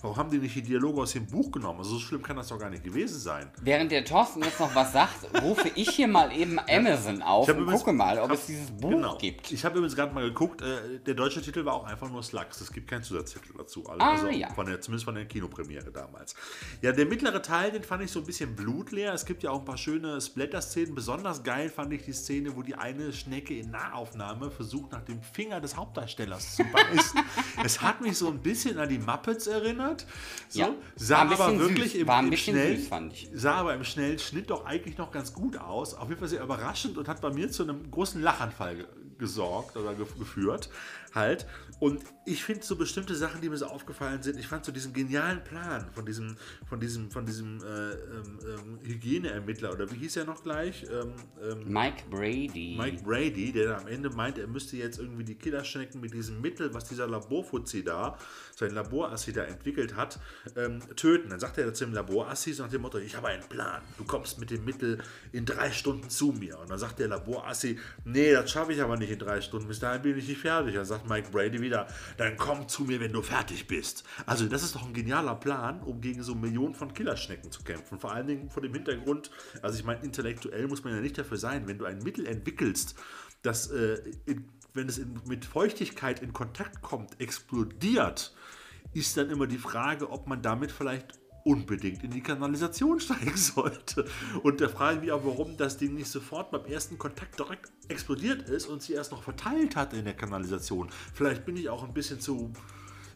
warum 0.00 0.16
haben 0.16 0.30
die 0.30 0.38
nicht 0.38 0.54
die 0.54 0.62
Dialoge 0.62 1.00
aus 1.02 1.12
dem 1.12 1.26
Buch 1.26 1.50
genommen? 1.52 1.78
Also 1.80 1.94
so 1.94 2.00
schlimm 2.00 2.22
kann 2.22 2.36
das 2.36 2.48
doch 2.48 2.58
gar 2.58 2.70
nicht 2.70 2.84
gewesen 2.84 3.18
sein. 3.18 3.50
Während 3.62 3.92
der 3.92 4.04
Thorsten 4.04 4.42
jetzt 4.42 4.60
noch 4.60 4.74
was 4.74 4.92
sagt, 4.92 5.42
rufe 5.42 5.70
ich 5.74 5.90
hier 5.90 6.08
mal 6.08 6.32
eben 6.32 6.58
Amazon 6.58 7.22
auf 7.22 7.48
und 7.48 7.58
übrigens- 7.58 7.80
gucke 7.80 7.92
mal, 7.92 8.18
ob 8.18 8.30
hab- 8.30 8.36
es 8.36 8.46
dieses 8.46 8.70
Buch 8.70 8.90
Genau. 8.90 9.16
gibt. 9.18 9.50
Ich 9.52 9.64
habe 9.64 9.76
übrigens 9.78 9.94
gerade 9.96 10.12
mal 10.14 10.24
geguckt, 10.24 10.62
äh, 10.62 10.98
der 11.06 11.14
deutsche 11.14 11.40
Titel 11.42 11.64
war 11.64 11.74
auch 11.74 11.84
einfach 11.84 12.10
nur 12.10 12.22
Slugs. 12.22 12.60
Es 12.60 12.72
gibt 12.72 12.88
keinen 12.88 13.02
Zusatztitel 13.02 13.52
dazu. 13.56 13.80
Also, 13.86 14.00
Ah, 14.00 14.10
also 14.12 14.28
ja. 14.28 14.52
von 14.54 14.66
der, 14.66 14.80
zumindest 14.80 15.04
von 15.04 15.14
der 15.14 15.26
Kinopremiere 15.26 15.90
damals. 15.90 16.34
Ja, 16.80 16.92
der 16.92 17.06
mittlere 17.06 17.40
Teil, 17.42 17.70
den 17.72 17.82
fand 17.84 18.02
ich 18.02 18.10
so 18.10 18.20
ein 18.20 18.26
bisschen 18.26 18.54
blutleer. 18.56 19.12
Es 19.14 19.24
gibt 19.26 19.42
ja 19.42 19.50
auch 19.50 19.58
ein 19.60 19.64
paar 19.64 19.76
schöne 19.78 20.20
Splatter-Szenen. 20.20 20.94
Besonders 20.94 21.42
geil 21.42 21.51
fand 21.68 21.92
ich 21.92 22.04
die 22.04 22.12
Szene, 22.12 22.54
wo 22.56 22.62
die 22.62 22.74
eine 22.74 23.12
Schnecke 23.12 23.54
in 23.58 23.70
Nahaufnahme 23.70 24.50
versucht, 24.50 24.92
nach 24.92 25.02
dem 25.02 25.20
Finger 25.22 25.60
des 25.60 25.76
Hauptdarstellers 25.76 26.56
zu 26.56 26.64
beißen. 26.64 27.20
es 27.64 27.80
hat 27.82 28.00
mich 28.00 28.16
so 28.18 28.28
ein 28.28 28.38
bisschen 28.38 28.78
an 28.78 28.88
die 28.88 28.98
Muppets 28.98 29.46
erinnert. 29.46 30.06
So, 30.48 30.60
Ja, 30.60 30.70
sah 30.96 31.18
aber 31.22 31.58
wirklich 31.58 31.92
süß. 31.92 32.00
im, 32.02 32.06
War 32.08 32.18
ein 32.18 32.28
im 32.28 32.36
schnellen, 32.36 32.78
süß, 32.78 32.88
fand 32.88 33.12
ich. 33.12 33.28
sah 33.34 33.54
aber 33.54 33.74
im 33.74 33.84
schnellen 33.84 34.18
Schnitt 34.18 34.50
doch 34.50 34.64
eigentlich 34.64 34.98
noch 34.98 35.10
ganz 35.12 35.32
gut 35.32 35.56
aus. 35.56 35.94
Auf 35.94 36.08
jeden 36.08 36.18
Fall 36.20 36.28
sehr 36.28 36.42
überraschend 36.42 36.96
und 36.98 37.08
hat 37.08 37.20
bei 37.20 37.30
mir 37.30 37.50
zu 37.50 37.62
einem 37.62 37.90
großen 37.90 38.20
Lachanfall 38.22 38.86
gesorgt 39.22 39.76
oder 39.76 39.94
ge 39.94 40.04
geführt. 40.18 40.68
Halt. 41.14 41.46
Und 41.78 42.02
ich 42.24 42.42
finde 42.42 42.64
so 42.64 42.76
bestimmte 42.76 43.14
Sachen, 43.14 43.40
die 43.42 43.48
mir 43.48 43.56
so 43.56 43.66
aufgefallen 43.66 44.22
sind, 44.22 44.38
ich 44.38 44.46
fand 44.46 44.64
so 44.64 44.72
diesen 44.72 44.92
genialen 44.92 45.44
Plan 45.44 45.90
von 45.92 46.06
diesem, 46.06 46.36
von 46.66 46.80
diesem, 46.80 47.10
von 47.10 47.26
diesem 47.26 47.58
äh, 47.58 47.92
ähm, 47.92 48.38
ähm, 48.42 48.78
Hygieneermittler 48.82 49.72
oder 49.72 49.90
wie 49.90 49.96
hieß 49.96 50.16
er 50.16 50.24
noch 50.24 50.42
gleich? 50.42 50.84
Ähm, 50.90 51.12
ähm, 51.42 51.70
Mike 51.70 52.04
Brady. 52.08 52.76
Mike 52.78 53.02
Brady, 53.02 53.52
der 53.52 53.78
am 53.78 53.88
Ende 53.88 54.08
meint, 54.10 54.38
er 54.38 54.46
müsste 54.46 54.76
jetzt 54.76 54.98
irgendwie 54.98 55.24
die 55.24 55.34
Killerschnecken 55.34 56.00
mit 56.00 56.14
diesem 56.14 56.40
Mittel, 56.40 56.72
was 56.72 56.84
dieser 56.84 57.06
Laborfuzzi 57.06 57.84
da, 57.84 58.16
sein 58.56 58.70
Laborassi 58.70 59.32
da 59.32 59.44
entwickelt 59.44 59.96
hat, 59.96 60.18
ähm, 60.56 60.80
töten. 60.96 61.28
Dann 61.28 61.40
sagt 61.40 61.58
er 61.58 61.74
zu 61.74 61.84
dem 61.84 61.94
Laborassi 61.94 62.54
so 62.54 62.62
nach 62.62 62.70
dem 62.70 62.82
Motto, 62.82 62.98
ich 62.98 63.16
habe 63.16 63.28
einen 63.28 63.46
Plan, 63.48 63.82
du 63.98 64.04
kommst 64.04 64.38
mit 64.40 64.50
dem 64.50 64.64
Mittel 64.64 64.98
in 65.32 65.44
drei 65.44 65.70
Stunden 65.72 66.08
zu 66.08 66.32
mir. 66.32 66.58
Und 66.58 66.70
dann 66.70 66.78
sagt 66.78 67.00
der 67.00 67.08
Laborassi, 67.08 67.78
nee, 68.04 68.32
das 68.32 68.50
schaffe 68.50 68.72
ich 68.72 68.80
aber 68.80 68.96
nicht 68.96 69.10
in 69.12 69.18
drei 69.18 69.40
Stunden, 69.40 69.68
bis 69.68 69.78
dahin 69.78 70.02
bin 70.02 70.18
ich 70.18 70.28
nicht 70.28 70.40
fertig. 70.40 70.74
Dann 70.74 70.84
sagt 70.84 71.08
Mike 71.08 71.30
Brady 71.30 71.60
wieder, 71.60 71.86
dann 72.16 72.36
komm 72.36 72.68
zu 72.68 72.84
mir, 72.84 73.00
wenn 73.00 73.12
du 73.12 73.22
fertig 73.22 73.66
bist. 73.66 74.04
Also 74.26 74.46
das 74.46 74.62
ist 74.62 74.74
doch 74.74 74.86
ein 74.86 74.92
genialer 74.92 75.34
Plan, 75.36 75.82
um 75.82 76.00
gegen 76.00 76.22
so 76.22 76.34
Millionen 76.34 76.74
von 76.74 76.92
Killerschnecken 76.92 77.50
zu 77.50 77.62
kämpfen. 77.62 77.98
Vor 77.98 78.12
allen 78.12 78.26
Dingen 78.26 78.50
vor 78.50 78.62
dem 78.62 78.74
Hintergrund, 78.74 79.30
also 79.62 79.78
ich 79.78 79.84
meine, 79.84 80.02
intellektuell 80.02 80.66
muss 80.66 80.84
man 80.84 80.94
ja 80.94 81.00
nicht 81.00 81.18
dafür 81.18 81.36
sein, 81.36 81.66
wenn 81.66 81.78
du 81.78 81.84
ein 81.84 81.98
Mittel 81.98 82.26
entwickelst, 82.26 82.96
das, 83.42 83.70
äh, 83.70 83.98
in, 84.26 84.48
wenn 84.74 84.88
es 84.88 84.98
in, 84.98 85.20
mit 85.26 85.44
Feuchtigkeit 85.44 86.22
in 86.22 86.32
Kontakt 86.32 86.82
kommt, 86.82 87.20
explodiert, 87.20 88.34
ist 88.94 89.16
dann 89.16 89.30
immer 89.30 89.46
die 89.46 89.58
Frage, 89.58 90.10
ob 90.10 90.26
man 90.26 90.42
damit 90.42 90.70
vielleicht 90.70 91.18
unbedingt 91.44 92.02
in 92.04 92.10
die 92.10 92.20
Kanalisation 92.20 93.00
steigen 93.00 93.36
sollte. 93.36 94.06
Und 94.42 94.60
da 94.60 94.68
frage 94.68 94.96
ich 94.96 95.02
mich 95.02 95.12
auch, 95.12 95.24
warum 95.24 95.56
das 95.56 95.76
Ding 95.76 95.94
nicht 95.94 96.08
sofort 96.08 96.50
beim 96.50 96.64
ersten 96.66 96.98
Kontakt 96.98 97.38
direkt 97.38 97.72
explodiert 97.88 98.48
ist 98.48 98.66
und 98.66 98.82
sie 98.82 98.94
erst 98.94 99.12
noch 99.12 99.22
verteilt 99.22 99.76
hat 99.76 99.92
in 99.92 100.04
der 100.04 100.14
Kanalisation. 100.14 100.88
Vielleicht 101.14 101.44
bin 101.44 101.56
ich 101.56 101.68
auch 101.68 101.84
ein 101.84 101.92
bisschen 101.92 102.20
zu, 102.20 102.52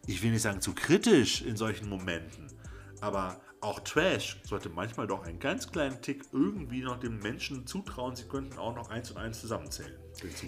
ich 0.07 0.23
will 0.23 0.31
nicht 0.31 0.43
sagen 0.43 0.61
zu 0.61 0.75
kritisch 0.75 1.43
in 1.43 1.57
solchen 1.57 1.89
Momenten, 1.89 2.49
aber 3.01 3.41
auch 3.67 3.81
Trash 3.81 4.39
sollte 4.45 4.69
manchmal 4.69 5.07
doch 5.07 5.25
einen 5.25 5.41
ganz 5.41 5.71
kleinen 5.71 6.01
Tick 6.01 6.23
irgendwie 6.33 6.83
noch 6.83 6.99
dem 7.01 7.19
Menschen 7.19 7.67
zutrauen, 7.67 8.15
sie 8.15 8.25
könnten 8.25 8.59
auch 8.59 8.75
noch 8.77 8.91
eins 8.91 9.11
und 9.11 9.17
eins 9.19 9.41
zusammenzählen. 9.41 9.93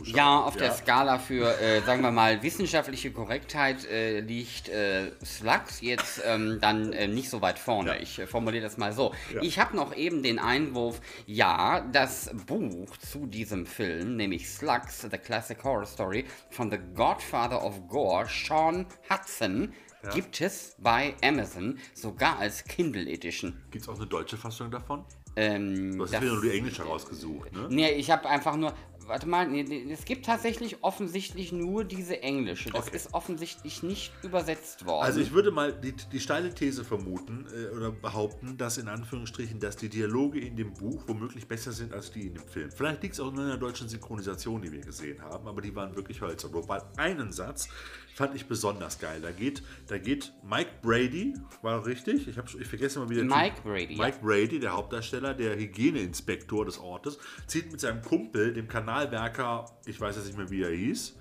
Ja, 0.05 0.41
auf 0.41 0.57
der 0.57 0.73
Skala 0.73 1.19
für, 1.19 1.61
äh, 1.61 1.83
sagen 1.83 2.01
wir 2.01 2.11
mal, 2.11 2.43
wissenschaftliche 2.43 3.13
Korrektheit 3.13 3.85
äh, 3.85 4.21
liegt 4.21 4.71
äh, 4.71 5.11
Slugs 5.23 5.83
jetzt 5.83 6.23
ähm, 6.25 6.59
dann 6.63 6.95
äh, 6.95 7.07
nicht 7.07 7.29
so 7.29 7.43
weit 7.43 7.59
vorne. 7.59 7.91
Ja. 7.91 8.01
Ich 8.01 8.19
äh, 8.19 8.27
formuliere 8.27 8.63
das 8.63 8.79
mal 8.79 8.93
so. 8.93 9.13
Ja. 9.35 9.43
Ich 9.43 9.59
habe 9.59 9.77
noch 9.77 9.95
eben 9.95 10.23
den 10.23 10.39
Einwurf, 10.39 11.01
ja, 11.27 11.81
das 11.93 12.31
Buch 12.47 12.97
zu 12.97 13.27
diesem 13.27 13.67
Film, 13.67 14.17
nämlich 14.17 14.49
Slugs, 14.49 15.03
The 15.03 15.19
Classic 15.19 15.63
Horror 15.63 15.87
Story 15.87 16.25
von 16.49 16.71
The 16.71 16.79
Godfather 16.95 17.63
of 17.63 17.89
Gore, 17.89 18.27
Sean 18.27 18.87
Hudson, 19.11 19.75
Ja. 20.03 20.11
gibt 20.11 20.41
es 20.41 20.77
bei 20.79 21.15
Amazon 21.23 21.79
sogar 21.95 22.39
als 22.39 22.65
Kindle 22.65 23.09
Edition. 23.11 23.55
Gibt 23.71 23.83
es 23.83 23.89
auch 23.89 23.97
eine 23.97 24.07
deutsche 24.07 24.37
Fassung 24.37 24.71
davon? 24.71 25.05
Ähm, 25.37 25.97
Du 25.97 26.05
hast 26.05 26.13
das- 26.15 26.21
wieder 26.23 26.33
nur 26.35 26.43
die 26.43 26.51
englische 26.51 26.83
rausgesucht, 26.83 27.53
ne? 27.53 27.67
Nee, 27.71 27.91
ich 27.93 28.11
habe 28.11 28.29
einfach 28.29 28.57
nur. 28.57 28.73
Warte 29.07 29.27
mal, 29.27 29.49
nee, 29.49 29.65
es 29.91 30.05
gibt 30.05 30.27
tatsächlich 30.27 30.85
offensichtlich 30.85 31.51
nur 31.51 31.83
diese 31.85 32.23
englische. 32.23 32.69
Das 32.69 32.89
Okay. 32.89 32.97
ist 32.97 33.15
offensichtlich 33.15 33.83
nicht 33.83 34.13
übersetzt 34.23 34.85
worden. 34.85 35.03
Also 35.07 35.21
ich 35.21 35.33
würde 35.33 35.51
mal 35.51 35.73
die, 35.73 35.95
die 36.13 36.21
steile 36.21 36.53
These 36.55 36.85
vermuten 36.85 37.47
äh, 37.51 37.75
oder 37.75 37.91
behaupten, 37.91 38.59
dass 38.59 38.77
in 38.77 38.87
Anführungsstrichen, 38.87 39.61
dass 39.61 39.77
die 39.77 39.89
Dialoge 39.89 40.41
in 40.41 40.57
dem 40.57 40.75
Buch 40.75 41.05
womöglich 41.07 41.49
besser 41.49 41.73
sind 41.73 41.95
als 41.95 42.11
die 42.11 42.27
in 42.27 42.35
dem 42.35 42.47
Film. 42.47 42.71
Vielleicht 42.71 43.03
liegt 43.03 43.15
es 43.15 43.21
auch 43.21 43.33
nur 43.33 43.45
in 43.45 43.49
der 43.49 43.57
deutschen 43.57 43.89
Synchronisation, 43.89 44.61
die 44.61 44.71
wir 44.73 44.81
gesehen 44.83 45.23
haben, 45.23 45.49
aber 45.49 45.63
die 45.63 45.75
waren 45.75 45.97
wirklich 45.97 46.21
hölzer. 46.21 46.53
Wobei 46.53 46.83
einen 46.99 47.33
Satz 47.33 47.71
fand 48.19 48.35
ich 48.35 48.47
besonders 48.47 48.99
geil. 48.99 49.21
Da 49.23 49.31
geht, 49.31 49.63
da 49.87 49.97
geht 49.97 50.33
Mike 50.43 50.71
Brady, 50.83 51.35
war 51.63 51.87
richtig? 51.87 52.27
Ich, 52.27 52.37
hab, 52.37 52.53
ich 52.53 52.67
vergesse 52.67 52.99
mal 52.99 53.09
wieder. 53.09 53.23
Mike 53.23 53.63
Brady, 53.63 53.95
ja. 53.95 54.05
Mike 54.05 54.19
Brady, 54.21 54.59
der 54.59 54.73
Hauptdarsteller, 54.73 55.35
der 55.35 55.57
Hygieneinspektor 55.57 56.65
des 56.65 56.79
Ortes, 56.79 57.19
zieht 57.47 57.71
mit 57.71 57.81
seinem 57.81 58.03
Kumpel, 58.03 58.53
dem 58.53 58.67
Kanalwerker, 58.67 59.67
ich 59.87 60.01
weiß 60.01 60.17
jetzt 60.17 60.27
nicht 60.27 60.37
mehr, 60.37 60.51
wie 60.51 60.63
er 60.63 60.71
hieß, 60.71 61.17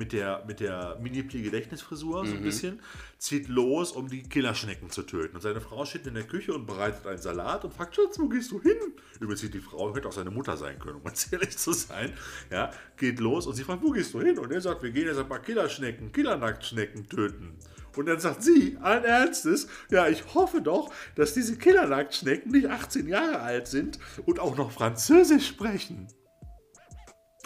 mit 0.00 0.14
der, 0.14 0.42
mit 0.46 0.60
der 0.60 0.98
Mini-Pli-Gedächtnisfrisur 1.02 2.26
so 2.26 2.34
ein 2.34 2.42
bisschen, 2.42 2.80
zieht 3.18 3.48
los, 3.48 3.92
um 3.92 4.08
die 4.08 4.22
Killerschnecken 4.22 4.88
zu 4.88 5.02
töten. 5.02 5.36
Und 5.36 5.42
seine 5.42 5.60
Frau 5.60 5.84
steht 5.84 6.06
in 6.06 6.14
der 6.14 6.22
Küche 6.22 6.54
und 6.54 6.66
bereitet 6.66 7.06
einen 7.06 7.20
Salat 7.20 7.66
und 7.66 7.74
fragt, 7.74 7.94
Schatz, 7.94 8.18
wo 8.18 8.26
gehst 8.26 8.50
du 8.50 8.62
hin? 8.62 8.78
Übrigens 9.20 9.42
sieht 9.42 9.52
die 9.52 9.60
Frau, 9.60 9.94
hätte 9.94 10.08
auch 10.08 10.12
seine 10.12 10.30
Mutter 10.30 10.56
sein 10.56 10.78
können, 10.78 10.96
um 10.96 11.04
ganz 11.04 11.30
ehrlich 11.32 11.56
zu 11.58 11.74
sein. 11.74 12.14
Ja, 12.50 12.70
geht 12.96 13.20
los 13.20 13.46
und 13.46 13.54
sie 13.54 13.62
fragt, 13.62 13.82
wo 13.82 13.90
gehst 13.90 14.14
du 14.14 14.22
hin? 14.22 14.38
Und 14.38 14.50
er 14.50 14.62
sagt, 14.62 14.82
wir 14.82 14.90
gehen 14.90 15.06
jetzt 15.06 15.18
ein 15.18 15.28
paar 15.28 15.42
Killerschnecken, 15.42 16.12
Killernacktschnecken 16.12 17.06
töten. 17.06 17.58
Und 17.94 18.06
dann 18.06 18.20
sagt 18.20 18.42
sie, 18.42 18.78
allen 18.80 19.04
Ernstes, 19.04 19.68
ja, 19.90 20.08
ich 20.08 20.34
hoffe 20.34 20.62
doch, 20.62 20.90
dass 21.14 21.34
diese 21.34 21.58
Killernacktschnecken 21.58 22.52
nicht 22.52 22.68
18 22.68 23.06
Jahre 23.06 23.40
alt 23.40 23.66
sind 23.66 23.98
und 24.24 24.38
auch 24.38 24.56
noch 24.56 24.72
Französisch 24.72 25.46
sprechen. 25.46 26.08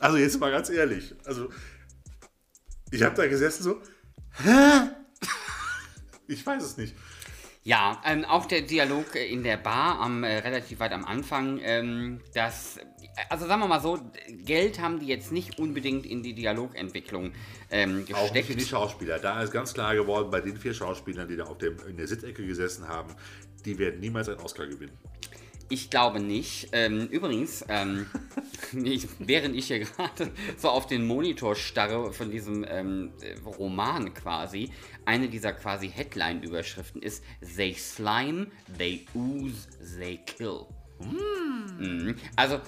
Also 0.01 0.19
jetzt 0.19 0.39
mal 0.39 0.51
ganz 0.51 0.71
ehrlich, 0.71 1.15
also 1.25 1.49
ich 2.95 3.03
habe 3.03 3.15
da 3.17 3.27
gesessen 3.27 3.63
so, 3.63 3.81
hä? 4.43 4.91
Ich 6.27 6.45
weiß 6.47 6.63
es 6.63 6.77
nicht. 6.79 6.95
ja, 7.65 8.01
ähm, 8.07 8.25
auch 8.25 8.47
der 8.47 8.63
Dialog 8.63 9.15
äh, 9.15 9.27
in 9.27 9.43
der 9.43 9.57
Bar 9.59 10.01
am 10.01 10.25
äh, 10.25 10.39
relativ 10.39 10.81
weit 10.81 10.93
am 10.93 11.05
Anfang, 11.05 11.61
ähm, 11.63 12.21
das. 12.35 12.79
Also 13.29 13.47
sagen 13.47 13.61
wir 13.61 13.69
mal 13.69 13.81
so, 13.81 13.99
Geld 14.45 14.81
haben 14.81 14.99
die 14.99 15.07
jetzt 15.07 15.31
nicht 15.31 15.59
unbedingt 15.61 16.05
in 16.07 16.23
die 16.23 16.35
Dialogentwicklung 16.35 17.33
ähm, 17.71 18.05
Auch 18.13 18.33
nicht 18.33 18.51
in 18.51 18.57
gesteckt. 18.57 18.61
die 18.61 18.65
Schauspieler. 18.65 19.19
Da 19.21 19.43
ist 19.43 19.53
ganz 19.53 19.73
klar 19.73 19.95
geworden, 19.95 20.31
bei 20.31 20.41
den 20.41 20.57
vier 20.57 20.75
Schauspielern, 20.75 21.29
die 21.29 21.37
da 21.37 21.45
auf 21.45 21.59
dem, 21.59 21.77
in 21.89 21.97
der 21.97 22.09
Sitzecke 22.09 22.45
gesessen 22.45 22.89
haben, 22.89 23.15
die 23.65 23.79
werden 23.79 24.01
niemals 24.01 24.29
einen 24.29 24.41
Oscar 24.41 24.67
gewinnen. 24.67 24.99
Ich 25.71 25.91
glaube 25.91 26.21
nicht. 26.21 26.69
Ähm, 26.73 27.07
übrigens, 27.09 27.65
ähm, 27.69 28.07
ich, 28.85 29.09
während 29.19 29.57
ich 29.57 29.69
hier 29.69 29.81
gerade 29.81 30.31
so 30.57 30.69
auf 30.69 30.87
den 30.87 31.07
Monitor 31.07 31.57
starre 31.57 32.13
von 32.13 32.31
diesem 32.31 32.65
ähm, 32.69 33.13
äh, 33.21 33.35
Roman 33.45 34.13
quasi, 34.15 34.71
eine 35.05 35.29
dieser 35.29 35.53
quasi 35.53 35.89
Headline-Überschriften 35.89 37.03
ist 37.03 37.25
They 37.57 37.75
slime, 37.75 38.49
they 38.79 39.07
ooze, 39.15 39.69
they 39.99 40.19
kill. 40.19 40.67
Mhm. 41.01 42.17
Also, 42.37 42.61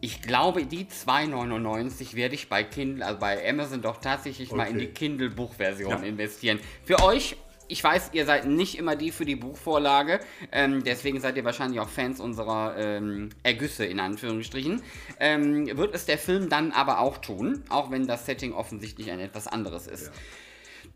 ich 0.00 0.20
glaube, 0.20 0.66
die 0.66 0.84
2,99 0.84 2.14
werde 2.14 2.34
ich 2.34 2.48
bei 2.48 2.62
Kindle, 2.62 3.04
also 3.06 3.18
bei 3.18 3.48
Amazon 3.48 3.80
doch 3.80 4.00
tatsächlich 4.00 4.52
mal 4.52 4.64
in 4.66 4.76
Okay. 4.76 4.86
die 4.86 4.92
Kindle-Buchversion 4.92 5.90
Ja. 5.90 5.96
investieren. 6.02 6.60
Für 6.84 7.02
euch, 7.02 7.36
ich 7.68 7.82
weiß, 7.82 8.10
ihr 8.12 8.26
seid 8.26 8.46
nicht 8.46 8.78
immer 8.78 8.96
die 8.96 9.10
für 9.10 9.24
die 9.24 9.36
Buchvorlage, 9.36 10.20
ähm, 10.52 10.84
deswegen 10.84 11.20
seid 11.20 11.36
ihr 11.36 11.44
wahrscheinlich 11.44 11.80
auch 11.80 11.88
Fans 11.88 12.20
unserer 12.20 12.74
ähm, 12.76 13.30
Ergüsse 13.42 13.84
in 13.84 14.00
Anführungsstrichen. 14.00 14.82
Ähm, 15.20 15.66
wird 15.76 15.94
es 15.94 16.06
der 16.06 16.18
Film 16.18 16.48
dann 16.48 16.72
aber 16.72 17.00
auch 17.00 17.18
tun, 17.18 17.62
auch 17.68 17.90
wenn 17.90 18.06
das 18.06 18.26
Setting 18.26 18.52
offensichtlich 18.52 19.10
ein 19.10 19.20
etwas 19.20 19.46
anderes 19.46 19.86
ist. 19.86 20.06
Ja. 20.06 20.12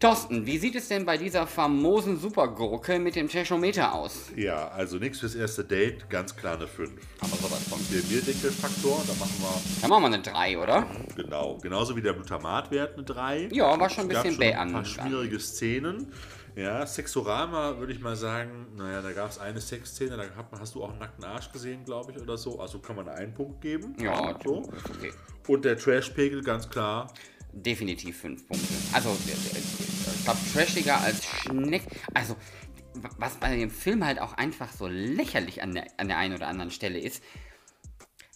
Thorsten, 0.01 0.47
wie 0.47 0.59
sieht 0.59 0.77
es 0.77 0.87
denn 0.87 1.05
bei 1.07 1.17
dieser 1.17 1.49
famosen 1.49 2.21
Supergurke 2.21 3.01
mit 3.01 3.17
dem 3.17 3.29
Teschometer 3.29 3.95
aus? 3.95 4.31
Ja, 4.37 4.69
also 4.69 4.99
nichts 4.99 5.19
fürs 5.19 5.35
erste 5.35 5.65
Date, 5.65 6.09
ganz 6.09 6.37
klar 6.37 6.57
eine 6.57 6.69
5. 6.69 6.93
Aber 7.19 7.31
sowas 7.37 7.65
von. 7.69 7.81
Der 7.93 8.03
Bierdeckelfaktor, 8.03 9.03
da 9.09 9.13
machen 9.15 9.35
wir 9.41 9.61
Dann 9.81 9.91
machen 9.91 10.03
wir 10.03 10.07
eine 10.07 10.23
3, 10.23 10.59
oder? 10.59 10.87
Genau, 11.17 11.59
genauso 11.61 11.97
wie 11.97 12.03
der 12.03 12.13
Glutamatwert 12.13 12.95
eine 12.95 13.03
3. 13.03 13.49
Ja, 13.51 13.81
war 13.81 13.91
schon 13.91 14.05
ein 14.05 14.09
bisschen 14.09 14.37
bäh 14.39 14.53
ein 14.55 14.71
paar 14.71 14.81
an- 14.81 14.85
schwierige 14.85 15.41
Szenen. 15.41 16.13
Ja, 16.59 16.85
Sexorama 16.85 17.79
würde 17.79 17.92
ich 17.92 18.01
mal 18.01 18.16
sagen, 18.16 18.66
naja, 18.75 19.01
da 19.01 19.12
gab 19.12 19.31
es 19.31 19.38
eine 19.38 19.61
Sexszene, 19.61 20.16
da 20.16 20.25
hat, 20.25 20.47
hast 20.59 20.75
du 20.75 20.83
auch 20.83 20.90
einen 20.90 20.99
nackten 20.99 21.23
Arsch 21.23 21.53
gesehen, 21.53 21.85
glaube 21.85 22.11
ich, 22.11 22.21
oder 22.21 22.37
so. 22.37 22.59
Also 22.59 22.81
kann 22.81 22.97
man 22.97 23.09
einen 23.09 23.33
Punkt 23.33 23.61
geben. 23.61 23.94
Ja, 24.01 24.37
so. 24.42 24.64
okay. 24.64 25.12
Und 25.47 25.64
der 25.64 25.79
Trashpegel, 25.79 26.42
ganz 26.42 26.68
klar. 26.68 27.14
Definitiv 27.53 28.21
5 28.23 28.49
Punkte. 28.49 28.75
Also, 28.92 29.16
ich 29.27 30.25
glaube, 30.25 30.40
trashiger 30.53 31.01
als 31.01 31.25
Schneck. 31.25 31.83
Also, 32.12 32.35
was 33.18 33.37
bei 33.37 33.55
dem 33.55 33.71
Film 33.71 34.05
halt 34.05 34.21
auch 34.21 34.33
einfach 34.33 34.73
so 34.73 34.88
lächerlich 34.88 35.62
an 35.62 35.75
der, 35.75 35.87
an 35.97 36.09
der 36.09 36.18
einen 36.18 36.35
oder 36.35 36.49
anderen 36.49 36.73
Stelle 36.73 36.99
ist, 36.99 37.23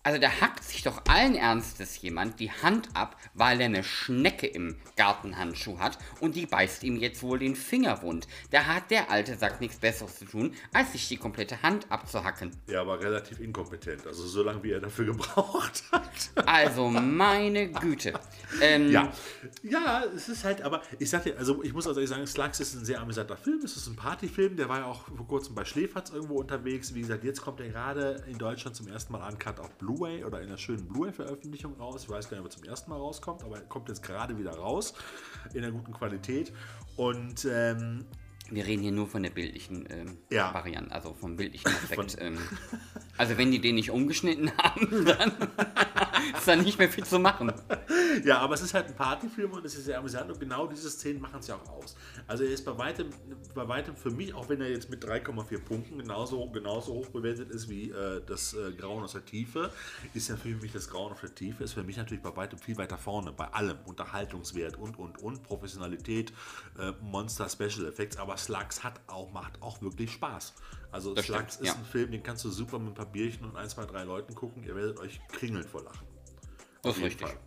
also 0.04 0.20
da 0.20 0.40
hackt 0.40 0.64
sich 0.64 0.82
doch 0.82 1.02
allen 1.08 1.36
Ernstes 1.36 2.00
jemand 2.02 2.40
die 2.40 2.50
Hand 2.50 2.88
ab, 2.94 3.16
weil 3.34 3.60
er 3.60 3.66
eine 3.66 3.84
Schnecke 3.84 4.46
im 4.46 4.76
Gartenhandschuh 4.96 5.78
hat 5.78 5.98
und 6.20 6.34
die 6.34 6.46
beißt 6.46 6.82
ihm 6.82 6.96
jetzt 6.96 7.22
wohl 7.22 7.38
den 7.38 7.54
Finger 7.54 8.02
wund. 8.02 8.26
Da 8.50 8.64
hat 8.66 8.90
der 8.90 9.10
alte 9.10 9.36
Sack 9.36 9.60
nichts 9.60 9.78
Besseres 9.78 10.18
zu 10.18 10.24
tun, 10.24 10.54
als 10.72 10.92
sich 10.92 11.08
die 11.08 11.16
komplette 11.16 11.62
Hand 11.62 11.86
abzuhacken. 11.90 12.50
Ja, 12.66 12.80
aber 12.80 13.00
relativ 13.00 13.38
inkompetent. 13.38 14.06
Also 14.06 14.26
so 14.26 14.42
lange, 14.42 14.62
wie 14.62 14.72
er 14.72 14.80
dafür 14.80 15.04
gebraucht 15.12 15.84
hat. 15.92 16.46
Also 16.46 16.88
meine 16.88 17.70
Güte. 17.70 18.12
Ähm, 18.60 18.90
Ja, 18.90 19.12
ja, 19.62 20.02
es 20.14 20.28
ist 20.28 20.44
halt, 20.44 20.62
aber 20.62 20.82
ich 20.98 21.08
sag 21.10 21.22
dir, 21.22 21.38
also 21.38 21.62
ich 21.62 21.72
muss 21.72 21.86
also 21.86 22.00
ehrlich 22.00 22.10
sagen, 22.10 22.26
Slugs 22.26 22.60
ist 22.60 22.74
ein 22.74 22.84
sehr 22.84 23.00
amüsanter 23.00 23.36
Film, 23.36 23.60
es 23.64 23.76
ist 23.76 23.86
ein 23.86 23.96
Partyfilm, 23.96 24.56
der 24.56 24.68
war 24.68 24.80
ja 24.80 24.84
auch 24.86 25.06
vor 25.06 25.26
kurzem 25.26 25.54
bei 25.54 25.64
Schläferz 25.64 26.10
irgendwo 26.10 26.40
unterwegs. 26.40 26.94
Wie 26.94 27.00
gesagt, 27.00 27.24
jetzt 27.24 27.40
kommt 27.40 27.60
er 27.60 27.68
gerade 27.68 28.24
in 28.26 28.38
Deutschland 28.38 28.76
zum 28.76 28.88
ersten 28.88 29.12
Mal 29.12 29.26
uncut 29.30 29.60
auf 29.60 29.70
Blu-ray 29.94 30.24
oder 30.24 30.40
in 30.40 30.48
einer 30.48 30.59
schönen 30.59 30.87
Blu-ray-Veröffentlichung 30.88 31.74
raus. 31.78 32.02
Ich 32.05 32.09
weiß 32.11 32.28
gar 32.28 32.37
nicht, 32.38 32.46
ob 32.46 32.52
er 32.52 32.57
zum 32.57 32.64
ersten 32.64 32.90
Mal 32.90 32.96
rauskommt, 32.96 33.42
aber 33.44 33.57
er 33.57 33.62
kommt 33.62 33.88
jetzt 33.88 34.02
gerade 34.02 34.38
wieder 34.38 34.52
raus 34.52 34.94
in 35.55 35.62
einer 35.62 35.72
guten 35.72 35.92
Qualität. 35.92 36.52
Und 36.96 37.46
ähm, 37.50 38.05
Wir 38.50 38.66
reden 38.66 38.83
hier 38.83 38.92
nur 38.92 39.07
von 39.07 39.22
der 39.22 39.31
bildlichen 39.31 39.87
ähm, 39.90 40.18
Ja. 40.31 40.52
Variante, 40.52 40.92
also 40.92 41.14
vom 41.14 41.37
bildlichen 41.37 41.68
Aspekt. 41.68 42.12
Von- 42.18 42.20
ähm, 42.20 42.38
also 43.18 43.37
wenn 43.37 43.51
die 43.51 43.61
den 43.61 43.75
nicht 43.75 43.90
umgeschnitten 43.90 44.51
haben, 44.59 45.05
dann 45.05 45.33
ist 46.37 46.48
da 46.48 46.57
nicht 46.57 46.79
mehr 46.79 46.88
viel 46.88 47.05
zu 47.05 47.18
machen. 47.18 47.53
Ja, 48.25 48.38
aber 48.38 48.55
es 48.55 48.62
ist 48.62 48.75
halt 48.75 48.87
ein 48.87 48.94
Partyfilm 48.94 49.53
und 49.53 49.64
es 49.64 49.75
ist 49.75 49.85
sehr 49.85 49.98
amüsant 49.98 50.31
und 50.31 50.40
genau 50.40 50.66
diese 50.66 50.90
Szenen 50.90 51.20
machen 51.20 51.40
es 51.40 51.46
ja 51.46 51.57
auch 51.57 51.68
aus. 51.68 51.96
Also 52.27 52.44
er 52.44 52.51
ist 52.51 52.64
bei 52.64 52.77
weitem, 52.77 53.11
bei 53.55 53.66
weitem 53.68 53.96
für 53.96 54.11
mich, 54.11 54.35
auch 54.35 54.48
wenn 54.48 54.61
er 54.61 54.70
jetzt 54.70 54.90
mit 54.90 55.05
3,4 55.05 55.59
Punkten 55.61 55.98
genauso, 55.98 56.48
genauso 56.51 56.94
hoch 56.94 57.09
bewertet 57.09 57.51
ist 57.51 57.68
wie 57.68 57.90
äh, 57.90 58.22
das 58.25 58.55
äh, 58.55 58.72
Grauen 58.72 59.03
aus 59.03 59.12
der 59.12 59.25
Tiefe, 59.25 59.70
ist 60.14 60.29
ja 60.29 60.37
für 60.37 60.48
mich 60.48 60.72
das 60.72 60.88
Grauen 60.88 61.12
aus 61.12 61.20
der 61.20 61.35
Tiefe, 61.35 61.64
ist 61.64 61.75
für 61.75 61.83
mich 61.83 61.96
natürlich 61.96 62.22
bei 62.22 62.35
weitem 62.37 62.59
viel 62.59 62.77
weiter 62.77 62.98
vorne, 62.98 63.33
bei 63.33 63.46
allem, 63.48 63.79
Unterhaltungswert 63.85 64.79
und, 64.79 64.98
und, 64.98 65.22
und, 65.22 65.42
Professionalität, 65.42 66.33
äh, 66.79 66.92
Monster, 67.01 67.48
Special 67.48 67.87
Effects, 67.87 68.16
aber 68.16 68.37
Slugs 68.37 68.83
hat 68.83 69.01
auch, 69.07 69.33
macht 69.33 69.61
auch 69.61 69.81
wirklich 69.83 70.12
Spaß. 70.12 70.55
Also 70.92 71.14
Das 71.14 71.24
Slugs 71.24 71.55
stimmt, 71.55 71.68
ist 71.68 71.74
ja. 71.74 71.81
ein 71.81 71.85
Film, 71.87 72.12
den 72.12 72.22
kannst 72.22 72.44
du 72.44 72.50
super 72.50 72.78
mit 72.78 72.90
ein 72.90 72.94
paar 72.94 73.07
Bierchen 73.07 73.44
und 73.46 73.57
ein, 73.57 73.68
zwei, 73.68 73.87
drei 73.87 74.05
Leuten 74.05 74.35
gucken, 74.35 74.62
ihr 74.62 74.76
werdet 74.76 74.98
euch 74.98 75.20
kringeln 75.28 75.64
vor 75.64 75.83
Lachen. 75.83 76.07
Das 76.83 76.90
Auf 76.90 76.96
ist 76.96 77.02
jeden 77.02 77.05
richtig. 77.05 77.28
Fall. 77.28 77.38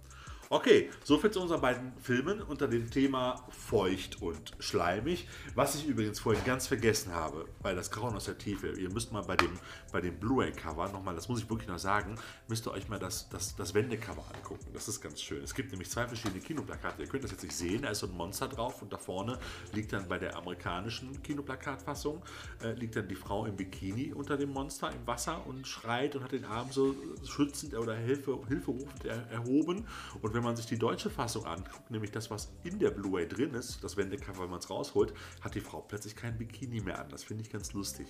Okay, 0.50 0.92
soviel 1.04 1.32
zu 1.32 1.42
unseren 1.42 1.60
beiden 1.60 1.94
Filmen 1.98 2.40
unter 2.40 2.68
dem 2.68 2.92
Thema 2.92 3.44
feucht 3.50 4.22
und 4.22 4.52
schleimig. 4.60 5.28
Was 5.56 5.74
ich 5.74 5.88
übrigens 5.88 6.20
vorhin 6.20 6.44
ganz 6.46 6.68
vergessen 6.68 7.16
habe, 7.16 7.48
weil 7.62 7.76
das 7.76 7.90
Grauen 7.90 8.16
aus 8.16 8.26
der 8.26 8.38
Tiefe, 8.38 8.68
ihr 8.80 8.92
müsst 8.94 9.12
mal 9.12 9.24
bei 9.24 9.36
dem, 9.36 9.50
bei 9.92 10.02
dem 10.02 10.20
Blu-ray-Cover 10.20 10.90
nochmal, 10.90 11.16
das 11.16 11.30
muss 11.30 11.40
ich 11.42 11.50
wirklich 11.50 11.68
noch 11.68 11.80
sagen, 11.80 12.20
müsst 12.48 12.68
ihr 12.68 12.72
euch 12.72 12.88
mal 12.90 13.00
das, 13.00 13.28
das, 13.30 13.56
das 13.56 13.74
Wendecover 13.74 14.24
angucken. 14.36 14.68
Das 14.72 14.88
ist 14.88 15.02
ganz 15.02 15.20
schön. 15.20 15.44
Es 15.44 15.56
gibt 15.56 15.72
nämlich 15.72 15.90
zwei 15.90 16.08
verschiedene 16.08 16.40
Kinoplakate. 16.40 17.02
Ihr 17.02 17.10
könnt 17.10 17.24
das 17.24 17.32
jetzt 17.32 17.42
nicht 17.42 17.56
sehen, 17.56 17.82
da 17.82 17.90
ist 17.90 18.00
so 18.00 18.06
ein 18.06 18.14
Monster 18.14 18.48
drauf 18.48 18.84
und 18.84 18.94
da 18.94 19.00
vorne 19.00 19.40
liegt 19.74 19.94
dann 19.94 20.08
bei 20.08 20.20
der 20.20 20.36
amerikanischen 20.36 21.24
Kinoplakatfassung, 21.24 22.22
äh, 22.62 22.74
liegt 22.74 22.96
dann 22.96 23.08
die 23.08 23.16
Frau 23.16 23.48
im 23.48 23.56
Bikini 23.56 24.14
unter 24.14 24.38
dem 24.38 24.52
Monster 24.52 24.92
im 24.92 25.08
Wasser 25.08 25.44
und 25.48 25.68
schreit 25.68 26.16
und 26.16 26.24
hat 26.24 26.34
den 26.34 26.46
Arm 26.46 26.72
so 26.72 26.96
schützend 27.28 27.74
oder 27.74 27.96
Hilfe, 27.96 28.38
hilferufend 28.48 29.06
er, 29.06 29.28
erhoben. 29.32 29.88
Und 30.22 30.35
wenn 30.36 30.44
man 30.44 30.56
sich 30.56 30.66
die 30.66 30.78
deutsche 30.78 31.10
Fassung 31.10 31.46
anguckt, 31.46 31.90
nämlich 31.90 32.12
das, 32.12 32.30
was 32.30 32.52
in 32.64 32.78
der 32.78 32.92
Blu-ray 32.92 33.28
drin 33.28 33.54
ist, 33.54 33.82
das 33.84 33.96
Wendecover, 33.96 34.44
wenn 34.44 34.50
man 34.50 34.60
es 34.60 34.70
rausholt, 34.70 35.14
hat 35.42 35.56
die 35.56 35.62
Frau 35.62 35.82
plötzlich 35.82 36.16
kein 36.16 36.38
Bikini 36.38 36.82
mehr 36.82 37.00
an. 37.00 37.10
Das 37.10 37.24
finde 37.24 37.44
ich 37.44 37.50
ganz 37.50 37.72
lustig. 37.72 38.08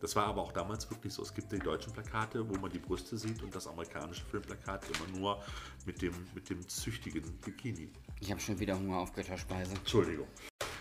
Das 0.00 0.16
war 0.16 0.26
aber 0.26 0.40
auch 0.42 0.52
damals 0.52 0.90
wirklich 0.90 1.12
so. 1.12 1.22
Es 1.22 1.32
gibt 1.32 1.52
die 1.52 1.58
deutschen 1.58 1.92
Plakate, 1.92 2.48
wo 2.48 2.58
man 2.58 2.72
die 2.72 2.78
Brüste 2.78 3.16
sieht 3.16 3.42
und 3.42 3.54
das 3.54 3.68
amerikanische 3.68 4.24
Filmplakat 4.24 4.84
immer 4.88 5.18
nur 5.18 5.42
mit 5.86 6.02
dem, 6.02 6.14
mit 6.34 6.50
dem 6.50 6.66
züchtigen 6.68 7.22
Bikini. 7.44 7.92
Ich 8.18 8.30
habe 8.30 8.40
schon 8.40 8.58
wieder 8.58 8.76
Hunger 8.76 8.98
auf 8.98 9.12
Götterspeise. 9.12 9.72
Entschuldigung. 9.74 10.26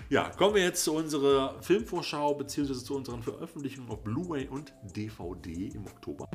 Ja, 0.09 0.29
kommen 0.29 0.55
wir 0.55 0.63
jetzt 0.63 0.83
zu 0.83 0.95
unserer 0.95 1.61
Filmvorschau 1.61 2.33
bzw. 2.33 2.73
zu 2.73 2.95
unseren 2.95 3.21
Veröffentlichungen 3.21 3.91
auf 3.91 4.03
Blu-ray 4.03 4.47
und 4.47 4.73
DVD 4.95 5.67
im 5.67 5.85
Oktober. 5.85 6.27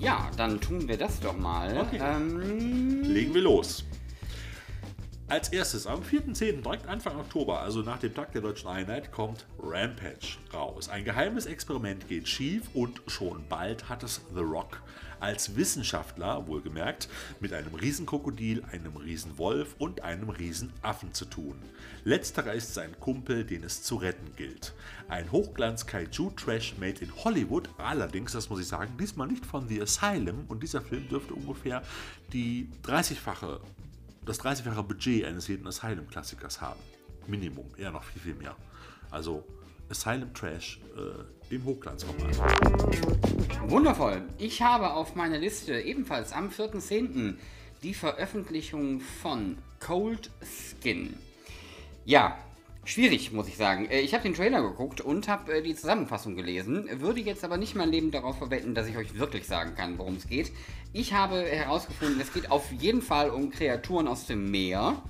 Ja, 0.00 0.30
dann 0.36 0.60
tun 0.60 0.86
wir 0.88 0.96
das 0.96 1.20
doch 1.20 1.36
mal. 1.36 1.76
Okay. 1.78 2.00
Ähm, 2.00 3.02
Legen 3.02 3.34
wir 3.34 3.42
los. 3.42 3.84
Als 5.28 5.48
erstes 5.48 5.88
am 5.88 6.02
4.10., 6.02 6.62
direkt 6.62 6.86
Anfang 6.86 7.16
Oktober, 7.16 7.60
also 7.60 7.82
nach 7.82 7.98
dem 7.98 8.14
Tag 8.14 8.30
der 8.30 8.42
Deutschen 8.42 8.68
Einheit, 8.68 9.10
kommt 9.10 9.44
Rampage 9.58 10.38
raus. 10.54 10.88
Ein 10.88 11.04
geheimes 11.04 11.46
Experiment 11.46 12.06
geht 12.08 12.28
schief 12.28 12.62
und 12.74 13.02
schon 13.08 13.44
bald 13.48 13.88
hat 13.88 14.04
es 14.04 14.20
The 14.32 14.42
Rock 14.42 14.80
als 15.18 15.56
Wissenschaftler, 15.56 16.46
wohlgemerkt, 16.46 17.08
mit 17.40 17.52
einem 17.52 17.74
Riesenkrokodil, 17.74 18.62
einem 18.70 18.96
Riesenwolf 18.96 19.74
und 19.78 20.02
einem 20.02 20.28
Riesenaffen 20.28 21.12
zu 21.12 21.24
tun. 21.24 21.56
Letzterer 22.04 22.52
ist 22.52 22.74
sein 22.74 22.94
Kumpel, 23.00 23.44
den 23.44 23.64
es 23.64 23.82
zu 23.82 23.96
retten 23.96 24.36
gilt. 24.36 24.74
Ein 25.08 25.32
Hochglanz-Kaiju-Trash 25.32 26.76
made 26.78 27.04
in 27.04 27.12
Hollywood, 27.24 27.68
allerdings, 27.78 28.30
das 28.30 28.48
muss 28.48 28.60
ich 28.60 28.68
sagen, 28.68 28.96
diesmal 29.00 29.26
nicht 29.26 29.44
von 29.44 29.66
The 29.66 29.82
Asylum 29.82 30.44
und 30.46 30.62
dieser 30.62 30.82
Film 30.82 31.08
dürfte 31.08 31.34
ungefähr 31.34 31.82
die 32.32 32.68
30-fache 32.84 33.58
das 34.26 34.40
30-fache 34.40 34.82
Budget 34.82 35.24
eines 35.24 35.46
jeden 35.48 35.66
Asylum-Klassikers 35.66 36.60
haben. 36.60 36.80
Minimum, 37.28 37.66
eher 37.78 37.92
noch 37.92 38.02
viel, 38.04 38.20
viel 38.20 38.34
mehr. 38.34 38.54
Also 39.10 39.44
Asylum 39.88 40.34
Trash 40.34 40.80
äh, 40.96 41.54
im 41.54 41.64
Hochglanzformat. 41.64 43.70
Wundervoll. 43.70 44.22
Ich 44.38 44.60
habe 44.62 44.92
auf 44.92 45.14
meiner 45.14 45.38
Liste 45.38 45.80
ebenfalls 45.80 46.32
am 46.32 46.48
4.10. 46.50 47.36
die 47.84 47.94
Veröffentlichung 47.94 49.00
von 49.00 49.58
Cold 49.78 50.30
Skin. 50.42 51.14
Ja, 52.04 52.36
schwierig, 52.84 53.30
muss 53.32 53.46
ich 53.46 53.56
sagen. 53.56 53.86
Äh, 53.86 54.00
Ich 54.00 54.12
habe 54.12 54.24
den 54.24 54.34
Trailer 54.34 54.60
geguckt 54.62 55.00
und 55.00 55.28
habe 55.28 55.58
äh, 55.58 55.62
die 55.62 55.76
Zusammenfassung 55.76 56.34
gelesen, 56.34 56.88
würde 57.00 57.20
jetzt 57.20 57.44
aber 57.44 57.58
nicht 57.58 57.76
mein 57.76 57.90
Leben 57.90 58.10
darauf 58.10 58.38
verwetten, 58.38 58.74
dass 58.74 58.88
ich 58.88 58.96
euch 58.96 59.16
wirklich 59.16 59.46
sagen 59.46 59.76
kann, 59.76 59.98
worum 59.98 60.16
es 60.16 60.26
geht. 60.26 60.50
Ich 60.98 61.12
habe 61.12 61.42
herausgefunden, 61.42 62.18
es 62.22 62.32
geht 62.32 62.50
auf 62.50 62.72
jeden 62.72 63.02
Fall 63.02 63.28
um 63.28 63.50
Kreaturen 63.50 64.08
aus 64.08 64.24
dem 64.24 64.50
Meer. 64.50 65.02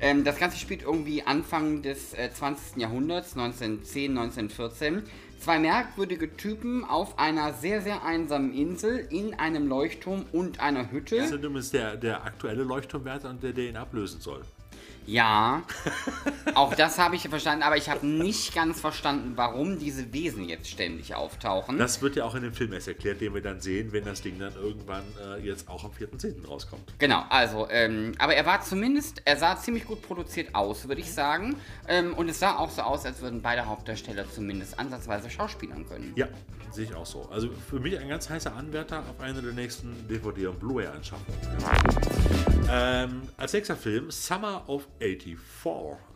Ähm, 0.00 0.24
das 0.24 0.38
Ganze 0.38 0.56
spielt 0.56 0.80
irgendwie 0.80 1.22
Anfang 1.24 1.82
des 1.82 2.14
äh, 2.14 2.30
20. 2.32 2.78
Jahrhunderts, 2.78 3.36
1910, 3.36 4.16
1914. 4.16 5.02
Zwei 5.38 5.58
merkwürdige 5.58 6.34
Typen 6.38 6.86
auf 6.86 7.18
einer 7.18 7.52
sehr, 7.52 7.82
sehr 7.82 8.02
einsamen 8.02 8.54
Insel 8.54 9.06
in 9.10 9.34
einem 9.34 9.68
Leuchtturm 9.68 10.24
und 10.32 10.60
einer 10.60 10.90
Hütte. 10.90 11.18
Das 11.18 11.26
ist 11.26 11.32
übrigens 11.32 11.70
der, 11.70 11.98
der 11.98 12.24
aktuelle 12.24 12.62
Leuchtturmwärter 12.62 13.34
der, 13.34 13.52
der 13.52 13.68
ihn 13.68 13.76
ablösen 13.76 14.22
soll. 14.22 14.40
Ja, 15.10 15.64
auch 16.54 16.72
das 16.76 17.00
habe 17.00 17.16
ich 17.16 17.28
verstanden, 17.28 17.64
aber 17.64 17.76
ich 17.76 17.90
habe 17.90 18.06
nicht 18.06 18.54
ganz 18.54 18.80
verstanden, 18.80 19.32
warum 19.34 19.76
diese 19.76 20.12
Wesen 20.12 20.48
jetzt 20.48 20.70
ständig 20.70 21.16
auftauchen. 21.16 21.78
Das 21.78 22.00
wird 22.00 22.14
ja 22.14 22.24
auch 22.24 22.36
in 22.36 22.44
dem 22.44 22.52
Film 22.52 22.72
erst 22.72 22.86
erklärt, 22.86 23.20
den 23.20 23.34
wir 23.34 23.42
dann 23.42 23.60
sehen, 23.60 23.90
wenn 23.90 24.04
das 24.04 24.22
Ding 24.22 24.38
dann 24.38 24.54
irgendwann 24.54 25.02
äh, 25.20 25.44
jetzt 25.44 25.68
auch 25.68 25.82
am 25.82 25.90
4.10. 25.90 26.46
rauskommt. 26.46 26.94
Genau, 27.00 27.24
also, 27.28 27.68
ähm, 27.70 28.12
aber 28.18 28.36
er 28.36 28.46
war 28.46 28.62
zumindest, 28.62 29.20
er 29.24 29.36
sah 29.36 29.56
ziemlich 29.56 29.84
gut 29.84 30.00
produziert 30.00 30.54
aus, 30.54 30.86
würde 30.86 31.00
ich 31.00 31.12
sagen. 31.12 31.56
Ähm, 31.88 32.14
und 32.14 32.28
es 32.28 32.38
sah 32.38 32.58
auch 32.58 32.70
so 32.70 32.82
aus, 32.82 33.04
als 33.04 33.20
würden 33.20 33.42
beide 33.42 33.66
Hauptdarsteller 33.66 34.30
zumindest 34.30 34.78
ansatzweise 34.78 35.28
schauspielern 35.28 35.88
können. 35.88 36.12
Ja, 36.14 36.28
sehe 36.70 36.84
ich 36.84 36.94
auch 36.94 37.06
so. 37.06 37.28
Also 37.32 37.48
für 37.68 37.80
mich 37.80 37.98
ein 37.98 38.08
ganz 38.08 38.30
heißer 38.30 38.54
Anwärter 38.54 39.00
auf 39.00 39.18
eine 39.18 39.42
der 39.42 39.54
nächsten 39.54 40.06
DVD- 40.08 40.46
und 40.46 40.60
Blu-ray-Anschaffungen. 40.60 42.59
Ähm, 42.68 43.22
als 43.36 43.52
nächster 43.52 43.76
Film 43.76 44.10
Summer 44.10 44.62
of 44.68 44.86
84. 44.98 45.38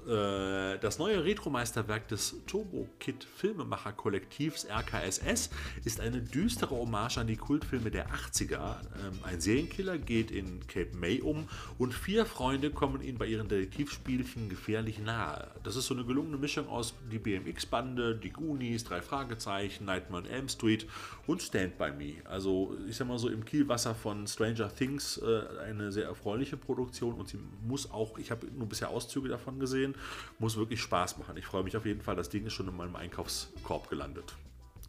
Äh, 0.07 0.78
das 0.78 0.98
neue 0.98 1.24
Retromeisterwerk 1.24 2.09
des 2.09 2.36
Turbo 2.46 2.88
Kid 2.98 3.24
Filmemacher-Kollektivs 3.36 4.66
RKSS 4.66 5.50
ist 5.84 6.00
eine 6.00 6.20
düstere 6.20 6.74
Hommage 6.74 7.18
an 7.18 7.26
die 7.26 7.36
Kultfilme 7.36 7.90
der 7.90 8.09
80er. 8.11 8.80
Ähm, 8.82 9.18
ein 9.22 9.40
Serienkiller 9.40 9.98
geht 9.98 10.30
in 10.30 10.66
Cape 10.66 10.96
May 10.96 11.20
um 11.20 11.48
und 11.78 11.94
vier 11.94 12.26
Freunde 12.26 12.70
kommen 12.70 13.02
ihm 13.02 13.16
bei 13.18 13.26
ihren 13.26 13.48
Detektivspielchen 13.48 14.48
gefährlich 14.48 14.98
nahe. 14.98 15.48
Das 15.62 15.76
ist 15.76 15.86
so 15.86 15.94
eine 15.94 16.05
gelungene 16.05 16.36
Mischung 16.36 16.68
aus 16.68 16.94
die 17.11 17.18
BMX-Bande, 17.18 18.16
die 18.16 18.30
Goonies, 18.30 18.84
drei 18.84 19.00
Fragezeichen, 19.00 19.86
Nightmare 19.86 20.24
on 20.24 20.28
Elm 20.28 20.48
Street 20.48 20.86
und 21.26 21.42
Stand 21.42 21.78
By 21.78 21.90
Me. 21.92 22.14
Also 22.24 22.76
ich 22.88 22.96
sag 22.96 23.09
mal 23.09 23.18
so 23.18 23.28
im 23.28 23.44
Kielwasser 23.44 23.94
von 23.94 24.26
Stranger 24.26 24.74
Things 24.74 25.18
äh, 25.18 25.42
eine 25.66 25.92
sehr 25.92 26.07
erfreuliche 26.07 26.57
Produktion 26.57 27.14
und 27.14 27.28
sie 27.28 27.38
muss 27.66 27.90
auch, 27.90 28.18
ich 28.18 28.30
habe 28.30 28.46
nur 28.57 28.68
bisher 28.68 28.90
Auszüge 28.90 29.28
davon 29.28 29.59
gesehen, 29.59 29.93
muss 30.38 30.57
wirklich 30.57 30.80
Spaß 30.80 31.18
machen. 31.18 31.36
Ich 31.36 31.47
freue 31.47 31.64
mich 31.64 31.76
auf 31.76 31.86
jeden 31.86 32.03
Fall, 32.03 32.16
das 32.16 32.28
Ding 32.28 32.47
ist 32.47 32.53
schon 32.53 32.68
in 32.68 32.76
meinem 32.76 32.97
Einkaufskorb 32.97 33.88
gelandet. 33.88 34.34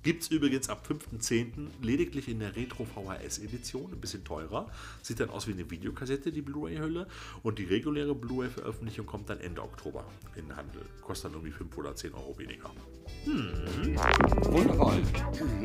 Gibt 0.05 0.21
es 0.21 0.27
übrigens 0.29 0.69
ab 0.69 0.87
5.10. 0.87 1.67
lediglich 1.81 2.27
in 2.27 2.37
der 2.37 2.55
Retro 2.55 2.85
VHS 2.85 3.39
Edition, 3.39 3.91
ein 3.91 3.99
bisschen 3.99 4.23
teurer. 4.23 4.69
Sieht 5.01 5.19
dann 5.19 5.31
aus 5.31 5.47
wie 5.47 5.53
eine 5.53 5.67
Videokassette, 5.71 6.31
die 6.31 6.43
Blu-ray-Hülle. 6.43 7.07
Und 7.41 7.57
die 7.57 7.63
reguläre 7.63 8.13
Blu-ray-Veröffentlichung 8.13 9.07
kommt 9.07 9.31
dann 9.31 9.39
Ende 9.39 9.63
Oktober 9.63 10.05
in 10.35 10.45
den 10.45 10.55
Handel. 10.55 10.83
Kostet 11.01 11.31
dann 11.31 11.39
irgendwie 11.39 11.57
5 11.57 11.75
oder 11.79 11.95
10 11.95 12.13
Euro 12.13 12.37
weniger. 12.37 12.69
Wundervoll. 13.25 15.01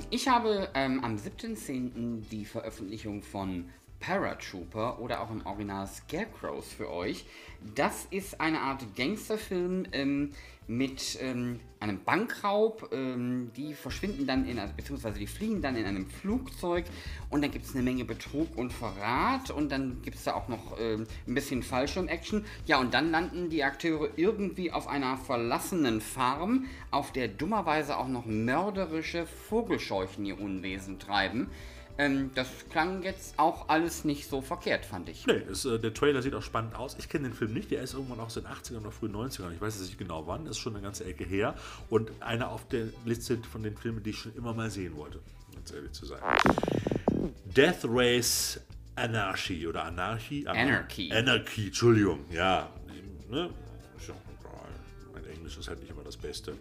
Ich 0.08 0.26
habe 0.26 0.70
ähm, 0.72 1.04
am 1.04 1.16
17.10. 1.16 2.22
die 2.30 2.46
Veröffentlichung 2.46 3.22
von 3.22 3.68
Paratrooper 4.00 4.98
oder 4.98 5.20
auch 5.20 5.30
im 5.30 5.44
Original 5.46 5.86
Scarecrows 5.86 6.72
für 6.72 6.90
euch. 6.90 7.26
Das 7.74 8.06
ist 8.10 8.40
eine 8.40 8.60
Art 8.60 8.96
Gangsterfilm 8.96 9.84
ähm, 9.92 10.32
mit 10.66 11.18
ähm, 11.20 11.60
einem 11.80 12.02
Bankraub. 12.04 12.90
Ähm, 12.92 13.50
die 13.54 13.74
verschwinden 13.74 14.26
dann 14.26 14.48
in, 14.48 14.58
also, 14.58 14.72
beziehungsweise 14.74 15.18
die 15.18 15.26
fliegen 15.26 15.60
dann 15.60 15.76
in 15.76 15.84
einem 15.84 16.06
Flugzeug 16.06 16.86
und 17.28 17.42
dann 17.42 17.50
gibt 17.50 17.66
es 17.66 17.74
eine 17.74 17.82
Menge 17.82 18.04
Betrug 18.04 18.56
und 18.56 18.72
Verrat 18.72 19.50
und 19.50 19.70
dann 19.70 20.00
gibt 20.02 20.16
es 20.16 20.24
da 20.24 20.34
auch 20.34 20.48
noch 20.48 20.78
ähm, 20.80 21.06
ein 21.26 21.34
bisschen 21.34 21.62
Fallschirm-Action. 21.62 22.44
Ja, 22.66 22.80
und 22.80 22.94
dann 22.94 23.10
landen 23.10 23.50
die 23.50 23.62
Akteure 23.62 24.08
irgendwie 24.16 24.72
auf 24.72 24.88
einer 24.88 25.18
verlassenen 25.18 26.00
Farm, 26.00 26.66
auf 26.90 27.12
der 27.12 27.28
dummerweise 27.28 27.98
auch 27.98 28.08
noch 28.08 28.24
mörderische 28.24 29.26
Vogelscheuchen 29.26 30.24
ihr 30.24 30.40
Unwesen 30.40 30.98
treiben. 30.98 31.50
Ähm, 32.00 32.30
das 32.34 32.48
klang 32.70 33.02
jetzt 33.02 33.38
auch 33.38 33.68
alles 33.68 34.04
nicht 34.06 34.26
so 34.26 34.40
verkehrt, 34.40 34.86
fand 34.86 35.10
ich. 35.10 35.26
Nee, 35.26 35.42
es, 35.50 35.66
äh, 35.66 35.78
der 35.78 35.92
Trailer 35.92 36.22
sieht 36.22 36.34
auch 36.34 36.42
spannend 36.42 36.74
aus. 36.74 36.96
Ich 36.98 37.10
kenne 37.10 37.28
den 37.28 37.34
Film 37.34 37.52
nicht, 37.52 37.70
der 37.70 37.82
ist 37.82 37.92
irgendwann 37.92 38.20
aus 38.20 38.32
den 38.32 38.46
80ern 38.46 38.80
oder 38.80 38.90
frühen 38.90 39.14
90ern. 39.14 39.52
Ich 39.52 39.60
weiß 39.60 39.74
jetzt 39.74 39.88
nicht 39.88 39.98
genau 39.98 40.26
wann, 40.26 40.46
ist 40.46 40.56
schon 40.56 40.74
eine 40.74 40.82
ganze 40.82 41.04
Ecke 41.04 41.24
her. 41.24 41.54
Und 41.90 42.10
einer 42.20 42.48
auf 42.48 42.66
der 42.68 42.86
Liste 43.04 43.36
von 43.52 43.62
den 43.62 43.76
Filmen, 43.76 44.02
die 44.02 44.10
ich 44.10 44.18
schon 44.18 44.34
immer 44.34 44.54
mal 44.54 44.70
sehen 44.70 44.96
wollte, 44.96 45.18
um 45.48 45.56
ganz 45.56 45.72
ehrlich 45.72 45.92
zu 45.92 46.06
sein. 46.06 46.20
Death 47.54 47.84
Race 47.84 48.58
Anarchy 48.96 49.66
oder 49.66 49.84
Anarchy? 49.84 50.46
Anarchy. 50.46 51.12
Anarchy, 51.12 51.66
Entschuldigung, 51.66 52.20
ja. 52.32 52.70
Ne? 53.28 53.50
Ist. 53.98 54.10
Mein 55.12 55.26
Englisch 55.26 55.58
ist 55.58 55.68
halt 55.68 55.80
nicht 55.80 55.90
immer 55.90 56.02
das 56.02 56.16
Beste. 56.16 56.54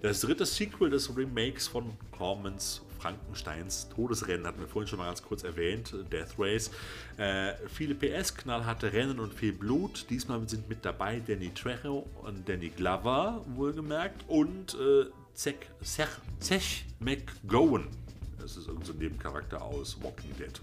Das 0.00 0.22
dritte 0.22 0.46
Sequel 0.46 0.88
des 0.88 1.14
Remakes 1.14 1.68
von 1.68 1.98
Cormans 2.12 2.80
Frankensteins 3.06 3.88
Todesrennen 3.94 4.48
hatten 4.48 4.58
wir 4.58 4.66
vorhin 4.66 4.88
schon 4.88 4.98
mal 4.98 5.06
ganz 5.06 5.22
kurz 5.22 5.44
erwähnt, 5.44 5.94
Death 6.10 6.34
Race. 6.38 6.72
Äh, 7.18 7.52
viele 7.68 7.94
PS, 7.94 8.34
knallharte 8.34 8.92
Rennen 8.92 9.20
und 9.20 9.32
viel 9.32 9.52
Blut. 9.52 10.06
Diesmal 10.10 10.48
sind 10.48 10.68
mit 10.68 10.84
dabei 10.84 11.20
Danny 11.20 11.54
Trejo 11.54 12.04
und 12.24 12.48
Danny 12.48 12.70
Glover, 12.70 13.44
wohlgemerkt, 13.54 14.24
und 14.26 14.74
äh, 14.74 15.04
Zech, 15.34 15.54
Zech, 15.82 16.08
Zech 16.40 16.84
McGowan. 16.98 17.86
Es 18.44 18.56
ist 18.56 18.66
irgendein 18.66 18.86
so 18.86 18.92
Nebencharakter 18.94 19.62
aus 19.62 20.02
Walking 20.02 20.36
Dead. 20.36 20.60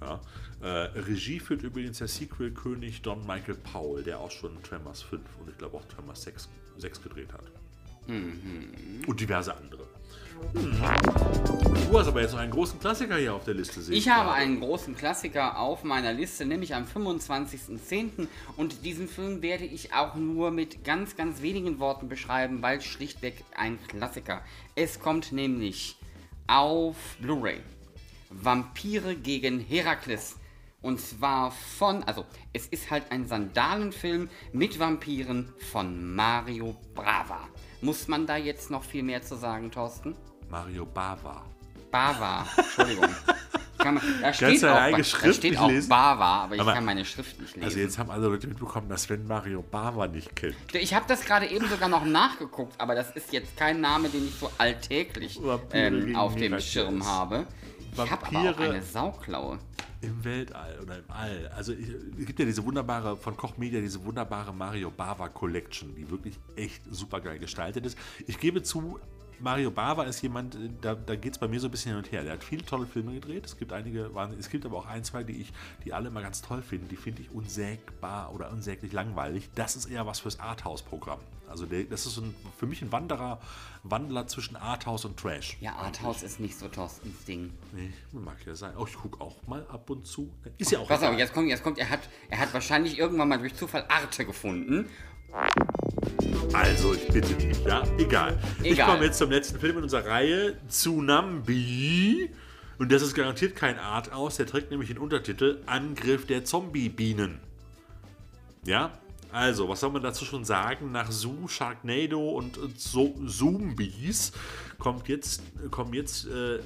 Ja. 0.00 0.18
Äh, 0.62 0.98
Regie 0.98 1.40
führt 1.40 1.62
übrigens 1.62 1.98
der 1.98 2.08
Sequel-König 2.08 3.02
Don 3.02 3.26
Michael 3.26 3.56
Powell, 3.56 4.02
der 4.02 4.18
auch 4.18 4.30
schon 4.30 4.62
Tremors 4.62 5.02
5 5.02 5.20
und 5.40 5.50
ich 5.50 5.58
glaube 5.58 5.76
auch 5.76 5.84
Tremors 5.88 6.22
6, 6.22 6.48
6 6.78 7.02
gedreht 7.02 7.30
hat. 7.34 7.44
Mhm. 8.06 9.04
Und 9.06 9.20
diverse 9.20 9.54
andere. 9.54 9.89
Hm. 10.52 10.80
Du 11.90 11.98
hast 11.98 12.06
aber 12.06 12.20
jetzt 12.20 12.32
noch 12.32 12.38
einen 12.38 12.52
großen 12.52 12.78
Klassiker 12.78 13.16
hier 13.16 13.34
auf 13.34 13.42
der 13.42 13.54
Liste. 13.54 13.80
Ich 13.92 14.08
habe 14.08 14.30
einen 14.30 14.60
großen 14.60 14.96
Klassiker 14.96 15.58
auf 15.58 15.82
meiner 15.82 16.12
Liste, 16.12 16.46
nämlich 16.46 16.74
am 16.74 16.84
25.10. 16.84 18.28
Und 18.56 18.84
diesen 18.84 19.08
Film 19.08 19.42
werde 19.42 19.64
ich 19.64 19.92
auch 19.92 20.14
nur 20.14 20.52
mit 20.52 20.84
ganz, 20.84 21.16
ganz 21.16 21.42
wenigen 21.42 21.80
Worten 21.80 22.08
beschreiben, 22.08 22.62
weil 22.62 22.80
schlichtweg 22.80 23.42
ein 23.56 23.78
Klassiker. 23.88 24.40
Es 24.76 25.00
kommt 25.00 25.32
nämlich 25.32 25.96
auf 26.46 26.96
Blu-ray. 27.20 27.58
Vampire 28.30 29.16
gegen 29.16 29.58
Herakles. 29.58 30.36
Und 30.82 31.00
zwar 31.00 31.50
von, 31.50 32.04
also 32.04 32.24
es 32.52 32.66
ist 32.68 32.90
halt 32.90 33.10
ein 33.10 33.26
Sandalenfilm 33.26 34.30
mit 34.52 34.78
Vampiren 34.78 35.52
von 35.72 36.14
Mario 36.14 36.76
Brava. 36.94 37.48
Muss 37.82 38.08
man 38.08 38.26
da 38.26 38.36
jetzt 38.36 38.70
noch 38.70 38.84
viel 38.84 39.02
mehr 39.02 39.22
zu 39.22 39.36
sagen, 39.36 39.70
Thorsten? 39.70 40.14
Mario 40.50 40.86
Bava. 40.86 41.44
Bava, 41.90 42.46
Entschuldigung. 42.56 43.08
Kann 43.78 43.94
man, 43.94 44.02
da 44.20 44.32
steht, 44.34 44.62
auch, 44.64 44.90
da 44.90 45.32
steht 45.32 45.56
auch 45.56 45.70
Bava, 45.88 46.44
aber 46.44 46.54
ich 46.54 46.60
aber, 46.60 46.74
kann 46.74 46.84
meine 46.84 47.04
Schrift 47.04 47.40
nicht 47.40 47.54
lesen. 47.54 47.64
Also 47.64 47.78
jetzt 47.78 47.98
haben 47.98 48.10
alle 48.10 48.26
Leute 48.26 48.46
mitbekommen, 48.46 48.90
dass 48.90 49.04
Sven 49.04 49.26
Mario 49.26 49.62
Bava 49.62 50.06
nicht 50.06 50.36
kennt. 50.36 50.54
Ich 50.74 50.92
habe 50.92 51.06
das 51.08 51.24
gerade 51.24 51.46
eben 51.46 51.66
sogar 51.66 51.88
noch 51.88 52.04
nachgeguckt, 52.04 52.78
aber 52.78 52.94
das 52.94 53.10
ist 53.12 53.32
jetzt 53.32 53.56
kein 53.56 53.80
Name, 53.80 54.10
den 54.10 54.28
ich 54.28 54.34
so 54.34 54.50
alltäglich 54.58 55.40
ähm, 55.72 56.14
auf 56.14 56.36
dem 56.36 56.60
Schirm 56.60 57.06
habe. 57.06 57.46
Ich 57.92 58.10
habe 58.10 58.26
aber 58.26 58.50
auch 58.50 58.58
eine 58.58 58.82
Sauklaue. 58.82 59.58
Im 60.02 60.24
Weltall 60.24 60.78
oder 60.82 60.98
im 60.98 61.04
All. 61.08 61.50
Also 61.54 61.72
es 61.72 62.26
gibt 62.26 62.38
ja 62.38 62.44
diese 62.44 62.64
wunderbare, 62.64 63.16
von 63.16 63.36
Koch 63.36 63.56
Media, 63.58 63.80
diese 63.80 64.02
wunderbare 64.04 64.52
Mario 64.52 64.90
Bava 64.90 65.28
Collection, 65.28 65.94
die 65.94 66.10
wirklich 66.10 66.38
echt 66.56 66.82
super 66.90 67.20
geil 67.20 67.38
gestaltet 67.38 67.84
ist. 67.84 67.98
Ich 68.26 68.38
gebe 68.38 68.62
zu, 68.62 68.98
Mario 69.40 69.70
Bava 69.70 70.04
ist 70.04 70.22
jemand, 70.22 70.54
äh, 70.54 70.70
da, 70.80 70.94
da 70.94 71.16
geht 71.16 71.32
es 71.32 71.38
bei 71.38 71.48
mir 71.48 71.60
so 71.60 71.68
ein 71.68 71.70
bisschen 71.70 71.92
hin 71.92 71.98
und 71.98 72.12
her. 72.12 72.22
Der 72.22 72.34
hat 72.34 72.44
viele 72.44 72.64
tolle 72.64 72.86
Filme 72.86 73.14
gedreht. 73.14 73.46
Es 73.46 73.58
gibt 73.58 73.72
einige, 73.72 74.10
es 74.38 74.50
gibt 74.50 74.66
aber 74.66 74.78
auch 74.78 74.86
ein, 74.86 75.04
zwei, 75.04 75.22
die 75.22 75.40
ich, 75.40 75.52
die 75.84 75.92
alle 75.92 76.08
immer 76.08 76.22
ganz 76.22 76.42
toll 76.42 76.62
finde. 76.62 76.86
Die 76.88 76.96
finde 76.96 77.22
ich 77.22 77.30
unsägbar 77.30 78.32
oder 78.34 78.50
unsäglich 78.50 78.92
langweilig. 78.92 79.48
Das 79.54 79.76
ist 79.76 79.86
eher 79.86 80.06
was 80.06 80.20
fürs 80.20 80.38
Arthouse-Programm. 80.38 81.20
Also 81.48 81.66
der, 81.66 81.84
das 81.84 82.06
ist 82.06 82.16
ein, 82.18 82.34
für 82.58 82.66
mich 82.66 82.80
ein 82.80 82.92
Wanderer, 82.92 83.40
Wandler 83.82 84.28
zwischen 84.28 84.54
Arthouse 84.56 85.04
und 85.04 85.18
Trash. 85.18 85.56
Ja, 85.60 85.74
Arthouse 85.74 86.22
ist 86.22 86.38
nicht 86.38 86.56
so 86.56 86.68
Thorstens 86.68 87.24
Ding. 87.24 87.52
Nee, 87.72 87.92
mag 88.12 88.36
ja 88.46 88.54
sein. 88.54 88.74
Oh, 88.78 88.86
ich 88.86 88.94
gucke 88.94 89.20
auch 89.20 89.36
mal 89.48 89.66
ab 89.68 89.90
und 89.90 90.06
zu. 90.06 90.30
Ist 90.58 90.70
ja 90.70 90.78
auch. 90.78 90.86
Pass 90.86 91.02
auf, 91.02 91.18
jetzt 91.18 91.32
kommt, 91.32 91.48
jetzt 91.48 91.64
kommt, 91.64 91.78
er 91.78 91.90
hat, 91.90 92.00
er 92.28 92.38
hat 92.38 92.54
wahrscheinlich 92.54 92.98
irgendwann 92.98 93.28
mal 93.28 93.38
durch 93.38 93.54
Zufall 93.56 93.84
Arte 93.88 94.24
gefunden 94.24 94.88
also, 96.52 96.94
ich 96.94 97.06
bitte 97.08 97.34
dich, 97.34 97.64
ja? 97.64 97.82
Egal. 97.98 98.38
Egal. 98.62 98.72
Ich 98.72 98.80
komme 98.80 99.04
jetzt 99.04 99.18
zum 99.18 99.30
letzten 99.30 99.58
Film 99.58 99.78
in 99.78 99.84
unserer 99.84 100.06
Reihe, 100.06 100.56
Tsunami. 100.68 102.30
Und 102.78 102.90
das 102.92 103.02
ist 103.02 103.14
garantiert 103.14 103.56
kein 103.56 103.78
Art 103.78 104.12
aus. 104.12 104.36
Der 104.36 104.46
trägt 104.46 104.70
nämlich 104.70 104.88
den 104.88 104.98
Untertitel 104.98 105.60
Angriff 105.66 106.26
der 106.26 106.44
Zombie-Bienen. 106.44 107.40
Ja? 108.64 108.92
Also, 109.32 109.68
was 109.68 109.80
soll 109.80 109.90
man 109.90 110.02
dazu 110.02 110.24
schon 110.24 110.44
sagen? 110.44 110.90
Nach 110.90 111.10
Zoo, 111.10 111.46
Sharknado 111.46 112.30
und 112.30 112.58
so 112.76 113.14
Zombies 113.26 114.32
kommt 114.78 115.08
jetzt, 115.08 115.42
kommen 115.70 115.94
jetzt 115.94 116.26
äh, 116.26 116.58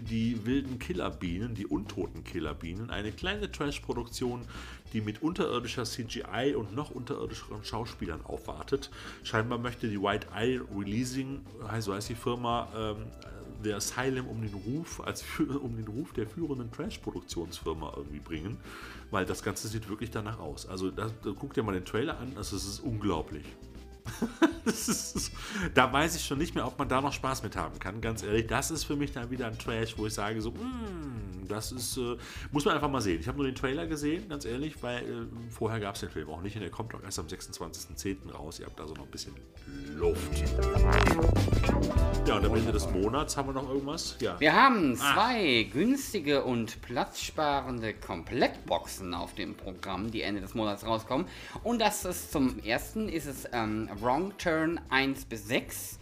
die 0.00 0.46
wilden 0.46 0.78
Killerbienen, 0.78 1.54
die 1.54 1.66
untoten 1.66 2.24
Killerbienen. 2.24 2.90
Eine 2.90 3.12
kleine 3.12 3.50
Trash-Produktion, 3.50 4.42
die 4.92 5.00
mit 5.02 5.20
unterirdischer 5.20 5.84
CGI 5.84 6.54
und 6.56 6.74
noch 6.74 6.90
unterirdischeren 6.90 7.64
Schauspielern 7.64 8.24
aufwartet. 8.24 8.90
Scheinbar 9.22 9.58
möchte 9.58 9.88
die 9.88 10.00
White 10.00 10.28
Eye 10.34 10.60
Releasing, 10.74 11.40
so 11.80 11.92
heißt 11.92 12.08
die 12.08 12.14
Firma, 12.14 12.68
ähm, 12.74 12.96
The 13.62 13.74
Asylum 13.74 14.28
um 14.28 14.42
den 14.42 14.54
Ruf, 14.54 15.00
als 15.00 15.24
um 15.38 15.76
den 15.76 15.88
Ruf 15.88 16.12
der 16.12 16.26
führenden 16.26 16.70
Trash-Produktionsfirma 16.70 17.94
irgendwie 17.96 18.20
bringen, 18.20 18.58
weil 19.10 19.24
das 19.24 19.42
Ganze 19.42 19.68
sieht 19.68 19.88
wirklich 19.88 20.10
danach 20.10 20.38
aus. 20.38 20.66
Also 20.66 20.90
da, 20.90 21.10
da 21.22 21.32
guck 21.38 21.54
dir 21.54 21.62
mal 21.62 21.72
den 21.72 21.84
Trailer 21.84 22.18
an, 22.18 22.32
also 22.36 22.56
es 22.56 22.66
ist 22.66 22.80
unglaublich. 22.80 23.44
ist, 24.64 25.32
da 25.74 25.92
weiß 25.92 26.16
ich 26.16 26.24
schon 26.24 26.38
nicht 26.38 26.54
mehr, 26.54 26.66
ob 26.66 26.78
man 26.78 26.88
da 26.88 27.00
noch 27.00 27.12
Spaß 27.12 27.42
mit 27.42 27.56
haben 27.56 27.78
kann. 27.78 28.00
Ganz 28.00 28.22
ehrlich, 28.22 28.46
das 28.46 28.70
ist 28.70 28.84
für 28.84 28.96
mich 28.96 29.12
dann 29.12 29.30
wieder 29.30 29.46
ein 29.46 29.58
Trash, 29.58 29.96
wo 29.96 30.06
ich 30.06 30.14
sage 30.14 30.40
so, 30.40 30.50
mm, 30.50 31.46
das 31.48 31.72
ist, 31.72 31.96
äh, 31.96 32.16
muss 32.50 32.64
man 32.64 32.74
einfach 32.74 32.90
mal 32.90 33.00
sehen. 33.00 33.20
Ich 33.20 33.28
habe 33.28 33.38
nur 33.38 33.46
den 33.46 33.54
Trailer 33.54 33.86
gesehen, 33.86 34.28
ganz 34.28 34.44
ehrlich, 34.44 34.82
weil 34.82 34.98
äh, 34.98 35.50
vorher 35.50 35.80
gab 35.80 35.94
es 35.94 36.00
den 36.00 36.10
Film 36.10 36.28
auch 36.30 36.42
nicht 36.42 36.56
und 36.56 36.62
der 36.62 36.70
kommt 36.70 36.92
doch 36.92 37.02
erst 37.02 37.18
am 37.18 37.26
26.10. 37.26 38.32
raus. 38.32 38.58
Ihr 38.60 38.66
habt 38.66 38.80
also 38.80 38.94
noch 38.94 39.04
ein 39.04 39.10
bisschen 39.10 39.34
Luft. 39.96 40.20
Ja, 42.26 42.36
und 42.36 42.44
am 42.44 42.54
Ende 42.54 42.72
des 42.72 42.90
Monats 42.90 43.36
haben 43.36 43.48
wir 43.48 43.52
noch 43.54 43.68
irgendwas? 43.68 44.16
Ja. 44.20 44.38
Wir 44.40 44.52
haben 44.52 44.98
ah. 45.00 45.14
zwei 45.14 45.66
ah. 45.66 45.72
günstige 45.72 46.44
und 46.44 46.82
platzsparende 46.82 47.94
Komplettboxen 47.94 49.14
auf 49.14 49.34
dem 49.34 49.54
Programm, 49.54 50.10
die 50.10 50.22
Ende 50.22 50.40
des 50.40 50.54
Monats 50.54 50.84
rauskommen. 50.84 51.26
Und 51.62 51.80
das 51.80 52.04
ist 52.04 52.32
zum 52.32 52.58
ersten 52.60 53.08
ist 53.08 53.26
es 53.26 53.48
ähm, 53.52 53.88
Wrong 54.00 54.36
Turn 54.38 54.80
1 54.90 55.24
bis 55.26 55.48
6. 55.48 55.98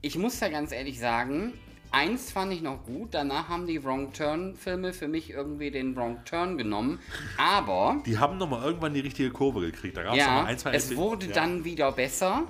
Ich 0.00 0.16
muss 0.18 0.38
ja 0.40 0.48
ganz 0.48 0.72
ehrlich 0.72 0.98
sagen, 0.98 1.52
eins 1.90 2.30
fand 2.30 2.52
ich 2.52 2.62
noch 2.62 2.84
gut, 2.84 3.08
danach 3.12 3.48
haben 3.48 3.66
die 3.66 3.82
Wrong 3.84 4.12
Turn 4.12 4.54
Filme 4.54 4.92
für 4.92 5.08
mich 5.08 5.30
irgendwie 5.30 5.70
den 5.70 5.96
Wrong 5.96 6.18
Turn 6.24 6.58
genommen, 6.58 7.00
aber... 7.36 8.02
Die 8.06 8.18
haben 8.18 8.38
nochmal 8.38 8.64
irgendwann 8.64 8.94
die 8.94 9.00
richtige 9.00 9.30
Kurve 9.30 9.60
gekriegt, 9.60 9.96
da 9.96 10.02
gab 10.02 10.12
es 10.12 10.18
ja, 10.18 10.44
ein, 10.44 10.58
zwei... 10.58 10.74
es 10.74 10.96
wurde 10.96 11.26
ja. 11.26 11.32
dann 11.32 11.64
wieder 11.64 11.92
besser 11.92 12.44